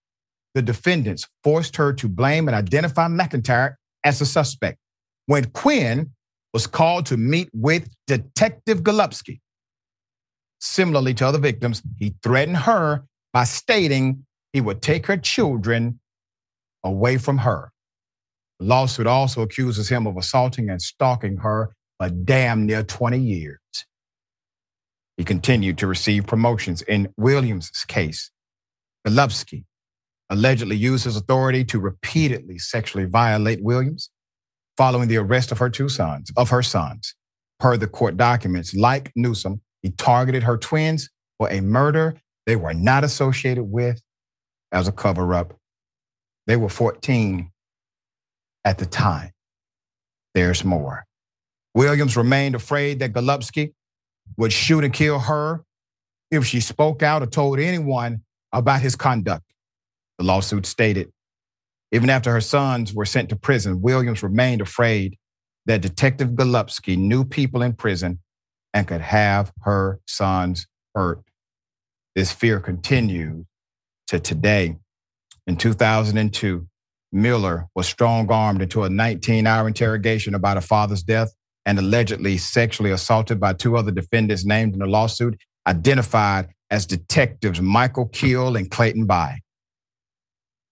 the 0.55 0.63
defendants 0.63 1.27
forced 1.45 1.77
her 1.77 1.93
to 1.95 2.09
blame 2.09 2.49
and 2.49 2.57
identify 2.57 3.07
McIntyre 3.07 3.75
as 4.05 4.21
a 4.21 4.27
suspect. 4.27 4.79
When 5.27 5.47
Quinn 5.51 6.11
was 6.53 6.67
called 6.67 7.07
to 7.07 7.17
meet 7.17 7.51
with 7.53 7.89
Detective 8.07 8.83
Golubski, 8.83 9.41
similarly 10.61 11.15
to 11.15 11.27
other 11.27 11.39
victims, 11.39 11.83
he 11.99 12.15
threatened 12.23 12.57
her 12.59 13.05
by 13.33 13.45
stating 13.45 14.25
he 14.53 14.61
would 14.61 14.83
take 14.83 15.07
her 15.07 15.17
children 15.17 16.01
away 16.83 17.19
from 17.19 17.39
her. 17.39 17.71
The 18.59 18.67
lawsuit 18.67 19.07
also 19.07 19.43
accuses 19.43 19.89
him 19.89 20.07
of 20.07 20.17
assaulting 20.17 20.69
and 20.71 20.83
stalking 20.83 21.37
her 21.39 21.75
for 21.99 22.09
damn 22.09 22.67
near 22.67 22.83
20 22.83 23.19
years. 23.19 23.59
He 25.17 25.25
continued 25.25 25.79
to 25.79 25.87
receive 25.87 26.27
promotions. 26.27 26.83
In 26.83 27.13
Williams' 27.17 27.71
case, 27.87 28.31
Golubski 29.09 29.65
allegedly 30.31 30.77
used 30.77 31.05
his 31.05 31.17
authority 31.17 31.65
to 31.65 31.81
repeatedly 31.81 32.59
sexually 32.59 33.07
violate 33.07 33.63
Williams 33.63 34.11
following 34.77 35.09
the 35.09 35.17
arrest 35.17 35.51
of 35.51 35.59
her 35.59 35.71
two 35.71 35.89
sons, 35.89 36.31
of 36.37 36.51
her 36.51 36.63
sons. 36.63 37.15
Per 37.59 37.77
the 37.77 37.89
court 37.89 38.17
documents, 38.17 38.75
like 38.75 39.11
Newsom, 39.17 39.61
he 39.83 39.91
targeted 39.91 40.45
her 40.45 40.57
twins 40.57 41.11
for 41.39 41.51
a 41.51 41.61
murder 41.61 42.15
they 42.47 42.57
were 42.57 42.75
not 42.75 43.05
associated 43.05 43.65
with 43.65 44.01
as 44.73 44.89
a 44.89 44.93
cover 44.93 45.35
up. 45.35 45.55
They 46.47 46.57
were 46.57 46.69
14 46.69 47.51
at 48.65 48.79
the 48.79 48.87
time. 48.87 49.33
There's 50.35 50.65
more. 50.65 51.05
Williams 51.75 52.17
remained 52.17 52.55
afraid 52.55 53.01
that 53.01 53.13
Golubski 53.13 53.75
would 54.37 54.53
shoot 54.53 54.85
and 54.85 54.95
kill 54.95 55.19
her 55.19 55.65
if 56.31 56.47
she 56.47 56.61
spoke 56.61 57.03
out 57.03 57.23
or 57.23 57.27
told 57.27 57.59
anyone 57.59 58.23
about 58.53 58.81
his 58.81 58.97
conduct. 58.97 59.45
The 60.19 60.25
lawsuit 60.25 60.67
stated 60.67 61.13
even 61.91 62.11
after 62.11 62.33
her 62.33 62.41
sons 62.41 62.93
were 62.93 63.07
sent 63.07 63.31
to 63.31 63.37
prison, 63.37 63.81
Williams 63.81 64.23
remained 64.23 64.61
afraid 64.61 65.17
that 65.67 65.81
Detective 65.81 66.31
Golubski 66.31 66.97
knew 66.97 67.25
people 67.25 67.63
in 67.63 67.75
prison 67.75 68.21
and 68.75 68.87
could 68.87 69.01
have 69.01 69.53
her 69.63 70.01
sons 70.07 70.67
hurt. 70.95 71.23
This 72.15 72.33
fear 72.33 72.61
continued 72.61 73.47
to 74.09 74.21
today. 74.21 74.77
In 75.47 75.57
2002, 75.57 76.67
Miller 77.11 77.69
was 77.75 77.87
strong 77.87 78.31
armed 78.31 78.61
into 78.61 78.85
a 78.85 78.91
19 78.91 79.47
hour 79.47 79.67
interrogation 79.67 80.35
about 80.35 80.59
a 80.59 80.61
father's 80.61 81.03
death 81.03 81.33
and 81.65 81.79
allegedly 81.79 82.37
sexually 82.37 82.91
assaulted 82.91 83.41
by 83.41 83.55
two 83.55 83.77
other 83.77 83.91
defendants 83.91 84.45
named 84.45 84.75
in 84.75 84.81
the 84.81 84.87
lawsuit, 84.87 85.39
identified 85.67 86.49
as 86.71 86.87
detectives 86.87 87.61
Michael 87.61 88.07
Keel 88.07 88.57
and 88.57 88.71
Clayton 88.71 89.07
By. 89.07 89.41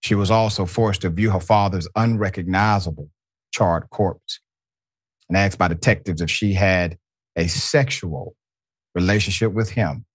She 0.01 0.15
was 0.15 0.29
also 0.29 0.65
forced 0.65 1.01
to 1.01 1.09
view 1.09 1.31
her 1.31 1.39
father's 1.39 1.87
unrecognizable 1.95 3.09
charred 3.51 3.89
corpse 3.89 4.39
and 5.27 5.37
asked 5.37 5.57
by 5.57 5.67
detectives 5.67 6.21
if 6.21 6.29
she 6.29 6.53
had 6.53 6.97
a 7.35 7.47
sexual 7.47 8.35
relationship 8.95 9.51
with 9.53 9.71
him, 9.71 10.05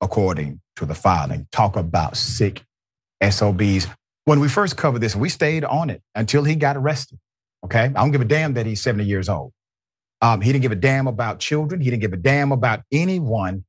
according 0.00 0.60
to 0.76 0.86
the 0.86 0.94
filing. 0.94 1.46
Talk 1.52 1.76
about 1.76 2.16
sick 2.16 2.64
SOBs. 3.22 3.86
When 4.24 4.40
we 4.40 4.48
first 4.48 4.76
covered 4.76 5.00
this, 5.00 5.16
we 5.16 5.28
stayed 5.28 5.64
on 5.64 5.90
it 5.90 6.02
until 6.14 6.44
he 6.44 6.54
got 6.54 6.76
arrested. 6.76 7.18
Okay. 7.64 7.84
I 7.84 7.88
don't 7.88 8.10
give 8.10 8.20
a 8.20 8.26
damn 8.26 8.54
that 8.54 8.66
he's 8.66 8.82
70 8.82 9.04
years 9.04 9.28
old. 9.28 9.52
Um, 10.20 10.40
he 10.40 10.52
didn't 10.52 10.62
give 10.62 10.72
a 10.72 10.76
damn 10.76 11.06
about 11.06 11.38
children. 11.38 11.80
He 11.80 11.90
didn't 11.90 12.02
give 12.02 12.12
a 12.12 12.18
damn 12.18 12.52
about 12.52 12.82
anyone 12.92 13.64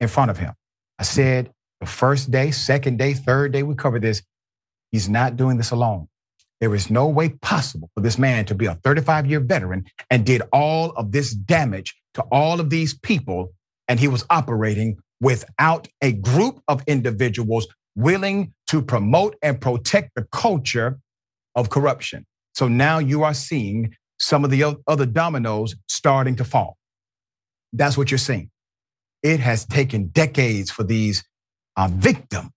in 0.00 0.08
front 0.08 0.30
of 0.30 0.38
him. 0.38 0.54
I 0.98 1.02
said 1.02 1.52
the 1.80 1.86
first 1.86 2.30
day, 2.30 2.50
second 2.50 2.98
day, 2.98 3.14
third 3.14 3.52
day 3.52 3.62
we 3.62 3.74
covered 3.74 4.02
this. 4.02 4.22
He's 4.90 5.08
not 5.08 5.36
doing 5.36 5.56
this 5.56 5.70
alone. 5.70 6.08
There 6.60 6.74
is 6.74 6.90
no 6.90 7.08
way 7.08 7.30
possible 7.30 7.90
for 7.94 8.00
this 8.00 8.16
man 8.16 8.44
to 8.46 8.54
be 8.54 8.66
a 8.66 8.76
35 8.76 9.26
year 9.26 9.40
veteran 9.40 9.84
and 10.10 10.24
did 10.24 10.42
all 10.52 10.90
of 10.90 11.12
this 11.12 11.34
damage 11.34 11.94
to 12.14 12.22
all 12.30 12.60
of 12.60 12.70
these 12.70 12.94
people. 12.94 13.52
And 13.88 14.00
he 14.00 14.08
was 14.08 14.24
operating 14.30 14.96
without 15.20 15.88
a 16.00 16.12
group 16.12 16.62
of 16.68 16.82
individuals 16.86 17.66
willing 17.96 18.52
to 18.68 18.82
promote 18.82 19.36
and 19.42 19.60
protect 19.60 20.14
the 20.14 20.24
culture 20.32 20.98
of 21.54 21.70
corruption. 21.70 22.26
So 22.54 22.68
now 22.68 22.98
you 22.98 23.24
are 23.24 23.34
seeing 23.34 23.94
some 24.18 24.44
of 24.44 24.50
the 24.50 24.78
other 24.86 25.06
dominoes 25.06 25.74
starting 25.88 26.36
to 26.36 26.44
fall. 26.44 26.76
That's 27.72 27.98
what 27.98 28.10
you're 28.10 28.18
seeing. 28.18 28.50
It 29.24 29.40
has 29.40 29.66
taken 29.66 30.08
decades 30.08 30.70
for 30.70 30.84
these 30.84 31.24
uh, 31.78 31.88
victims 31.92 32.52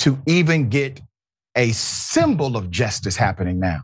to 0.00 0.20
even 0.26 0.68
get 0.68 1.00
a 1.56 1.72
symbol 1.72 2.58
of 2.58 2.70
justice 2.70 3.16
happening 3.16 3.58
now. 3.58 3.82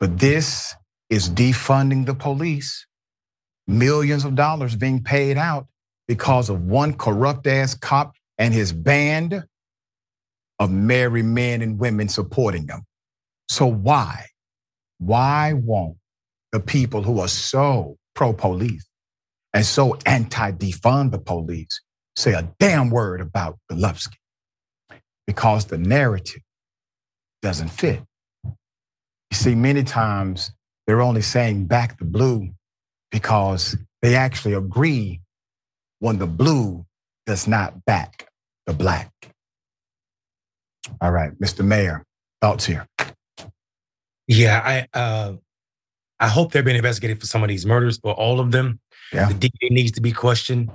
But 0.00 0.18
this 0.18 0.74
is 1.10 1.30
defunding 1.30 2.06
the 2.06 2.14
police, 2.14 2.86
millions 3.66 4.26
of 4.26 4.34
dollars 4.34 4.76
being 4.76 5.02
paid 5.02 5.38
out 5.38 5.66
because 6.08 6.50
of 6.50 6.62
one 6.66 6.94
corrupt 6.94 7.46
ass 7.46 7.74
cop 7.74 8.14
and 8.38 8.54
his 8.54 8.72
band 8.72 9.44
of 10.58 10.70
merry 10.70 11.22
men 11.22 11.62
and 11.62 11.78
women 11.78 12.08
supporting 12.08 12.66
them. 12.66 12.82
So 13.48 13.66
why? 13.66 14.26
Why 14.98 15.54
won't 15.54 15.96
the 16.52 16.60
people 16.60 17.02
who 17.02 17.20
are 17.20 17.28
so 17.28 17.96
pro 18.14 18.34
police 18.34 18.86
and 19.56 19.64
so 19.64 19.96
anti 20.04 20.52
defund 20.52 21.12
the 21.12 21.18
police 21.18 21.80
say 22.14 22.34
a 22.34 22.46
damn 22.58 22.90
word 22.90 23.22
about 23.22 23.58
Golubski? 23.72 24.16
Because 25.26 25.64
the 25.64 25.78
narrative 25.78 26.42
doesn't 27.40 27.68
fit. 27.68 28.02
You 28.44 28.52
see, 29.32 29.54
many 29.54 29.82
times 29.82 30.52
they're 30.86 31.00
only 31.00 31.22
saying 31.22 31.68
back 31.68 31.98
the 31.98 32.04
blue 32.04 32.50
because 33.10 33.78
they 34.02 34.14
actually 34.14 34.52
agree 34.52 35.22
when 36.00 36.18
the 36.18 36.26
blue 36.26 36.84
does 37.24 37.48
not 37.48 37.82
back 37.86 38.28
the 38.66 38.74
black. 38.74 39.10
All 41.00 41.10
right, 41.10 41.32
Mr. 41.40 41.64
Mayor, 41.64 42.04
thoughts 42.42 42.66
here. 42.66 42.86
Yeah, 44.28 44.60
I 44.92 44.98
uh, 44.98 45.32
I 46.20 46.28
hope 46.28 46.52
they're 46.52 46.62
being 46.62 46.76
investigated 46.76 47.20
for 47.20 47.26
some 47.26 47.42
of 47.42 47.48
these 47.48 47.64
murders, 47.64 47.98
but 47.98 48.12
all 48.12 48.38
of 48.38 48.52
them. 48.52 48.80
Yeah. 49.12 49.28
The 49.28 49.34
DNA 49.34 49.70
needs 49.70 49.92
to 49.92 50.00
be 50.00 50.12
questioned. 50.12 50.70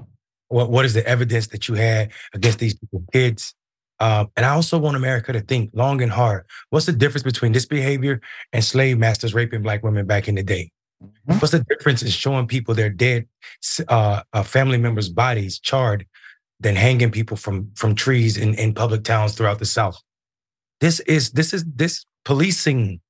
What 0.48 0.70
what 0.70 0.86
is 0.86 0.94
the 0.94 1.06
evidence 1.08 1.48
that 1.48 1.68
you 1.68 1.76
had 1.76 2.12
against 2.34 2.60
these 2.60 2.76
kids? 3.14 3.54
Um, 4.00 4.32
and 4.36 4.46
I 4.46 4.50
also 4.50 4.80
want 4.80 4.98
America 4.98 5.32
to 5.32 5.42
think 5.42 5.70
long 5.74 6.02
and 6.02 6.12
hard. 6.12 6.46
What's 6.72 6.88
the 6.88 6.92
difference 6.92 7.24
between 7.24 7.52
this 7.52 7.68
behavior 7.68 8.20
and 8.52 8.64
slave 8.64 8.98
masters 8.98 9.36
raping 9.36 9.62
black 9.62 9.84
women 9.84 10.08
back 10.08 10.28
in 10.28 10.36
the 10.36 10.44
day? 10.44 10.72
Mm-hmm. 11.04 11.40
What's 11.40 11.52
the 11.52 11.64
difference 11.70 12.02
in 12.02 12.10
showing 12.10 12.48
people 12.48 12.74
their 12.74 12.90
dead 12.90 13.28
uh, 13.88 14.24
uh, 14.34 14.44
family 14.44 14.80
members' 14.80 15.10
bodies 15.10 15.60
charred 15.60 16.08
than 16.60 16.76
hanging 16.76 17.12
people 17.12 17.38
from 17.38 17.72
from 17.76 17.94
trees 17.94 18.38
in, 18.38 18.56
in 18.56 18.74
public 18.74 19.04
towns 19.04 19.36
throughout 19.36 19.60
the 19.60 19.66
South? 19.66 20.02
This 20.80 21.00
is 21.02 21.32
this 21.32 21.54
is 21.54 21.64
this 21.64 22.06
policing 22.26 23.02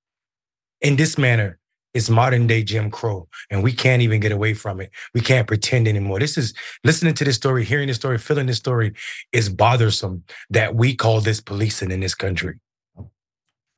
in 0.82 0.98
this 0.98 1.18
manner 1.18 1.58
is 1.94 2.10
modern 2.10 2.48
day 2.48 2.64
Jim 2.64 2.90
Crow, 2.90 3.28
and 3.50 3.64
we 3.64 3.74
can't 3.74 4.02
even 4.02 4.20
get 4.20 4.32
away 4.32 4.54
from 4.54 4.80
it. 4.80 4.92
We 5.14 5.22
can't 5.22 5.48
pretend 5.48 5.88
anymore. 5.88 6.20
This 6.20 6.38
is 6.38 6.54
listening 6.84 7.14
to 7.16 7.24
this 7.24 7.36
story, 7.36 7.66
hearing 7.66 7.88
this 7.88 7.98
story, 7.98 8.18
feeling 8.18 8.48
this 8.48 8.58
story 8.58 8.94
is 9.32 9.50
bothersome 9.50 10.24
that 10.50 10.76
we 10.76 10.96
call 10.96 11.22
this 11.22 11.42
policing 11.42 11.92
in 11.92 12.00
this 12.00 12.16
country. 12.16 12.60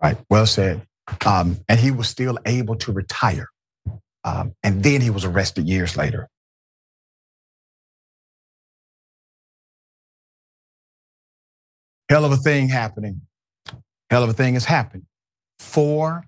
Right. 0.02 0.18
Well 0.30 0.46
said. 0.46 0.86
Um, 1.26 1.60
and 1.68 1.80
he 1.80 1.92
was 1.92 2.08
still 2.08 2.38
able 2.46 2.76
to 2.78 2.92
retire. 2.92 3.50
Um, 4.24 4.54
and 4.64 4.84
then 4.84 5.02
he 5.02 5.10
was 5.10 5.26
arrested 5.26 5.68
years 5.68 5.98
later. 5.98 6.30
Hell 12.10 12.26
of 12.26 12.32
a 12.32 12.38
thing 12.38 12.70
happening. 12.70 13.22
Hell 14.10 14.24
of 14.24 14.30
a 14.30 14.34
thing 14.34 14.54
has 14.54 14.66
happened. 14.66 15.06
Four 15.60 16.26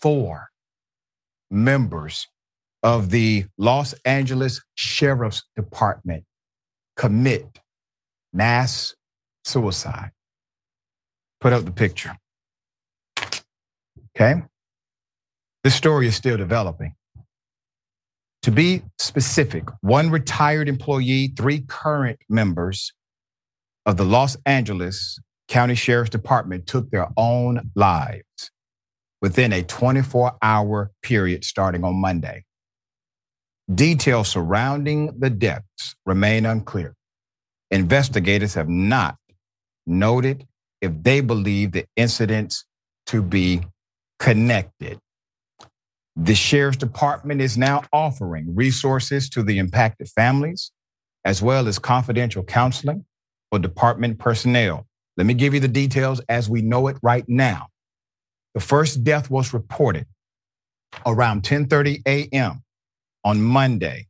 four 0.00 0.50
members 1.50 2.28
of 2.82 3.10
the 3.10 3.46
Los 3.58 3.94
Angeles 4.04 4.62
Sheriff's 4.74 5.44
Department 5.56 6.24
commit 6.96 7.60
mass 8.32 8.94
suicide. 9.44 10.10
Put 11.40 11.52
up 11.52 11.64
the 11.64 11.70
picture. 11.70 12.16
Okay? 14.16 14.42
This 15.64 15.74
story 15.74 16.06
is 16.06 16.16
still 16.16 16.36
developing. 16.36 16.94
To 18.42 18.50
be 18.50 18.82
specific, 18.98 19.64
one 19.82 20.10
retired 20.10 20.68
employee, 20.68 21.32
three 21.36 21.60
current 21.60 22.18
members 22.28 22.92
of 23.84 23.98
the 23.98 24.04
Los 24.04 24.36
Angeles 24.46 25.18
County 25.48 25.74
Sheriff's 25.74 26.10
Department 26.10 26.66
took 26.66 26.90
their 26.90 27.08
own 27.16 27.70
lives 27.74 28.50
within 29.20 29.52
a 29.52 29.62
24 29.62 30.36
hour 30.42 30.90
period 31.02 31.44
starting 31.44 31.84
on 31.84 31.94
Monday. 31.94 32.44
Details 33.72 34.28
surrounding 34.28 35.18
the 35.18 35.30
deaths 35.30 35.94
remain 36.04 36.46
unclear. 36.46 36.94
Investigators 37.70 38.54
have 38.54 38.68
not 38.68 39.16
noted 39.86 40.46
if 40.80 40.92
they 41.02 41.20
believe 41.20 41.72
the 41.72 41.86
incidents 41.96 42.64
to 43.06 43.22
be 43.22 43.60
connected. 44.18 44.98
The 46.16 46.34
sheriff's 46.34 46.76
department 46.76 47.40
is 47.40 47.56
now 47.56 47.84
offering 47.92 48.54
resources 48.54 49.30
to 49.30 49.42
the 49.42 49.58
impacted 49.58 50.08
families, 50.08 50.72
as 51.24 51.40
well 51.40 51.68
as 51.68 51.78
confidential 51.78 52.42
counseling 52.42 53.04
for 53.50 53.58
department 53.58 54.18
personnel. 54.18 54.86
Let 55.16 55.26
me 55.26 55.34
give 55.34 55.54
you 55.54 55.60
the 55.60 55.68
details 55.68 56.20
as 56.28 56.50
we 56.50 56.62
know 56.62 56.88
it 56.88 56.96
right 57.02 57.24
now. 57.28 57.68
The 58.54 58.60
first 58.60 59.04
death 59.04 59.30
was 59.30 59.52
reported 59.52 60.06
around 61.06 61.42
10:30 61.44 62.02
a.m. 62.06 62.64
on 63.24 63.40
Monday 63.40 64.08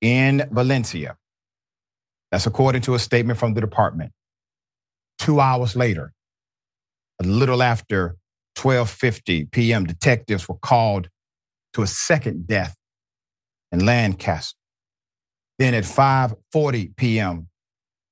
in 0.00 0.48
Valencia. 0.50 1.16
That's 2.32 2.46
according 2.46 2.82
to 2.82 2.94
a 2.94 2.98
statement 2.98 3.38
from 3.38 3.54
the 3.54 3.60
department. 3.60 4.12
2 5.18 5.40
hours 5.40 5.76
later, 5.76 6.12
a 7.22 7.26
little 7.26 7.62
after 7.62 8.16
12:50 8.56 9.50
p.m., 9.50 9.84
detectives 9.84 10.48
were 10.48 10.58
called 10.58 11.08
to 11.74 11.82
a 11.82 11.86
second 11.86 12.46
death 12.48 12.74
in 13.70 13.86
Lancaster. 13.86 14.56
Then 15.58 15.74
at 15.74 15.84
5:40 15.84 16.96
p.m., 16.96 17.48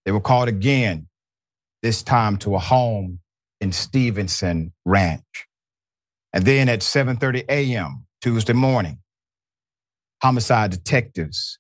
they 0.05 0.13
were 0.13 0.21
called 0.21 0.49
again, 0.49 1.09
this 1.83 2.03
time 2.03 2.37
to 2.39 2.55
a 2.55 2.59
home 2.59 3.19
in 3.61 3.73
Stevenson 3.73 4.73
Ranch. 4.85 5.48
And 6.33 6.45
then 6.45 6.69
at 6.69 6.81
7:30 6.81 7.45
a.m. 7.49 8.07
Tuesday 8.21 8.53
morning, 8.53 8.99
homicide 10.23 10.71
detectives 10.71 11.59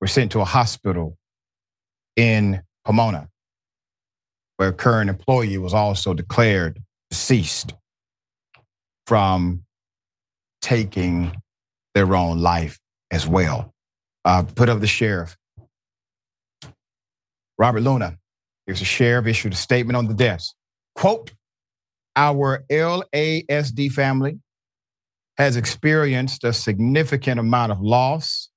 were 0.00 0.06
sent 0.06 0.32
to 0.32 0.40
a 0.40 0.44
hospital 0.44 1.16
in 2.16 2.62
Pomona, 2.84 3.28
where 4.56 4.70
a 4.70 4.72
current 4.72 5.10
employee 5.10 5.58
was 5.58 5.74
also 5.74 6.14
declared 6.14 6.82
deceased 7.10 7.74
from 9.06 9.62
taking 10.62 11.34
their 11.94 12.14
own 12.14 12.40
life 12.40 12.78
as 13.10 13.26
well. 13.26 13.72
Uh, 14.24 14.42
put 14.42 14.68
up 14.68 14.80
the 14.80 14.86
sheriff. 14.86 15.36
Robert 17.58 17.80
Luna, 17.80 18.16
here's 18.66 18.80
a 18.80 18.84
sheriff, 18.84 19.26
issued 19.26 19.52
a 19.52 19.56
statement 19.56 19.96
on 19.96 20.06
the 20.06 20.14
deaths. 20.14 20.54
Quote, 20.94 21.32
our 22.16 22.64
LASD 22.70 23.92
family 23.92 24.38
has 25.38 25.56
experienced 25.56 26.44
a 26.44 26.52
significant 26.52 27.40
amount 27.40 27.72
of 27.72 27.80
loss 27.80 28.50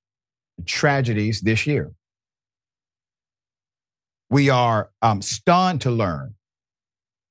and 0.58 0.66
tragedies 0.66 1.40
this 1.40 1.66
year. 1.66 1.92
We 4.30 4.50
are 4.50 4.90
um, 5.00 5.22
stunned 5.22 5.80
to 5.82 5.90
learn 5.90 6.34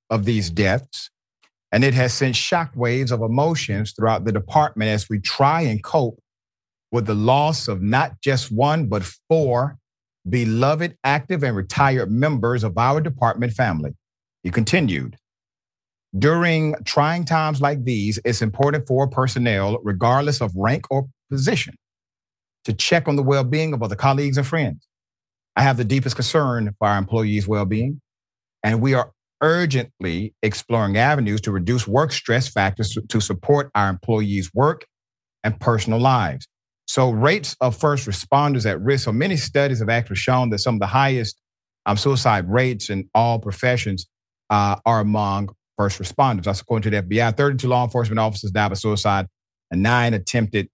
of 0.10 0.26
these 0.26 0.50
deaths, 0.50 1.10
and 1.72 1.84
it 1.84 1.94
has 1.94 2.14
sent 2.14 2.36
shockwaves 2.36 3.12
of 3.12 3.22
emotions 3.22 3.94
throughout 3.94 4.26
the 4.26 4.32
department 4.32 4.90
as 4.90 5.10
we 5.10 5.20
try 5.20 5.62
and 5.62 5.84
cope 5.84 6.20
with 6.92 7.06
the 7.06 7.16
loss 7.16 7.68
of 7.68 7.82
not 7.82 8.22
just 8.22 8.52
one, 8.52 8.88
but 8.88 9.04
four 9.28 9.78
beloved, 10.28 10.98
active, 11.04 11.44
and 11.44 11.56
retired 11.56 12.12
members 12.12 12.64
of 12.64 12.78
our 12.78 13.02
department 13.02 13.54
family. 13.54 13.92
He 14.44 14.52
continued 14.52 15.18
during 16.18 16.76
trying 16.86 17.26
times 17.26 17.62
like 17.62 17.84
these, 17.84 18.20
it's 18.24 18.42
important 18.42 18.88
for 18.88 19.08
personnel, 19.08 19.80
regardless 19.84 20.42
of 20.42 20.52
rank 20.56 20.86
or 20.92 21.08
position, 21.32 21.76
to 22.66 22.74
check 22.74 23.08
on 23.08 23.16
the 23.16 23.24
well 23.24 23.44
being 23.44 23.74
of 23.74 23.82
other 23.82 23.96
colleagues 23.96 24.38
and 24.38 24.46
friends. 24.46 24.88
I 25.56 25.64
have 25.64 25.78
the 25.78 25.86
deepest 25.86 26.16
concern 26.16 26.74
for 26.78 26.88
our 26.88 26.98
employees' 26.98 27.48
well 27.48 27.66
being, 27.66 28.02
and 28.64 28.82
we 28.82 28.94
are 28.94 29.12
urgently 29.42 30.34
exploring 30.42 30.98
avenues 30.98 31.42
to 31.42 31.52
reduce 31.52 31.88
work 31.88 32.12
stress 32.12 32.48
factors 32.48 32.98
to, 33.10 33.20
support 33.20 33.70
our 33.76 33.90
employees' 33.90 34.52
work 34.54 34.86
and 35.44 35.60
personal 35.60 36.00
lives. 36.00 36.48
So, 36.88 37.10
rates 37.10 37.56
of 37.60 37.76
first 37.76 38.08
responders 38.08 38.70
at 38.70 38.80
risk. 38.82 39.06
So, 39.06 39.12
many 39.12 39.38
studies 39.38 39.80
have 39.80 39.90
actually 39.90 40.18
shown 40.18 40.50
that 40.52 40.60
some 40.60 40.76
of 40.76 40.80
the 40.80 40.88
highest 40.88 41.40
um, 41.86 41.98
suicide 41.98 42.50
rates 42.50 42.90
in 42.90 43.10
all 43.16 43.40
professions 43.40 44.06
uh, 44.50 44.76
are 44.86 45.00
among 45.00 45.50
first 45.78 46.02
responders. 46.02 46.44
That's 46.44 46.62
according 46.62 46.92
to 46.92 47.02
the 47.02 47.08
FBI. 47.08 47.36
32 47.36 47.68
law 47.68 47.84
enforcement 47.84 48.20
officers 48.20 48.52
died 48.52 48.70
by 48.70 48.76
suicide, 48.76 49.28
and 49.72 49.84
nine 49.84 50.14
attempted 50.14 50.70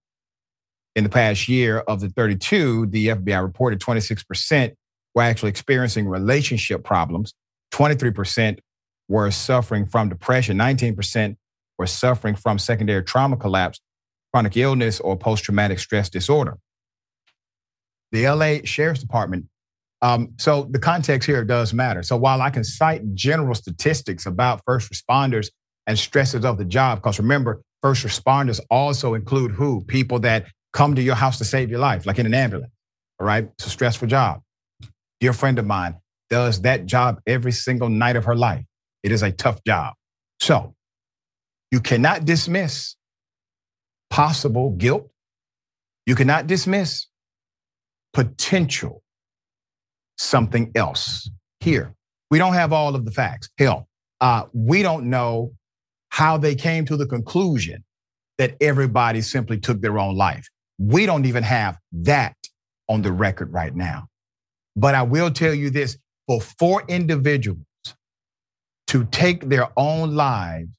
in 0.94 1.04
the 1.04 1.10
past 1.10 1.48
year. 1.48 1.78
Of 1.80 2.00
the 2.00 2.08
32, 2.10 2.86
the 2.86 3.08
FBI 3.08 3.42
reported 3.42 3.80
26% 3.80 4.72
were 5.14 5.22
actually 5.22 5.50
experiencing 5.50 6.08
relationship 6.08 6.84
problems, 6.84 7.34
23% 7.72 8.58
were 9.08 9.30
suffering 9.30 9.86
from 9.86 10.08
depression, 10.08 10.56
19% 10.56 11.36
were 11.78 11.86
suffering 11.86 12.36
from 12.36 12.58
secondary 12.58 13.02
trauma 13.02 13.36
collapse, 13.36 13.80
chronic 14.32 14.56
illness, 14.56 15.00
or 15.00 15.16
post 15.16 15.44
traumatic 15.44 15.78
stress 15.78 16.08
disorder. 16.08 16.58
The 18.12 18.28
LA 18.28 18.58
Sheriff's 18.64 19.00
Department 19.00 19.46
um, 20.02 20.32
so 20.38 20.66
the 20.70 20.78
context 20.78 21.26
here 21.26 21.44
does 21.44 21.74
matter. 21.74 22.02
So 22.02 22.16
while 22.16 22.40
I 22.40 22.50
can 22.50 22.64
cite 22.64 23.14
general 23.14 23.54
statistics 23.54 24.26
about 24.26 24.62
first 24.64 24.90
responders 24.90 25.50
and 25.86 25.98
stresses 25.98 26.44
of 26.44 26.58
the 26.58 26.64
job, 26.64 26.98
because 26.98 27.18
remember, 27.18 27.62
first 27.82 28.06
responders 28.06 28.60
also 28.70 29.14
include 29.14 29.52
who? 29.52 29.84
People 29.84 30.18
that 30.20 30.46
come 30.72 30.94
to 30.94 31.02
your 31.02 31.16
house 31.16 31.38
to 31.38 31.44
save 31.44 31.70
your 31.70 31.80
life, 31.80 32.06
like 32.06 32.18
in 32.18 32.26
an 32.26 32.34
ambulance. 32.34 32.72
All 33.18 33.26
right. 33.26 33.48
It's 33.58 33.66
a 33.66 33.70
stressful 33.70 34.08
job. 34.08 34.40
Dear 35.20 35.34
friend 35.34 35.58
of 35.58 35.66
mine 35.66 35.96
does 36.30 36.62
that 36.62 36.86
job 36.86 37.20
every 37.26 37.52
single 37.52 37.90
night 37.90 38.16
of 38.16 38.24
her 38.24 38.36
life. 38.36 38.64
It 39.02 39.12
is 39.12 39.22
a 39.22 39.32
tough 39.32 39.62
job. 39.64 39.94
So 40.38 40.74
you 41.70 41.80
cannot 41.80 42.24
dismiss 42.24 42.96
possible 44.08 44.70
guilt. 44.70 45.10
You 46.06 46.14
cannot 46.14 46.46
dismiss 46.46 47.06
potential 48.14 49.02
something 50.20 50.70
else 50.74 51.30
here. 51.60 51.94
We 52.30 52.38
don't 52.38 52.54
have 52.54 52.72
all 52.72 52.94
of 52.94 53.04
the 53.04 53.10
facts. 53.10 53.48
Hell, 53.58 53.88
uh, 54.20 54.44
we 54.52 54.82
don't 54.82 55.08
know 55.08 55.52
how 56.10 56.36
they 56.36 56.54
came 56.54 56.84
to 56.86 56.96
the 56.96 57.06
conclusion 57.06 57.84
that 58.38 58.56
everybody 58.60 59.22
simply 59.22 59.58
took 59.58 59.80
their 59.80 59.98
own 59.98 60.16
life. 60.16 60.46
We 60.78 61.06
don't 61.06 61.26
even 61.26 61.42
have 61.42 61.78
that 61.92 62.36
on 62.88 63.02
the 63.02 63.12
record 63.12 63.52
right 63.52 63.74
now. 63.74 64.08
But 64.76 64.94
I 64.94 65.02
will 65.02 65.30
tell 65.30 65.54
you 65.54 65.70
this 65.70 65.96
for 66.26 66.40
four 66.40 66.84
individuals 66.88 67.58
to 68.88 69.04
take 69.06 69.48
their 69.48 69.68
own 69.76 70.14
lives 70.14 70.70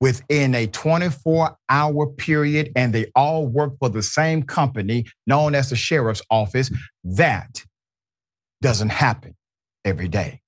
within 0.00 0.54
a 0.54 0.66
24 0.66 1.56
hour 1.68 2.06
period 2.06 2.72
and 2.74 2.92
they 2.92 3.06
all 3.14 3.46
work 3.46 3.74
for 3.78 3.88
the 3.88 4.02
same 4.02 4.42
company 4.42 5.04
known 5.26 5.54
as 5.54 5.70
the 5.70 5.76
sheriff's 5.76 6.22
office, 6.30 6.70
that 7.04 7.64
doesn't 8.62 8.90
happen 8.90 9.34
every 9.84 10.08
day. 10.08 10.40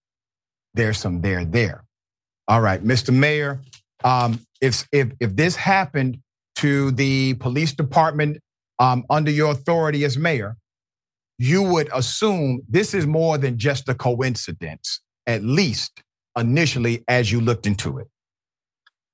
There's 0.74 0.98
some 0.98 1.20
there 1.20 1.44
there. 1.44 1.84
All 2.48 2.60
right, 2.60 2.82
Mr. 2.82 3.14
Mayor, 3.14 3.60
um, 4.04 4.40
if, 4.60 4.86
if, 4.92 5.12
if 5.20 5.36
this 5.36 5.56
happened 5.56 6.18
to 6.56 6.90
the 6.92 7.34
police 7.34 7.72
department 7.72 8.38
um, 8.78 9.04
under 9.08 9.30
your 9.30 9.52
authority 9.52 10.04
as 10.04 10.18
mayor, 10.18 10.56
you 11.38 11.62
would 11.62 11.88
assume 11.92 12.62
this 12.68 12.94
is 12.94 13.06
more 13.06 13.38
than 13.38 13.58
just 13.58 13.88
a 13.88 13.94
coincidence, 13.94 15.00
at 15.26 15.42
least 15.42 16.02
initially 16.38 17.04
as 17.08 17.32
you 17.32 17.40
looked 17.40 17.66
into 17.66 17.98
it. 17.98 18.08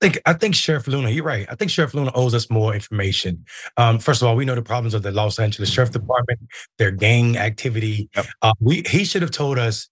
I 0.01 0.07
think 0.07 0.23
I 0.27 0.33
think 0.33 0.55
Sheriff 0.55 0.87
Luna, 0.87 1.11
you're 1.11 1.25
right. 1.25 1.47
I 1.51 1.57
think 1.57 1.73
Sheriff 1.73 1.93
Luna 1.93 2.13
owes 2.15 2.33
us 2.33 2.49
more 2.51 2.73
information. 2.73 3.45
Um, 3.77 3.99
first 3.99 4.23
of 4.23 4.29
all, 4.29 4.37
we 4.37 4.45
know 4.45 4.55
the 4.55 4.63
problems 4.63 4.95
of 4.95 5.03
the 5.03 5.11
Los 5.11 5.41
Angeles 5.41 5.71
Sheriff 5.71 5.91
Department, 5.91 6.41
their 6.79 6.93
gang 6.93 7.37
activity. 7.37 8.09
Yep. 8.15 8.27
Uh, 8.43 8.53
we 8.61 8.83
he 8.87 9.05
should 9.05 9.23
have 9.23 9.33
told 9.33 9.59
us 9.59 9.89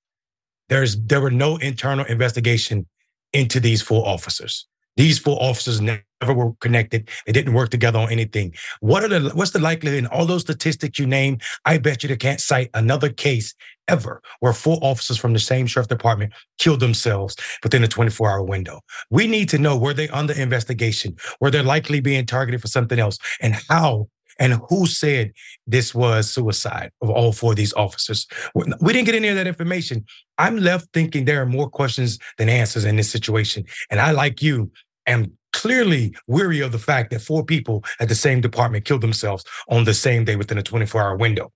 there's 0.69 0.97
there 0.97 1.21
were 1.21 1.31
no 1.31 1.57
internal 1.57 2.05
investigation 2.05 2.87
into 3.33 3.59
these 3.59 3.83
four 3.83 4.07
officers. 4.07 4.69
These 4.97 5.19
four 5.19 5.41
officers 5.43 5.81
never 5.81 6.03
were 6.23 6.53
connected. 6.61 7.09
They 7.27 7.33
didn't 7.33 7.55
work 7.55 7.71
together 7.71 7.99
on 7.99 8.11
anything. 8.11 8.55
What 8.81 9.05
are 9.05 9.09
the 9.09 9.31
what's 9.35 9.51
the 9.51 9.59
likelihood 9.59 9.99
in 9.99 10.07
all 10.07 10.27
those 10.27 10.43
statistics 10.43 10.99
you 10.99 11.07
name? 11.07 11.39
I 11.65 11.79
bet 11.79 12.03
you 12.03 12.09
they 12.09 12.17
can't 12.17 12.41
cite 12.41 12.71
another 12.75 13.11
case 13.11 13.55
ever 13.89 14.21
where 14.41 14.53
four 14.53 14.79
officers 14.83 15.19
from 15.19 15.33
the 15.33 15.39
same 15.39 15.67
sheriff 15.67 15.89
department 15.89 16.33
killed 16.59 16.81
themselves 16.81 17.37
within 17.63 17.85
a 17.85 17.89
24 17.89 18.31
hour 18.31 18.43
window. 18.43 18.81
We 19.11 19.27
need 19.27 19.49
to 19.51 19.59
know 19.59 19.77
were 19.77 19.95
they 19.95 20.09
under 20.09 20.33
investigation? 20.35 21.17
Were 21.41 21.51
they 21.51 21.63
likely 21.63 22.01
being 22.01 22.27
targeted 22.27 22.61
for 22.61 22.69
something 22.69 22.99
else? 22.99 23.19
And 23.41 23.55
how 23.69 24.09
and 24.39 24.61
who 24.69 24.87
said 24.87 25.33
this 25.67 25.95
was 25.95 26.31
suicide 26.31 26.91
of 27.01 27.11
all 27.11 27.33
four 27.33 27.53
of 27.53 27.57
these 27.57 27.73
officers. 27.75 28.27
We 28.55 28.93
didn't 28.93 29.07
get 29.07 29.15
any 29.15 29.29
of 29.29 29.37
that 29.37 29.47
information. 29.47 30.05
I'm 30.39 30.59
left 30.59 30.89
thinking 30.93 31.25
there 31.25 31.41
are 31.41 31.47
more 31.47 31.71
questions 31.71 32.19
than 32.37 32.49
answers 32.49 32.85
in 32.85 32.97
this 32.97 33.11
situation. 33.11 33.65
And 33.91 34.01
I, 34.01 34.11
like 34.11 34.43
you, 34.43 34.71
am 35.07 35.37
clearly 35.53 36.15
weary 36.27 36.61
of 36.61 36.73
the 36.73 36.79
fact 36.79 37.11
that 37.11 37.21
four 37.21 37.45
people 37.45 37.85
at 38.01 38.09
the 38.09 38.15
same 38.15 38.41
department 38.41 38.85
killed 38.85 39.01
themselves 39.01 39.45
on 39.69 39.85
the 39.85 39.95
same 39.95 40.25
day 40.25 40.37
within 40.37 40.59
a 40.59 40.63
24 40.63 41.01
hour 41.01 41.17
window. 41.17 41.51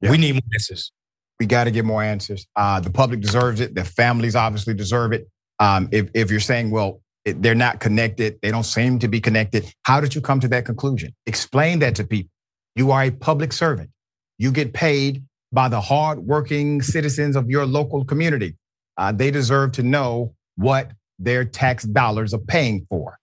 Yeah. 0.00 0.10
We 0.10 0.18
need 0.18 0.34
more 0.34 0.42
answers. 0.54 0.92
We 1.38 1.46
got 1.46 1.64
to 1.64 1.70
get 1.70 1.84
more 1.84 2.02
answers. 2.02 2.46
Uh, 2.54 2.80
the 2.80 2.90
public 2.90 3.20
deserves 3.20 3.60
it. 3.60 3.74
The 3.74 3.84
families 3.84 4.36
obviously 4.36 4.74
deserve 4.74 5.12
it. 5.12 5.28
Um, 5.58 5.88
if, 5.90 6.08
if 6.14 6.30
you're 6.30 6.40
saying, 6.40 6.70
well, 6.70 7.00
they're 7.24 7.54
not 7.54 7.80
connected, 7.80 8.38
they 8.42 8.50
don't 8.50 8.64
seem 8.64 8.98
to 8.98 9.08
be 9.08 9.20
connected, 9.20 9.72
how 9.82 10.00
did 10.00 10.14
you 10.14 10.20
come 10.20 10.40
to 10.40 10.48
that 10.48 10.64
conclusion? 10.64 11.14
Explain 11.26 11.80
that 11.80 11.94
to 11.96 12.04
people. 12.04 12.30
You 12.76 12.90
are 12.92 13.04
a 13.04 13.10
public 13.10 13.52
servant. 13.52 13.90
You 14.38 14.52
get 14.52 14.72
paid 14.72 15.22
by 15.52 15.68
the 15.68 15.80
hardworking 15.80 16.82
citizens 16.82 17.36
of 17.36 17.50
your 17.50 17.66
local 17.66 18.04
community. 18.04 18.56
Uh, 18.96 19.12
they 19.12 19.30
deserve 19.30 19.72
to 19.72 19.82
know 19.82 20.34
what 20.56 20.92
their 21.20 21.44
tax 21.44 21.84
dollars 21.84 22.34
are 22.34 22.38
paying 22.38 22.86
for. 22.88 23.18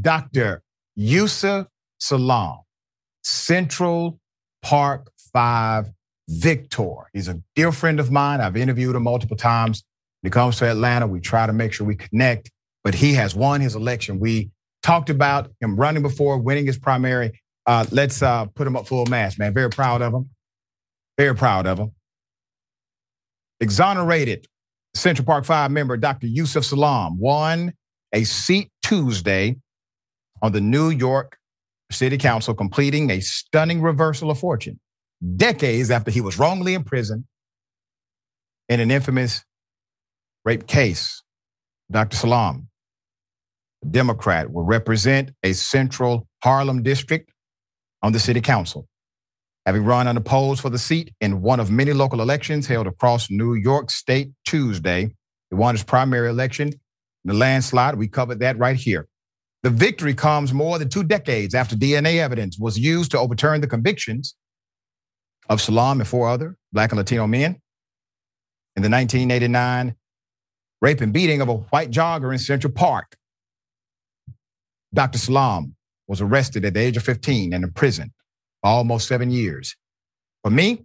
Dr. 0.00 0.62
Yusef 0.96 1.66
Salaam, 1.98 2.58
Central 3.22 4.18
Park 4.62 5.10
5 5.32 5.86
Victor. 6.28 6.94
He's 7.12 7.28
a 7.28 7.40
dear 7.54 7.70
friend 7.70 8.00
of 8.00 8.10
mine. 8.10 8.40
I've 8.40 8.56
interviewed 8.56 8.96
him 8.96 9.04
multiple 9.04 9.36
times. 9.36 9.84
When 10.20 10.30
he 10.30 10.32
comes 10.32 10.56
to 10.58 10.70
Atlanta, 10.70 11.06
we 11.06 11.20
try 11.20 11.46
to 11.46 11.52
make 11.52 11.72
sure 11.72 11.86
we 11.86 11.96
connect, 11.96 12.50
but 12.82 12.94
he 12.94 13.12
has 13.14 13.34
won 13.34 13.60
his 13.60 13.74
election. 13.74 14.18
We 14.18 14.50
talked 14.82 15.10
about 15.10 15.50
him 15.60 15.76
running 15.76 16.02
before, 16.02 16.38
winning 16.38 16.66
his 16.66 16.78
primary. 16.78 17.40
Uh, 17.66 17.84
let's 17.90 18.22
uh, 18.22 18.46
put 18.46 18.66
him 18.66 18.76
up 18.76 18.86
full 18.86 19.06
mass, 19.06 19.38
man. 19.38 19.52
Very 19.52 19.70
proud 19.70 20.02
of 20.02 20.12
him. 20.12 20.30
Very 21.16 21.34
proud 21.34 21.66
of 21.66 21.78
him. 21.78 21.92
Exonerated 23.60 24.46
Central 24.94 25.26
Park 25.26 25.44
5 25.44 25.70
member 25.70 25.96
Dr. 25.96 26.26
Yusef 26.26 26.64
Salaam 26.64 27.18
won 27.18 27.72
a 28.12 28.24
seat 28.24 28.70
Tuesday 28.82 29.56
on 30.42 30.52
the 30.52 30.60
New 30.60 30.90
York 30.90 31.36
City 31.90 32.18
Council, 32.18 32.54
completing 32.54 33.10
a 33.10 33.20
stunning 33.20 33.80
reversal 33.80 34.30
of 34.30 34.38
fortune 34.38 34.78
decades 35.36 35.90
after 35.90 36.10
he 36.10 36.20
was 36.20 36.38
wrongly 36.38 36.74
imprisoned 36.74 37.24
in 38.68 38.80
an 38.80 38.90
infamous 38.90 39.44
rape 40.44 40.66
case. 40.66 41.22
Dr. 41.90 42.16
Salaam, 42.16 42.68
a 43.82 43.86
Democrat, 43.86 44.50
will 44.50 44.64
represent 44.64 45.30
a 45.42 45.52
central 45.52 46.26
Harlem 46.42 46.82
district 46.82 47.30
on 48.02 48.12
the 48.12 48.18
city 48.18 48.40
council 48.40 48.88
having 49.66 49.84
run 49.84 50.06
unopposed 50.06 50.60
for 50.60 50.70
the 50.70 50.78
seat 50.78 51.14
in 51.20 51.40
one 51.40 51.60
of 51.60 51.70
many 51.70 51.92
local 51.92 52.20
elections 52.20 52.66
held 52.66 52.86
across 52.86 53.30
New 53.30 53.54
York 53.54 53.90
State 53.90 54.30
Tuesday. 54.44 55.14
He 55.50 55.54
won 55.54 55.74
his 55.74 55.82
primary 55.82 56.28
election 56.28 56.68
in 56.68 56.78
the 57.24 57.34
landslide. 57.34 57.96
We 57.96 58.08
covered 58.08 58.40
that 58.40 58.58
right 58.58 58.76
here. 58.76 59.08
The 59.62 59.70
victory 59.70 60.12
comes 60.12 60.52
more 60.52 60.78
than 60.78 60.90
two 60.90 61.04
decades 61.04 61.54
after 61.54 61.74
DNA 61.74 62.18
evidence 62.18 62.58
was 62.58 62.78
used 62.78 63.12
to 63.12 63.18
overturn 63.18 63.62
the 63.62 63.66
convictions 63.66 64.34
of 65.48 65.60
Salaam 65.60 66.00
and 66.00 66.08
four 66.08 66.28
other 66.28 66.56
Black 66.72 66.92
and 66.92 66.98
Latino 66.98 67.26
men 67.26 67.56
in 68.76 68.82
the 68.82 68.90
1989 68.90 69.94
rape 70.82 71.00
and 71.00 71.12
beating 71.14 71.40
of 71.40 71.48
a 71.48 71.54
white 71.54 71.90
jogger 71.90 72.30
in 72.30 72.38
Central 72.38 72.72
Park. 72.72 73.16
Dr. 74.92 75.18
Salaam 75.18 75.76
was 76.06 76.20
arrested 76.20 76.64
at 76.66 76.74
the 76.74 76.80
age 76.80 76.98
of 76.98 77.02
15 77.02 77.54
and 77.54 77.64
imprisoned 77.64 78.10
almost 78.64 79.06
seven 79.06 79.30
years. 79.30 79.76
For 80.42 80.50
me, 80.50 80.84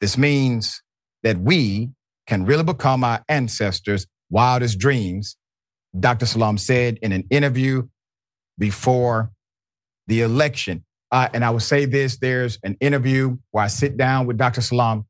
this 0.00 0.16
means 0.18 0.82
that 1.22 1.38
we 1.38 1.90
can 2.26 2.44
really 2.44 2.64
become 2.64 3.04
our 3.04 3.22
ancestors' 3.28 4.06
wildest 4.30 4.78
dreams, 4.78 5.36
Dr. 5.98 6.26
Salaam 6.26 6.56
said 6.58 6.98
in 7.02 7.12
an 7.12 7.24
interview 7.30 7.86
before 8.58 9.30
the 10.06 10.22
election. 10.22 10.84
Uh, 11.12 11.28
and 11.34 11.44
I 11.44 11.50
will 11.50 11.60
say 11.60 11.84
this 11.84 12.18
there's 12.18 12.58
an 12.62 12.76
interview 12.80 13.36
where 13.50 13.64
I 13.64 13.66
sit 13.66 13.96
down 13.96 14.26
with 14.26 14.38
Dr. 14.38 14.60
Salaam. 14.60 15.06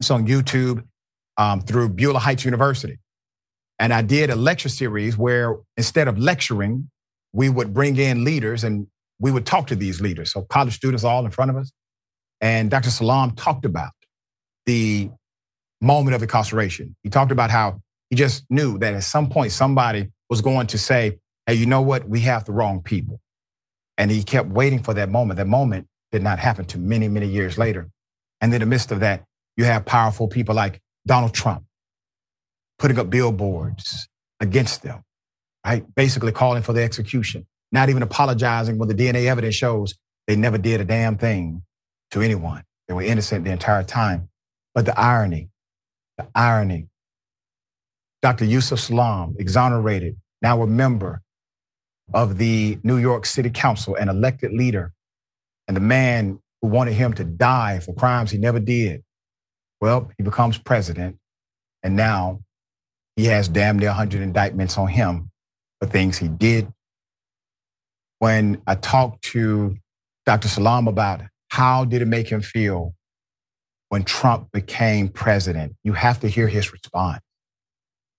It's 0.00 0.10
on 0.10 0.26
YouTube 0.26 0.84
um, 1.36 1.62
through 1.62 1.90
Beulah 1.90 2.18
Heights 2.18 2.44
University. 2.44 2.98
And 3.78 3.92
I 3.92 4.02
did 4.02 4.30
a 4.30 4.36
lecture 4.36 4.68
series 4.68 5.16
where 5.16 5.56
instead 5.76 6.08
of 6.08 6.18
lecturing, 6.18 6.90
we 7.32 7.48
would 7.48 7.74
bring 7.74 7.96
in 7.96 8.22
leaders 8.22 8.62
and 8.62 8.86
we 9.18 9.30
would 9.30 9.46
talk 9.46 9.66
to 9.68 9.76
these 9.76 10.00
leaders. 10.00 10.32
So 10.32 10.42
college 10.42 10.74
students 10.74 11.04
all 11.04 11.24
in 11.24 11.30
front 11.30 11.50
of 11.50 11.56
us. 11.56 11.72
And 12.40 12.70
Dr. 12.70 12.90
Salaam 12.90 13.32
talked 13.32 13.64
about 13.64 13.92
the 14.66 15.10
moment 15.80 16.14
of 16.14 16.22
incarceration. 16.22 16.96
He 17.02 17.10
talked 17.10 17.32
about 17.32 17.50
how 17.50 17.80
he 18.10 18.16
just 18.16 18.44
knew 18.50 18.78
that 18.78 18.94
at 18.94 19.04
some 19.04 19.28
point 19.28 19.52
somebody 19.52 20.08
was 20.28 20.40
going 20.40 20.66
to 20.68 20.78
say, 20.78 21.18
hey, 21.46 21.54
you 21.54 21.66
know 21.66 21.82
what? 21.82 22.08
We 22.08 22.20
have 22.20 22.44
the 22.44 22.52
wrong 22.52 22.82
people. 22.82 23.20
And 23.96 24.10
he 24.10 24.22
kept 24.22 24.48
waiting 24.48 24.82
for 24.82 24.94
that 24.94 25.08
moment. 25.08 25.38
That 25.38 25.46
moment 25.46 25.86
did 26.10 26.22
not 26.22 26.38
happen 26.38 26.64
to 26.66 26.78
many, 26.78 27.08
many 27.08 27.28
years 27.28 27.58
later. 27.58 27.88
And 28.40 28.52
in 28.52 28.60
the 28.60 28.66
midst 28.66 28.92
of 28.92 29.00
that, 29.00 29.24
you 29.56 29.64
have 29.64 29.84
powerful 29.84 30.26
people 30.28 30.54
like 30.54 30.80
Donald 31.06 31.32
Trump 31.32 31.64
putting 32.78 32.98
up 32.98 33.08
billboards 33.08 34.08
against 34.40 34.82
them, 34.82 35.02
right? 35.64 35.84
Basically 35.94 36.32
calling 36.32 36.62
for 36.62 36.72
the 36.72 36.82
execution 36.82 37.46
not 37.74 37.88
even 37.88 38.04
apologizing 38.04 38.78
when 38.78 38.88
the 38.88 38.94
DNA 38.94 39.26
evidence 39.26 39.56
shows 39.56 39.94
they 40.28 40.36
never 40.36 40.56
did 40.56 40.80
a 40.80 40.84
damn 40.84 41.18
thing 41.18 41.60
to 42.12 42.22
anyone. 42.22 42.62
They 42.86 42.94
were 42.94 43.02
innocent 43.02 43.44
the 43.44 43.50
entire 43.50 43.82
time. 43.82 44.28
But 44.74 44.86
the 44.86 44.98
irony, 44.98 45.50
the 46.16 46.28
irony, 46.36 46.86
Dr. 48.22 48.44
Yusef 48.44 48.78
Salaam, 48.78 49.34
exonerated, 49.40 50.16
now 50.40 50.62
a 50.62 50.68
member 50.68 51.20
of 52.14 52.38
the 52.38 52.78
New 52.84 52.96
York 52.96 53.26
City 53.26 53.50
Council, 53.50 53.96
an 53.96 54.08
elected 54.08 54.52
leader, 54.52 54.92
and 55.66 55.76
the 55.76 55.80
man 55.80 56.38
who 56.62 56.68
wanted 56.68 56.94
him 56.94 57.12
to 57.14 57.24
die 57.24 57.80
for 57.80 57.92
crimes 57.92 58.30
he 58.30 58.38
never 58.38 58.60
did. 58.60 59.02
Well, 59.80 60.12
he 60.16 60.22
becomes 60.22 60.58
president, 60.58 61.18
and 61.82 61.96
now 61.96 62.40
he 63.16 63.24
has 63.26 63.48
damn 63.48 63.80
near 63.80 63.88
100 63.88 64.22
indictments 64.22 64.78
on 64.78 64.86
him 64.86 65.30
for 65.80 65.88
things 65.88 66.18
he 66.18 66.28
did 66.28 66.72
when 68.18 68.62
I 68.66 68.74
talked 68.74 69.22
to 69.32 69.76
Dr. 70.26 70.48
Salaam 70.48 70.88
about 70.88 71.22
how 71.48 71.84
did 71.84 72.02
it 72.02 72.06
make 72.06 72.28
him 72.28 72.40
feel 72.40 72.94
when 73.88 74.02
Trump 74.02 74.50
became 74.52 75.08
president, 75.08 75.76
you 75.84 75.92
have 75.92 76.20
to 76.20 76.28
hear 76.28 76.48
his 76.48 76.72
response. 76.72 77.20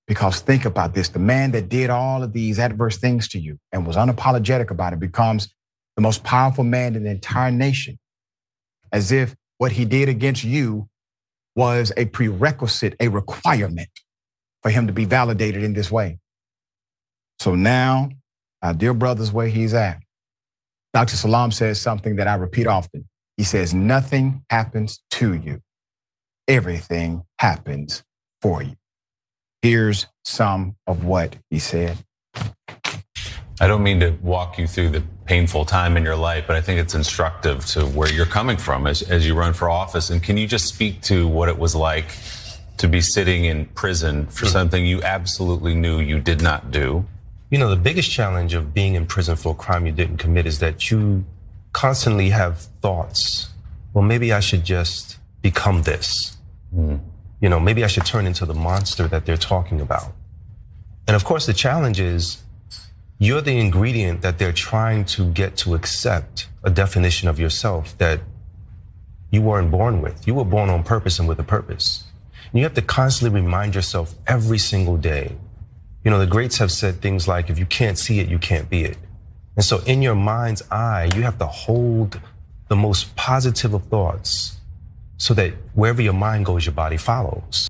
Because 0.08 0.40
think 0.40 0.66
about 0.66 0.94
this 0.94 1.10
the 1.10 1.20
man 1.20 1.52
that 1.52 1.68
did 1.68 1.90
all 1.90 2.24
of 2.24 2.32
these 2.32 2.60
adverse 2.60 2.98
things 2.98 3.28
to 3.30 3.40
you 3.40 3.58
and 3.72 3.86
was 3.88 3.96
unapologetic 3.96 4.70
about 4.70 4.94
it 4.94 5.00
becomes 5.00 5.50
the 5.96 6.02
most 6.02 6.24
powerful 6.24 6.64
man 6.64 6.96
in 6.96 7.04
the 7.04 7.10
entire 7.10 7.52
nation, 7.52 7.98
as 8.92 9.12
if 9.12 9.36
what 9.58 9.72
he 9.72 9.86
did 9.86 10.10
against 10.10 10.44
you 10.44 10.88
was 11.56 11.92
a 11.98 12.06
prerequisite, 12.06 12.96
a 13.00 13.08
requirement 13.08 13.90
for 14.62 14.70
him 14.70 14.88
to 14.88 14.94
be 14.94 15.06
validated 15.06 15.64
in 15.64 15.74
this 15.74 15.90
way. 15.90 16.20
So 17.40 17.56
now, 17.56 18.10
dear 18.74 18.94
brother's 18.94 19.32
where 19.32 19.48
he's 19.48 19.74
at. 19.74 20.02
Dr. 20.94 21.16
Salaam 21.16 21.52
says 21.52 21.80
something 21.80 22.16
that 22.16 22.28
I 22.28 22.36
repeat 22.36 22.68
often. 22.68 23.08
He 23.38 23.44
says, 23.44 23.74
Nothing 23.74 24.44
happens 24.50 25.02
to 25.12 25.34
you, 25.34 25.62
everything 26.48 27.24
happens 27.40 28.04
for 28.42 28.64
you. 28.64 28.76
Here's 29.62 30.08
some 30.24 30.76
of 30.88 31.04
what 31.04 31.36
he 31.50 31.60
said. 31.60 31.98
I 33.60 33.68
don't 33.68 33.84
mean 33.84 34.02
to 34.02 34.12
walk 34.22 34.58
you 34.58 34.68
through 34.68 34.90
the 34.90 35.04
painful 35.26 35.66
time 35.66 35.96
in 35.96 36.04
your 36.04 36.16
life, 36.16 36.46
but 36.46 36.56
I 36.56 36.62
think 36.62 36.80
it's 36.80 36.94
instructive 36.94 37.66
to 37.68 37.86
where 37.86 38.12
you're 38.12 38.26
coming 38.26 38.58
from 38.58 38.86
as, 38.86 39.02
as 39.02 39.26
you 39.26 39.34
run 39.34 39.54
for 39.54 39.70
office. 39.70 40.10
And 40.10 40.22
can 40.22 40.38
you 40.38 40.46
just 40.46 40.66
speak 40.68 41.02
to 41.04 41.28
what 41.28 41.48
it 41.50 41.58
was 41.58 41.74
like 41.74 42.16
to 42.78 42.88
be 42.88 43.00
sitting 43.00 43.46
in 43.46 43.66
prison 43.68 44.28
for 44.28 44.46
something 44.46 44.86
you 44.86 45.02
absolutely 45.04 45.74
knew 45.74 46.00
you 46.00 46.20
did 46.20 46.42
not 46.42 46.70
do? 46.70 47.06
You 47.50 47.60
know, 47.60 47.70
the 47.70 47.76
biggest 47.76 48.10
challenge 48.12 48.54
of 48.54 48.74
being 48.74 48.96
in 48.96 49.06
prison 49.06 49.36
for 49.36 49.54
a 49.54 49.56
crime 49.56 49.86
you 49.86 49.92
didn't 49.92 50.18
commit 50.18 50.46
is 50.46 50.60
that 50.60 50.90
you 50.90 51.26
constantly 51.74 52.30
have 52.30 52.60
thoughts. 52.82 53.50
Well, 53.94 54.04
maybe 54.04 54.34
I 54.34 54.40
should 54.40 54.64
just 54.64 55.18
become 55.42 55.84
this. 55.84 56.38
Mm. 56.76 57.00
You 57.40 57.50
know, 57.50 57.60
maybe 57.60 57.84
I 57.84 57.88
should 57.88 58.06
turn 58.06 58.26
into 58.26 58.46
the 58.46 58.54
monster 58.54 59.08
that 59.08 59.26
they're 59.26 59.38
talking 59.38 59.80
about. 59.80 60.14
And 61.08 61.16
of 61.16 61.24
course, 61.24 61.46
the 61.46 61.54
challenge 61.54 62.00
is 62.00 62.44
you're 63.20 63.42
the 63.42 63.58
ingredient 63.60 64.22
that 64.22 64.40
they're 64.40 64.52
trying 64.52 65.06
to 65.06 65.32
get 65.32 65.56
to 65.58 65.76
accept 65.76 66.48
a 66.64 66.70
definition 66.70 67.30
of 67.30 67.40
yourself 67.40 67.98
that 68.00 68.22
you 69.32 69.42
weren't 69.42 69.70
born 69.70 70.02
with. 70.02 70.28
You 70.28 70.34
were 70.34 70.46
born 70.46 70.70
on 70.70 70.84
purpose 70.84 71.20
and 71.20 71.28
with 71.28 71.40
a 71.40 71.44
purpose. 71.44 72.06
And 72.52 72.60
you 72.60 72.64
have 72.64 72.74
to 72.74 72.82
constantly 72.82 73.42
remind 73.42 73.76
yourself 73.76 74.16
every 74.28 74.58
single 74.58 74.98
day. 74.98 75.36
You 76.06 76.12
know, 76.12 76.20
the 76.20 76.28
greats 76.28 76.60
have 76.60 76.72
said 76.72 77.02
things 77.02 77.28
like, 77.28 77.50
if 77.50 77.58
you 77.58 77.66
can't 77.66 77.98
see 77.98 78.20
it, 78.20 78.30
you 78.30 78.38
can't 78.38 78.70
be 78.70 78.86
it. 78.86 78.98
And 79.56 79.66
so 79.66 79.82
in 79.86 80.04
your 80.04 80.14
mind's 80.14 80.62
eye, 80.70 81.10
you 81.16 81.24
have 81.24 81.40
to 81.40 81.48
hold 81.48 82.22
the 82.68 82.76
most 82.76 83.16
positive 83.16 83.74
of 83.74 83.86
thoughts 83.86 84.58
so 85.18 85.34
that 85.34 85.54
wherever 85.74 86.04
your 86.04 86.14
mind 86.14 86.46
goes, 86.46 86.64
your 86.64 86.74
body 86.74 86.98
follows. 86.98 87.68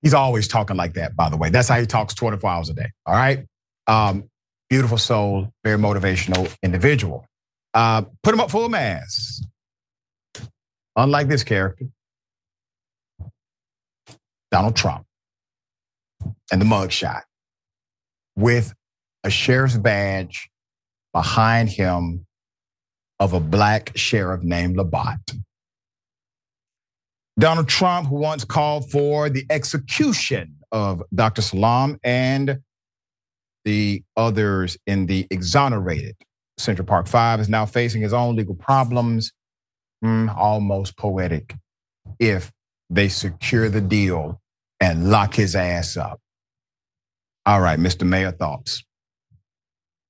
He's 0.00 0.14
always 0.14 0.48
talking 0.48 0.76
like 0.76 0.94
that, 0.94 1.14
by 1.14 1.28
the 1.28 1.36
way. 1.36 1.50
That's 1.50 1.68
how 1.68 1.78
he 1.78 1.86
talks 1.86 2.14
24 2.14 2.50
hours 2.50 2.70
a 2.70 2.74
day. 2.74 2.90
All 3.04 3.14
right. 3.14 3.46
Um, 3.86 4.30
beautiful 4.70 4.98
soul, 4.98 5.52
very 5.62 5.78
motivational 5.78 6.52
individual. 6.62 7.26
Uh, 7.74 8.02
put 8.22 8.32
him 8.32 8.40
up 8.40 8.50
full 8.50 8.70
mass. 8.70 9.44
Unlike 10.96 11.28
this 11.28 11.44
character, 11.44 11.86
Donald 14.50 14.76
Trump, 14.76 15.06
and 16.52 16.60
the 16.60 16.66
mugshot 16.66 17.22
with 18.36 18.72
a 19.24 19.30
sheriff's 19.30 19.76
badge 19.76 20.50
behind 21.12 21.68
him 21.68 22.26
of 23.18 23.32
a 23.32 23.40
black 23.40 23.96
sheriff 23.96 24.42
named 24.42 24.76
Labat. 24.76 25.38
Donald 27.38 27.68
Trump, 27.68 28.08
who 28.08 28.16
once 28.16 28.44
called 28.44 28.90
for 28.90 29.30
the 29.30 29.46
execution 29.48 30.56
of 30.70 31.02
Dr. 31.14 31.40
Salaam 31.40 31.98
and 32.04 32.60
the 33.64 34.02
others 34.16 34.76
in 34.86 35.06
the 35.06 35.26
exonerated 35.30 36.16
Central 36.58 36.86
Park 36.86 37.06
Five, 37.06 37.40
is 37.40 37.48
now 37.48 37.64
facing 37.64 38.02
his 38.02 38.12
own 38.12 38.36
legal 38.36 38.54
problems. 38.54 39.32
Mm, 40.04 40.34
almost 40.36 40.96
poetic 40.96 41.54
if 42.18 42.50
they 42.90 43.08
secure 43.08 43.68
the 43.68 43.80
deal 43.80 44.40
and 44.80 45.10
lock 45.10 45.34
his 45.34 45.54
ass 45.54 45.96
up. 45.96 46.20
All 47.44 47.60
right, 47.60 47.78
Mr. 47.78 48.06
Mayor, 48.06 48.32
thoughts? 48.32 48.84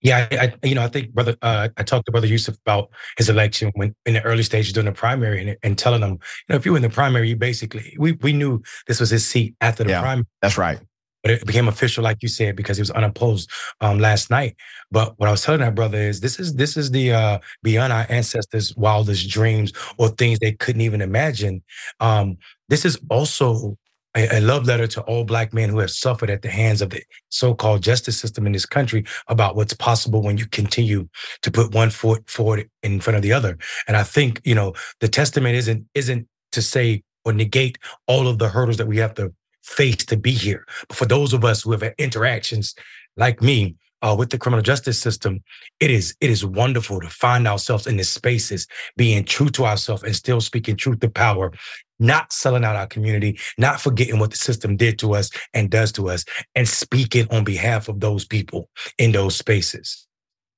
Yeah, 0.03 0.27
I, 0.33 0.37
I, 0.37 0.67
you 0.67 0.75
know, 0.75 0.83
I 0.83 0.89
think 0.89 1.13
brother, 1.13 1.37
uh, 1.43 1.69
I 1.77 1.83
talked 1.85 2.07
to 2.07 2.13
brother 2.13 2.27
Yusef 2.27 2.57
about 2.67 2.91
his 3.17 3.29
election 3.29 3.71
when 3.75 3.95
in 4.05 4.15
the 4.15 4.23
early 4.23 4.43
stages 4.43 4.73
during 4.73 4.87
the 4.87 4.93
primary, 4.93 5.41
and, 5.41 5.57
and 5.63 5.79
telling 5.79 6.03
him, 6.03 6.11
you 6.11 6.19
know, 6.49 6.57
if 6.57 6.67
you 6.67 6.73
were 6.73 6.79
in 6.79 6.83
the 6.83 6.91
primary, 6.91 7.29
you 7.29 7.37
basically 7.37 7.97
we 7.99 8.13
we 8.13 8.33
knew 8.33 8.61
this 8.89 8.99
was 8.99 9.11
his 9.11 9.27
seat 9.27 9.55
after 9.61 9.85
the 9.85 9.91
yeah, 9.91 10.01
primary. 10.01 10.27
That's 10.41 10.59
right. 10.59 10.81
But 11.23 11.31
it 11.31 11.47
became 11.47 11.69
official, 11.69 12.03
like 12.03 12.21
you 12.21 12.29
said, 12.29 12.57
because 12.57 12.77
he 12.77 12.81
was 12.81 12.91
unopposed 12.91 13.49
um, 13.81 14.01
last 14.01 14.29
night. 14.29 14.57
But 14.91 15.17
what 15.21 15.29
I 15.29 15.31
was 15.31 15.45
telling 15.45 15.61
that 15.61 15.77
brother 15.77 15.99
is, 15.99 16.19
this 16.19 16.41
is 16.41 16.55
this 16.55 16.77
is 16.77 16.91
the 16.91 17.13
uh, 17.13 17.39
beyond 17.63 17.93
our 17.93 18.07
ancestors' 18.09 18.77
wildest 18.77 19.31
dreams 19.31 19.73
or 19.99 20.09
things 20.09 20.41
they 20.41 20.53
couldn't 20.53 20.81
even 20.81 21.01
imagine. 21.01 21.63
Um, 22.01 22.39
this 22.69 22.85
is 22.85 22.99
also 23.09 23.79
a, 24.15 24.41
love 24.41 24.67
letter 24.67 24.87
to 24.87 25.01
all 25.03 25.25
black 25.25 25.53
men 25.53 25.69
who 25.71 25.79
have 25.79 25.91
suffered 25.91 26.31
at 26.31 26.43
the 26.43 26.51
hands 26.51 26.83
of 26.83 26.91
the 26.91 27.03
so-called 27.31 27.83
justice 27.83 28.19
system 28.19 28.47
in 28.47 28.53
this 28.53 28.67
country 28.67 29.05
about 29.29 29.57
what's 29.57 29.75
possible 29.75 30.23
when 30.23 30.37
you 30.37 30.47
continue 30.47 31.09
to 31.43 31.51
put 31.51 31.75
one 31.75 31.91
foot 31.91 32.29
forward 32.29 32.69
in 32.83 33.01
front 33.01 33.17
of 33.17 33.23
the 33.23 33.33
other. 33.33 33.59
And 33.89 33.97
I 33.97 34.03
think, 34.03 34.41
you 34.45 34.55
know, 34.55 34.75
the 35.01 35.09
testament 35.09 35.57
isn't 35.57 35.87
isn't 35.95 36.29
to 36.53 36.63
say 36.63 37.03
or 37.25 37.33
negate 37.33 37.79
all 38.07 38.29
of 38.29 38.39
the 38.39 38.49
hurdles 38.49 38.77
that 38.77 38.87
we 38.87 38.99
have 38.99 39.15
to 39.15 39.33
face 39.63 40.05
to 40.05 40.17
be 40.17 40.33
here. 40.33 40.67
But 40.89 40.97
for 40.97 41.07
those 41.07 41.33
of 41.33 41.45
us 41.45 41.63
who 41.63 41.73
have 41.73 41.83
interactions 41.99 42.75
like 43.17 43.41
me, 43.41 43.77
uh, 44.03 44.15
with 44.19 44.31
the 44.31 44.39
criminal 44.39 44.63
justice 44.63 44.99
system, 44.99 45.43
it 45.81 45.91
is 45.91 46.15
it 46.21 46.31
is 46.31 46.45
wonderful 46.45 47.01
to 47.01 47.09
find 47.09 47.47
ourselves 47.47 47.87
in 47.87 47.97
these 47.97 48.09
spaces, 48.09 48.67
being 48.97 49.25
true 49.25 49.49
to 49.51 49.65
ourselves 49.65 50.03
and 50.03 50.15
still 50.15 50.41
speaking 50.41 50.77
truth 50.77 51.01
to 51.01 51.09
power, 51.09 51.53
not 51.99 52.33
selling 52.33 52.65
out 52.65 52.77
our 52.77 52.87
community, 52.87 53.39
not 53.59 53.81
forgetting 53.81 54.19
what 54.19 54.31
the 54.31 54.37
system 54.37 54.77
did 54.77 54.99
to 54.99 55.15
us 55.15 55.31
and 55.55 55.71
does 55.71 55.93
to 55.93 56.09
us, 56.09 56.25
and 56.55 56.69
speaking 56.69 57.27
on 57.31 57.45
behalf 57.45 57.89
of 57.89 58.01
those 58.01 58.25
people 58.25 58.69
in 58.99 59.13
those 59.13 59.37
spaces. 59.37 60.07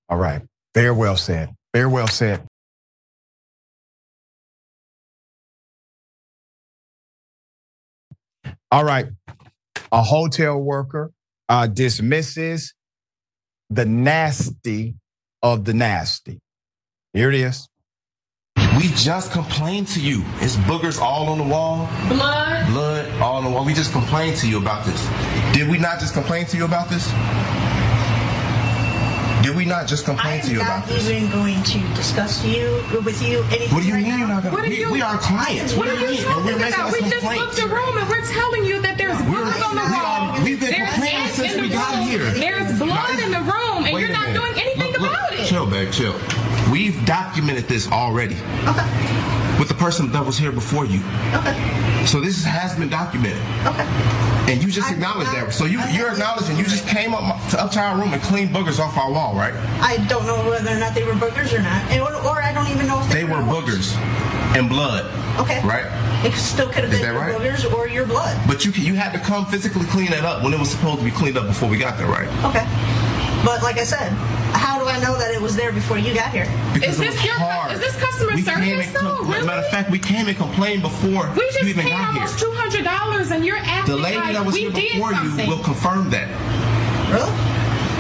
All 0.09 0.19
right. 0.19 0.43
Very 0.75 0.93
well 0.93 1.17
said. 1.17 1.51
Very 1.73 1.87
well 1.87 2.09
said. 2.09 2.47
All 8.71 8.85
right. 8.85 9.07
A 9.93 10.03
hotel 10.03 10.59
worker 10.59 11.13
uh, 11.49 11.67
dismisses 11.69 12.75
the 13.71 13.85
nasty 13.85 14.95
of 15.43 15.65
the 15.65 15.75
nasty. 15.75 16.41
Here 17.13 17.29
it 17.29 17.37
is. 17.37 17.69
We 18.77 18.89
just 18.97 19.31
complained 19.31 19.89
to 19.89 20.01
you. 20.01 20.23
It's 20.41 20.57
boogers 20.57 21.01
all 21.01 21.29
on 21.29 21.39
the 21.39 21.45
wall. 21.45 21.89
Blood. 22.09 22.67
Blood 22.69 23.11
all 23.21 23.37
on 23.37 23.45
the 23.45 23.51
wall. 23.51 23.65
We 23.65 23.75
just 23.75 23.93
complained 23.93 24.37
to 24.39 24.49
you 24.49 24.59
about 24.59 24.85
this. 24.85 25.01
Did 25.53 25.71
we 25.71 25.79
not 25.79 26.01
just 26.01 26.13
complain 26.15 26.47
to 26.47 26.57
you 26.57 26.65
about 26.65 26.89
this? 26.89 27.09
Did 29.45 29.55
we 29.55 29.67
not 29.67 29.87
just 29.87 30.07
complain 30.07 30.41
to 30.41 30.53
you 30.53 30.63
about 30.63 30.89
this? 30.89 31.07
I'm 31.07 31.13
not 31.13 31.21
even 31.21 31.31
going 31.31 31.63
to 31.63 31.79
discuss 31.95 32.43
you 32.47 32.81
with 33.05 33.21
you 33.21 33.45
anything. 33.53 33.69
What 33.77 33.83
do 33.83 33.89
you 33.89 33.93
right 33.93 34.03
mean 34.03 34.19
you're 34.19 34.27
not 34.27 34.43
going 34.43 34.57
to? 34.57 34.71
We, 34.71 34.81
you, 34.81 34.91
we 34.91 35.03
are 35.03 35.19
clients. 35.19 35.75
What, 35.75 35.87
what 35.87 36.01
are 36.01 36.11
you 36.11 36.25
talking 36.25 36.57
about? 36.57 36.93
We 36.95 37.01
just 37.01 37.21
booked 37.21 37.59
a 37.61 37.69
room 37.69 37.99
and 37.99 38.09
we're 38.09 38.25
telling 38.25 38.65
you 38.65 38.81
that 38.81 38.97
there's 38.97 39.21
blood 39.29 39.61
on 39.61 39.77
the 39.77 39.85
wall. 39.85 40.41
We 40.43 40.57
have 40.57 40.61
been 40.65 40.87
complaining 40.89 41.29
since 41.29 41.61
we 41.61 41.69
got 41.69 41.93
room. 41.93 42.09
here. 42.09 42.25
There's 42.33 42.79
blood 42.79 43.21
in 43.21 43.33
the 43.37 43.45
room 43.45 43.85
and 43.85 44.01
you're 44.01 44.17
not 44.17 44.33
doing 44.33 44.57
anything 44.57 44.94
look, 45.01 45.11
look, 45.11 45.11
about 45.11 45.33
it. 45.33 45.47
Chill, 45.47 45.67
babe, 45.67 45.93
chill. 45.93 46.15
We've 46.71 47.05
documented 47.05 47.65
this 47.65 47.91
already. 47.91 48.37
Okay. 48.67 48.87
With 49.59 49.69
the 49.69 49.75
person 49.75 50.11
that 50.13 50.25
was 50.25 50.39
here 50.39 50.53
before 50.53 50.85
you. 50.85 51.01
Okay. 51.35 52.05
So 52.07 52.21
this 52.21 52.45
has 52.45 52.77
been 52.77 52.89
documented. 52.89 53.39
Okay. 53.67 53.87
And 54.51 54.63
you 54.63 54.71
just 54.71 54.91
acknowledged 54.91 55.31
that. 55.33 55.53
So 55.53 55.65
you, 55.65 55.81
you're 55.91 56.11
acknowledging 56.11 56.57
you 56.59 56.65
just 56.65 56.87
came 56.87 57.15
up 57.15 57.41
to, 57.51 57.63
up 57.63 57.71
to 57.73 57.81
our 57.81 57.97
room 57.97 58.13
and 58.13 58.23
cleaned 58.23 58.51
boogers 58.51 58.79
off 58.79 58.97
our 58.99 59.11
wall, 59.11 59.35
right? 59.35 59.55
I 59.81 60.05
don't 60.09 60.27
know 60.27 60.37
whether 60.49 60.71
or 60.71 60.79
not 60.79 60.95
they 60.95 61.05
were 61.05 61.13
boogers 61.13 61.57
or 61.57 61.63
not. 61.63 61.91
And, 61.91 62.03
or 62.03 62.43
I 62.43 62.53
don't 62.53 62.69
even 62.69 62.87
know 62.87 63.01
if 63.01 63.09
they, 63.09 63.23
they 63.23 63.25
were 63.25 63.41
boogers 63.41 63.95
and 64.57 64.69
blood. 64.69 65.07
Okay. 65.41 65.61
Right? 65.67 65.87
It 66.25 66.33
still 66.35 66.69
could 66.69 66.85
have 66.85 66.91
been 66.91 67.15
right? 67.15 67.35
boogers 67.35 67.71
or 67.73 67.89
your 67.89 68.07
blood. 68.07 68.41
But 68.47 68.65
you 68.65 68.73
you 68.73 68.95
had 68.95 69.13
to 69.13 69.19
come 69.19 69.47
physically 69.47 69.87
clean 69.87 70.13
it 70.13 70.25
up 70.25 70.43
when 70.43 70.53
it 70.53 70.59
was 70.59 70.71
supposed 70.71 70.99
to 70.99 71.05
be 71.05 71.11
cleaned 71.11 71.37
up 71.37 71.47
before 71.47 71.69
we 71.69 71.77
got 71.77 71.99
there, 71.99 72.07
right? 72.07 72.29
Okay. 72.45 72.65
But 73.45 73.63
like 73.63 73.77
I 73.79 73.85
said, 73.85 74.09
how 74.57 74.79
do 74.79 74.87
I 74.89 74.99
know 75.01 75.19
that 75.19 75.31
it 75.35 75.41
was 75.41 75.55
there 75.55 75.71
before 75.73 75.99
you 75.99 76.15
got 76.15 76.33
here? 76.33 76.47
Because 76.73 76.95
is 76.95 76.99
this 76.99 77.25
your 77.25 77.35
hard. 77.35 77.73
is 77.73 77.81
this 77.81 77.95
customer 77.97 78.35
we 78.35 78.43
service 78.43 78.91
though? 78.93 79.01
Com- 79.19 79.31
really? 79.31 79.47
Matter 79.47 79.61
of 79.63 79.69
fact, 79.69 79.91
we 79.91 79.99
came 79.99 80.29
and 80.29 80.37
complained 80.37 80.83
before 80.83 81.31
we 81.37 81.45
just 81.53 81.63
you 81.63 81.69
even 81.69 81.85
paid 81.85 81.91
got 81.91 82.15
almost 82.15 82.39
two 82.39 82.51
hundred 82.53 82.85
dollars, 82.85 83.31
and 83.31 83.45
you're 83.45 83.59
acting 83.59 83.95
The 83.97 84.01
lady 84.01 84.17
like 84.17 84.33
that 84.35 84.47
was 84.47 84.55
we 84.55 84.61
here 84.63 84.71
before 84.73 85.13
something. 85.13 85.45
you 85.47 85.55
will 85.57 85.63
confirm 85.63 86.09
that. 86.11 86.29
Really? 87.13 87.31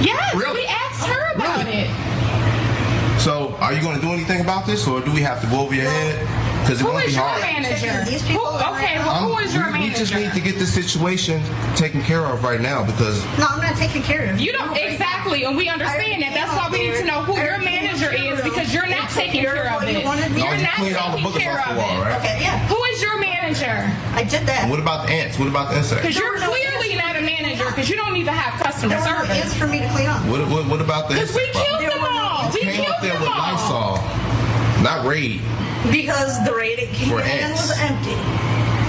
Yes, 0.06 0.34
Really? 0.34 0.60
we 0.60 0.66
asked 0.66 1.06
her 1.06 1.32
about 1.34 1.64
Really? 1.66 1.86
it. 1.86 3.20
So, 3.20 3.54
are 3.60 3.72
you 3.72 3.80
going 3.80 3.96
to 3.96 4.02
do 4.02 4.12
anything 4.12 4.40
about 4.40 4.66
this, 4.66 4.86
or 4.86 5.00
do 5.00 5.12
we 5.12 5.20
have 5.20 5.40
to 5.42 5.46
go 5.48 5.60
over 5.60 5.74
your 5.74 5.84
head? 5.88 6.16
Because 6.64 6.80
it 6.80 6.84
Who 6.84 6.92
won't 6.96 7.04
is 7.04 7.12
be 7.12 7.16
your 7.20 7.28
hard. 7.28 7.42
manager? 7.44 7.92
Who, 8.32 8.40
okay, 8.40 8.96
well, 8.98 9.10
I'm- 9.10 9.28
who 9.28 9.38
is 9.44 9.52
your 9.54 9.66
we, 9.66 9.72
manager? 9.84 9.92
we 9.92 9.98
just 10.00 10.14
need 10.16 10.32
to 10.32 10.40
get 10.40 10.56
this 10.58 10.72
situation 10.72 11.44
taken 11.76 12.00
care 12.02 12.24
of 12.24 12.42
right 12.42 12.60
now 12.60 12.82
because 12.82 13.20
No, 13.36 13.46
I'm 13.52 13.60
not 13.60 13.76
taking 13.76 14.00
care 14.02 14.24
of 14.32 14.36
it. 14.36 14.40
You 14.40 14.52
don't 14.52 14.72
exactly, 14.76 15.44
and 15.44 15.56
we 15.56 15.68
understand 15.68 16.22
that. 16.22 16.32
That's 16.32 16.52
why 16.56 16.68
we 16.72 16.88
need 16.88 16.96
to 16.96 17.04
know 17.04 17.20
who 17.22 17.36
your 17.36 17.58
manager 17.60 18.10
is 18.16 18.40
because 18.40 18.72
you're 18.72 18.86
not 18.88 19.10
taking 19.10 19.42
care 19.44 19.68
of 19.76 19.82
it. 19.84 20.04
No, 20.04 20.14
You're 20.16 20.56
you 20.56 20.62
not 20.64 20.74
cleaned 20.80 20.96
all 20.96 21.10
the 21.12 21.16
taking 21.20 21.32
boogers 21.32 21.38
care 21.44 21.60
off 21.60 21.66
the 21.66 21.70
of 21.72 21.76
wall, 21.76 22.00
it. 22.00 22.04
right? 22.08 22.18
Okay, 22.24 22.38
yeah. 22.40 22.58
Who 22.68 22.82
is 22.96 23.02
your 23.02 23.18
manager? 23.20 23.76
I 24.16 24.24
did 24.24 24.46
that. 24.48 24.62
And 24.64 24.70
what 24.70 24.80
about 24.80 25.06
the 25.06 25.12
ants? 25.12 25.38
What 25.38 25.48
about 25.48 25.68
the 25.70 25.76
insects? 25.78 26.00
Because 26.00 26.16
you're 26.16 26.38
clearly 26.38 26.96
not 26.96 27.14
a 27.16 27.20
manager 27.20 27.66
because 27.68 27.90
you 27.90 27.96
don't 27.96 28.16
even 28.16 28.32
have 28.32 28.56
customer 28.62 28.96
There 28.96 29.00
were 29.04 29.26
service. 29.28 29.36
ants 29.36 29.54
for 29.54 29.66
me 29.66 29.80
to 29.80 29.88
clean 29.90 30.08
up. 30.08 30.24
What, 30.26 30.40
what, 30.48 30.64
what 30.66 30.80
about 30.80 31.08
the 31.08 31.14
Because 31.20 31.34
we 31.36 31.44
insect 31.44 31.60
problem? 31.68 31.90
killed 31.92 31.92
them 31.92 32.08
all. 32.08 32.50
We 32.56 32.60
Came 32.64 32.80
up 32.80 32.86
killed 32.86 33.02
there 33.04 33.12
them 33.12 33.20
with 33.20 33.36
all. 33.36 34.00
Lysol, 34.00 34.82
not 34.82 35.04
Raid. 35.04 35.42
Because 35.90 36.42
the 36.44 36.54
rating 36.54 36.88
came 36.94 37.08
For 37.08 37.20
in 37.20 37.26
and 37.26 37.52
ants. 37.52 37.68
was 37.68 37.78
empty. 37.78 38.16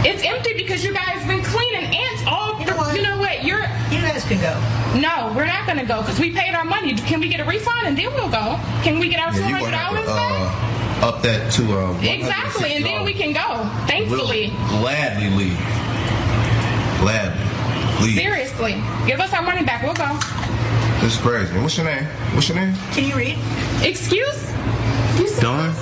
It's 0.07 0.23
empty 0.23 0.53
because 0.53 0.83
you 0.83 0.93
guys 0.93 1.25
been 1.27 1.43
cleaning 1.43 1.83
ants 1.95 2.23
all. 2.27 2.59
You 2.59 2.65
know 2.67 2.77
what? 2.77 2.95
You 2.95 3.01
know 3.03 3.17
what? 3.17 3.43
You're. 3.43 3.61
You 3.91 4.01
guys 4.01 4.23
can 4.23 4.39
go. 4.39 4.53
No, 4.99 5.33
we're 5.35 5.45
not 5.47 5.67
gonna 5.67 5.85
go 5.85 6.01
because 6.01 6.19
we 6.19 6.31
paid 6.31 6.53
our 6.55 6.63
money. 6.63 6.93
Can 6.95 7.19
we 7.19 7.27
get 7.27 7.39
a 7.39 7.43
refund 7.45 7.85
and 7.87 7.97
then 7.97 8.13
we'll 8.13 8.29
go? 8.29 8.59
Can 8.83 8.99
we 8.99 9.09
get 9.09 9.19
our 9.19 9.31
two 9.33 9.39
Yeah, 9.41 9.47
you 9.49 9.55
hundred 9.55 9.71
gonna 9.71 9.77
have 9.77 10.05
dollars 10.05 10.07
back? 10.07 11.03
uh, 11.03 11.07
up 11.07 11.21
that 11.23 11.51
to 11.53 11.63
uh, 11.79 11.99
Exactly, 12.01 12.73
and 12.75 12.85
then 12.85 13.03
we 13.03 13.13
can 13.13 13.33
go. 13.33 13.67
Thankfully, 13.87 14.51
We'll 14.69 14.79
gladly 14.79 15.29
leave. 15.31 15.57
Gladly 17.01 18.05
leave. 18.05 18.15
seriously, 18.15 18.81
give 19.05 19.19
us 19.19 19.33
our 19.33 19.41
money 19.41 19.63
back. 19.65 19.83
We'll 19.83 19.93
go. 19.93 20.17
This 21.01 21.15
is 21.15 21.19
crazy. 21.21 21.57
What's 21.59 21.77
your 21.77 21.85
name? 21.87 22.05
What's 22.33 22.47
your 22.47 22.57
name? 22.57 22.73
Can 22.93 23.03
you 23.09 23.15
read? 23.15 23.37
Excuse? 23.81 24.49
Don. 25.41 25.73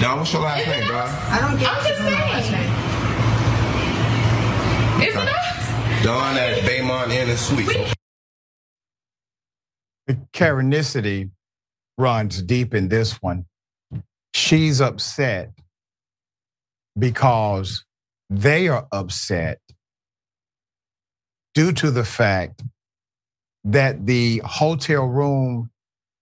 Don, 0.00 0.18
what's 0.18 0.32
your 0.32 0.40
last 0.40 0.66
name, 0.66 0.88
Don? 0.88 1.08
I 1.08 1.40
don't 1.40 1.58
get 1.58 1.68
I'm 1.68 1.84
just 1.84 1.98
saying. 1.98 2.52
name. 2.52 2.70
Is 5.08 5.14
it 5.14 5.28
us? 5.28 6.02
Don 6.02 6.36
at 6.38 6.58
Baymont 6.62 7.10
Inn 7.10 7.28
and 7.28 7.38
Suites. 7.38 7.94
The 10.06 10.14
Karenicity 10.32 11.30
runs 11.98 12.40
deep 12.40 12.74
in 12.74 12.88
this 12.88 13.20
one. 13.20 13.44
She's 14.32 14.80
upset 14.80 15.52
because 16.98 17.84
they 18.30 18.68
are 18.68 18.86
upset 18.92 19.58
due 21.52 21.72
to 21.72 21.90
the 21.90 22.04
fact 22.04 22.62
that 23.64 24.06
the 24.06 24.40
hotel 24.46 25.04
room 25.04 25.70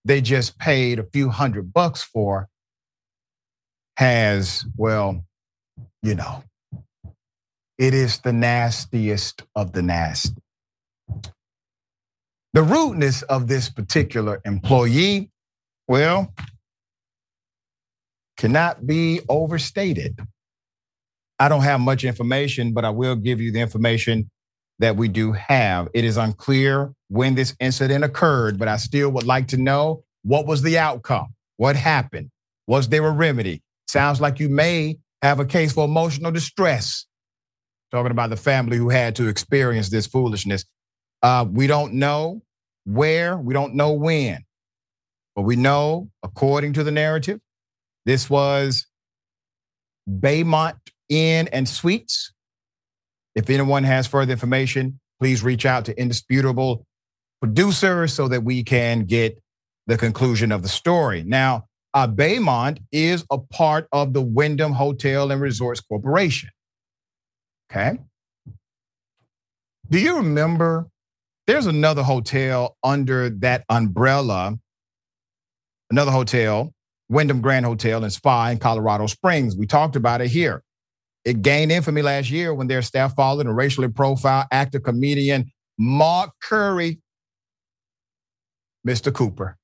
they 0.04 0.20
just 0.20 0.58
paid 0.58 0.98
a 0.98 1.04
few 1.04 1.30
hundred 1.30 1.72
bucks 1.72 2.02
for 2.02 2.48
has, 3.98 4.64
well, 4.76 5.24
you 6.04 6.14
know, 6.14 6.44
it 7.78 7.94
is 7.94 8.20
the 8.20 8.32
nastiest 8.32 9.42
of 9.56 9.72
the 9.72 9.82
nasty. 9.82 10.40
The 12.52 12.62
rudeness 12.62 13.22
of 13.22 13.48
this 13.48 13.68
particular 13.68 14.40
employee, 14.44 15.32
well, 15.88 16.32
cannot 18.36 18.86
be 18.86 19.20
overstated. 19.28 20.20
I 21.40 21.48
don't 21.48 21.62
have 21.62 21.80
much 21.80 22.04
information, 22.04 22.72
but 22.72 22.84
I 22.84 22.90
will 22.90 23.16
give 23.16 23.40
you 23.40 23.50
the 23.50 23.60
information 23.60 24.30
that 24.78 24.94
we 24.94 25.08
do 25.08 25.32
have. 25.32 25.88
It 25.92 26.04
is 26.04 26.16
unclear 26.16 26.92
when 27.08 27.34
this 27.34 27.56
incident 27.58 28.04
occurred, 28.04 28.60
but 28.60 28.68
I 28.68 28.76
still 28.76 29.10
would 29.10 29.26
like 29.26 29.48
to 29.48 29.56
know 29.56 30.04
what 30.22 30.46
was 30.46 30.62
the 30.62 30.78
outcome? 30.78 31.34
What 31.56 31.74
happened? 31.74 32.30
Was 32.68 32.88
there 32.88 33.04
a 33.04 33.10
remedy? 33.10 33.60
Sounds 33.88 34.20
like 34.20 34.38
you 34.38 34.50
may 34.50 34.98
have 35.22 35.40
a 35.40 35.46
case 35.46 35.72
for 35.72 35.84
emotional 35.84 36.30
distress. 36.30 37.06
Talking 37.90 38.10
about 38.10 38.28
the 38.28 38.36
family 38.36 38.76
who 38.76 38.90
had 38.90 39.16
to 39.16 39.28
experience 39.28 39.88
this 39.88 40.06
foolishness. 40.06 40.64
Uh, 41.22 41.46
we 41.50 41.66
don't 41.66 41.94
know 41.94 42.42
where, 42.84 43.38
we 43.38 43.54
don't 43.54 43.74
know 43.74 43.92
when, 43.92 44.44
but 45.34 45.42
we 45.42 45.56
know, 45.56 46.10
according 46.22 46.74
to 46.74 46.84
the 46.84 46.90
narrative, 46.90 47.40
this 48.04 48.28
was 48.28 48.86
Baymont 50.08 50.74
Inn 51.08 51.48
and 51.48 51.68
Suites. 51.68 52.32
If 53.34 53.48
anyone 53.48 53.84
has 53.84 54.06
further 54.06 54.32
information, 54.32 55.00
please 55.18 55.42
reach 55.42 55.64
out 55.64 55.86
to 55.86 55.98
Indisputable 55.98 56.84
Producers 57.40 58.12
so 58.12 58.28
that 58.28 58.42
we 58.42 58.64
can 58.64 59.04
get 59.04 59.40
the 59.86 59.96
conclusion 59.96 60.52
of 60.52 60.62
the 60.62 60.68
story. 60.68 61.22
Now, 61.24 61.67
uh, 61.94 62.06
Baymont 62.06 62.78
is 62.92 63.24
a 63.30 63.38
part 63.38 63.88
of 63.92 64.12
the 64.12 64.22
Wyndham 64.22 64.72
Hotel 64.72 65.30
and 65.30 65.40
Resorts 65.40 65.80
Corporation. 65.80 66.50
Okay. 67.70 67.98
Do 69.88 69.98
you 69.98 70.16
remember 70.16 70.88
there's 71.46 71.66
another 71.66 72.02
hotel 72.02 72.76
under 72.84 73.30
that 73.30 73.64
umbrella, 73.70 74.58
another 75.90 76.10
hotel, 76.10 76.74
Wyndham 77.08 77.40
Grand 77.40 77.64
Hotel 77.64 78.04
and 78.04 78.12
Spa 78.12 78.48
in 78.48 78.58
Colorado 78.58 79.06
Springs. 79.06 79.56
We 79.56 79.66
talked 79.66 79.96
about 79.96 80.20
it 80.20 80.28
here. 80.28 80.62
It 81.24 81.42
gained 81.42 81.72
infamy 81.72 82.02
last 82.02 82.30
year 82.30 82.54
when 82.54 82.68
their 82.68 82.82
staff 82.82 83.14
followed 83.14 83.46
a 83.46 83.52
racially 83.52 83.88
profiled 83.88 84.46
actor 84.52 84.80
comedian 84.80 85.50
Mark 85.78 86.30
Curry, 86.42 87.00
Mr. 88.86 89.12
Cooper. 89.12 89.57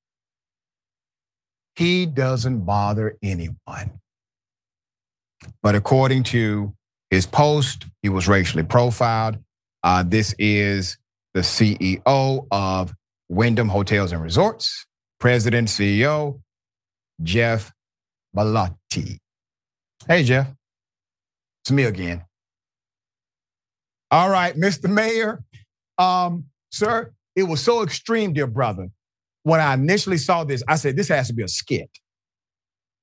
He 1.75 2.05
doesn't 2.05 2.61
bother 2.61 3.17
anyone. 3.21 3.99
But 5.61 5.75
according 5.75 6.23
to 6.23 6.73
his 7.09 7.25
post, 7.25 7.85
he 8.01 8.09
was 8.09 8.27
racially 8.27 8.63
profiled. 8.63 9.37
Uh, 9.83 10.03
this 10.03 10.33
is 10.39 10.97
the 11.33 11.41
CEO 11.41 12.47
of 12.51 12.93
Wyndham 13.29 13.69
Hotels 13.69 14.11
and 14.11 14.21
Resorts, 14.21 14.85
President 15.19 15.67
CEO 15.67 16.39
Geoff 17.21 17.71
Ballotti. 18.35 19.19
Hey, 20.07 20.23
Geoff. 20.23 20.47
It's 21.63 21.71
me 21.71 21.83
again. 21.83 22.23
All 24.11 24.29
right, 24.29 24.55
Mr. 24.55 24.89
Mayor. 24.89 25.43
Um, 25.97 26.45
sir, 26.71 27.11
it 27.35 27.43
was 27.43 27.61
so 27.61 27.83
extreme, 27.83 28.33
dear 28.33 28.47
brother. 28.47 28.89
When 29.45 29.59
I 29.59 29.75
initially 29.75 30.17
saw 30.17 30.43
this, 30.43 30.63
I 30.67 30.75
said, 30.75 30.95
this 30.95 31.07
has 31.09 31.27
to 31.27 31.33
be 31.35 31.43
a 31.43 31.47
skit. 31.47 31.91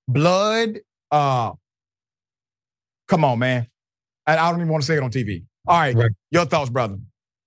Blood, 0.09 0.81
uh, 1.13 1.53
come 3.07 3.25
on, 3.25 3.39
man. 3.39 3.69
I, 4.27 4.37
I 4.37 4.51
don't 4.51 4.59
even 4.59 4.69
want 4.73 4.83
to 4.83 4.87
say 4.89 4.97
it 4.97 5.05
on 5.05 5.13
TV. 5.13 5.45
All 5.69 5.79
right, 5.79 5.95
Right. 5.95 6.11
your 6.33 6.45
thoughts, 6.45 6.69
brother. 6.69 6.97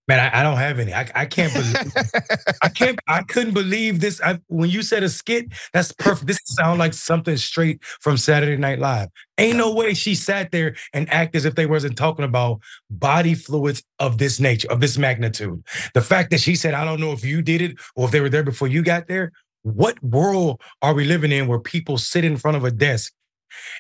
Man, 0.08 0.20
I, 0.20 0.40
I 0.40 0.44
don't 0.44 0.58
have 0.58 0.78
any. 0.78 0.94
I, 0.94 1.10
I 1.16 1.26
can't 1.26 1.52
believe. 1.52 1.76
I 2.62 2.70
can't. 2.70 3.00
I 3.08 3.24
couldn't 3.24 3.56
believe 3.56 4.02
this. 4.02 4.22
I, 4.22 4.40
when 4.48 4.70
you 4.70 4.84
said 4.84 5.02
a 5.02 5.10
skit, 5.10 5.48
that's 5.74 5.92
perfect. 5.94 6.28
This 6.28 6.40
sounds 6.46 6.78
like 6.78 6.94
something 6.94 7.38
straight 7.38 7.84
from 7.84 8.18
Saturday 8.18 8.58
Night 8.58 8.80
Live. 8.80 9.10
Ain't 9.40 9.58
no 9.58 9.74
way 9.74 9.96
she 9.96 10.14
sat 10.14 10.52
there 10.52 10.76
and 10.94 11.12
act 11.12 11.36
as 11.36 11.46
if 11.46 11.56
they 11.56 11.66
wasn't 11.66 11.98
talking 11.98 12.24
about 12.24 12.60
body 12.92 13.34
fluids 13.34 13.82
of 14.00 14.20
this 14.20 14.40
nature, 14.40 14.72
of 14.72 14.80
this 14.80 14.98
magnitude. 14.98 15.64
The 15.96 16.02
fact 16.02 16.30
that 16.32 16.40
she 16.40 16.56
said, 16.56 16.76
"I 16.76 16.86
don't 16.86 17.00
know 17.00 17.12
if 17.12 17.26
you 17.26 17.42
did 17.42 17.62
it 17.62 17.78
or 17.96 18.06
if 18.06 18.12
they 18.12 18.22
were 18.22 18.30
there 18.30 18.44
before 18.44 18.68
you 18.68 18.84
got 18.84 19.08
there." 19.08 19.32
What 19.64 20.02
world 20.04 20.62
are 20.84 20.94
we 20.94 21.06
living 21.06 21.32
in 21.32 21.48
where 21.48 21.60
people 21.60 21.98
sit 21.98 22.24
in 22.24 22.38
front 22.38 22.58
of 22.58 22.64
a 22.64 22.70
desk? 22.70 23.12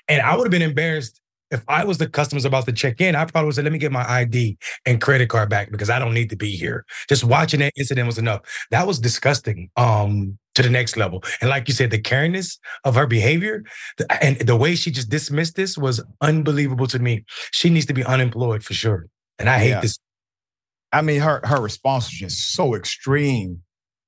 And 0.07 0.21
I 0.21 0.35
would 0.35 0.45
have 0.45 0.51
been 0.51 0.63
embarrassed 0.63 1.21
if 1.51 1.63
I 1.67 1.83
was 1.85 1.97
the 1.97 2.07
customers 2.09 2.45
about 2.45 2.65
to 2.65 2.71
check 2.73 2.99
in, 2.99 3.15
I 3.15 3.25
probably 3.25 3.47
would 3.47 3.55
say, 3.55 3.61
let 3.61 3.71
me 3.71 3.77
get 3.77 3.91
my 3.91 4.09
ID 4.09 4.57
and 4.85 4.99
credit 4.99 5.29
card 5.29 5.49
back 5.49 5.71
because 5.71 5.89
I 5.89 5.99
don't 5.99 6.13
need 6.13 6.29
to 6.31 6.35
be 6.35 6.51
here. 6.51 6.85
Just 7.07 7.23
watching 7.23 7.59
that 7.59 7.73
incident 7.77 8.07
was 8.07 8.17
enough. 8.17 8.41
That 8.71 8.87
was 8.87 8.99
disgusting 8.99 9.69
um, 9.77 10.37
to 10.55 10.63
the 10.63 10.69
next 10.69 10.97
level. 10.97 11.23
And 11.41 11.49
like 11.49 11.67
you 11.67 11.73
said, 11.73 11.91
the 11.91 12.01
careness 12.01 12.57
of 12.83 12.95
her 12.95 13.05
behavior 13.05 13.63
and 14.21 14.37
the 14.39 14.55
way 14.55 14.75
she 14.75 14.89
just 14.91 15.09
dismissed 15.09 15.55
this 15.55 15.77
was 15.77 16.03
unbelievable 16.21 16.87
to 16.87 16.99
me. 16.99 17.23
She 17.51 17.69
needs 17.69 17.85
to 17.87 17.93
be 17.93 18.03
unemployed 18.03 18.63
for 18.63 18.73
sure. 18.73 19.07
And 19.37 19.49
I 19.49 19.59
hate 19.59 19.69
Yeah. 19.69 19.81
this. 19.81 19.99
I 20.91 21.01
mean, 21.01 21.21
her 21.21 21.41
her 21.43 21.61
response 21.61 22.05
was 22.05 22.13
just 22.19 22.53
so 22.53 22.73
extreme. 22.73 23.61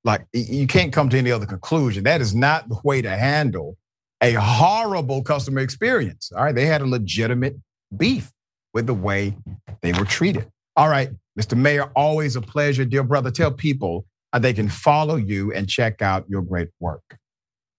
Like 0.04 0.26
you 0.32 0.66
can't 0.66 0.92
come 0.92 1.08
to 1.10 1.18
any 1.18 1.30
other 1.30 1.44
conclusion. 1.46 2.04
That 2.04 2.20
is 2.20 2.34
not 2.34 2.68
the 2.68 2.78
way 2.82 3.02
to 3.02 3.10
handle 3.10 3.76
a 4.20 4.32
horrible 4.32 5.22
customer 5.22 5.60
experience. 5.60 6.32
All 6.34 6.44
right, 6.44 6.54
they 6.54 6.66
had 6.66 6.80
a 6.80 6.86
legitimate 6.86 7.56
beef 7.96 8.32
with 8.74 8.86
the 8.86 8.94
way 8.94 9.36
they 9.82 9.92
were 9.92 10.04
treated. 10.04 10.50
All 10.76 10.88
right, 10.88 11.10
Mr. 11.38 11.56
Mayor, 11.56 11.90
always 11.96 12.36
a 12.36 12.40
pleasure, 12.40 12.84
dear 12.84 13.02
brother. 13.02 13.30
Tell 13.30 13.52
people 13.52 14.06
how 14.32 14.38
they 14.38 14.52
can 14.52 14.68
follow 14.68 15.16
you 15.16 15.52
and 15.52 15.68
check 15.68 16.02
out 16.02 16.28
your 16.28 16.42
great 16.42 16.68
work. 16.80 17.18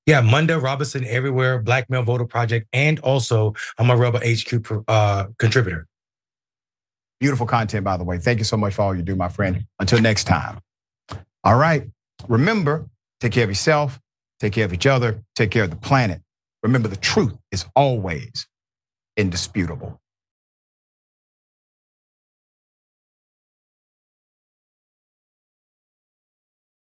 Yeah, 0.05 0.21
Mondale 0.21 0.61
Robinson 0.61 1.05
everywhere, 1.05 1.59
Black 1.59 1.89
Male 1.89 2.01
Voter 2.03 2.25
Project, 2.25 2.67
and 2.73 2.99
also 3.01 3.53
I'm 3.77 3.89
a 3.91 3.95
Rebel 3.95 4.19
HQ 4.19 4.83
uh, 4.87 5.27
contributor. 5.37 5.87
Beautiful 7.19 7.45
content, 7.45 7.83
by 7.83 7.97
the 7.97 8.03
way. 8.03 8.17
Thank 8.17 8.39
you 8.39 8.45
so 8.45 8.57
much 8.57 8.73
for 8.73 8.81
all 8.83 8.95
you 8.95 9.03
do, 9.03 9.15
my 9.15 9.29
friend. 9.29 9.65
Until 9.79 10.01
next 10.01 10.23
time. 10.23 10.59
All 11.43 11.57
right. 11.57 11.89
Remember, 12.27 12.89
take 13.19 13.33
care 13.33 13.43
of 13.43 13.49
yourself, 13.49 13.99
take 14.39 14.53
care 14.53 14.65
of 14.65 14.73
each 14.73 14.87
other, 14.87 15.23
take 15.35 15.51
care 15.51 15.65
of 15.65 15.69
the 15.69 15.75
planet. 15.75 16.21
Remember, 16.63 16.87
the 16.89 16.97
truth 16.97 17.35
is 17.51 17.65
always 17.75 18.47
indisputable. 19.17 19.98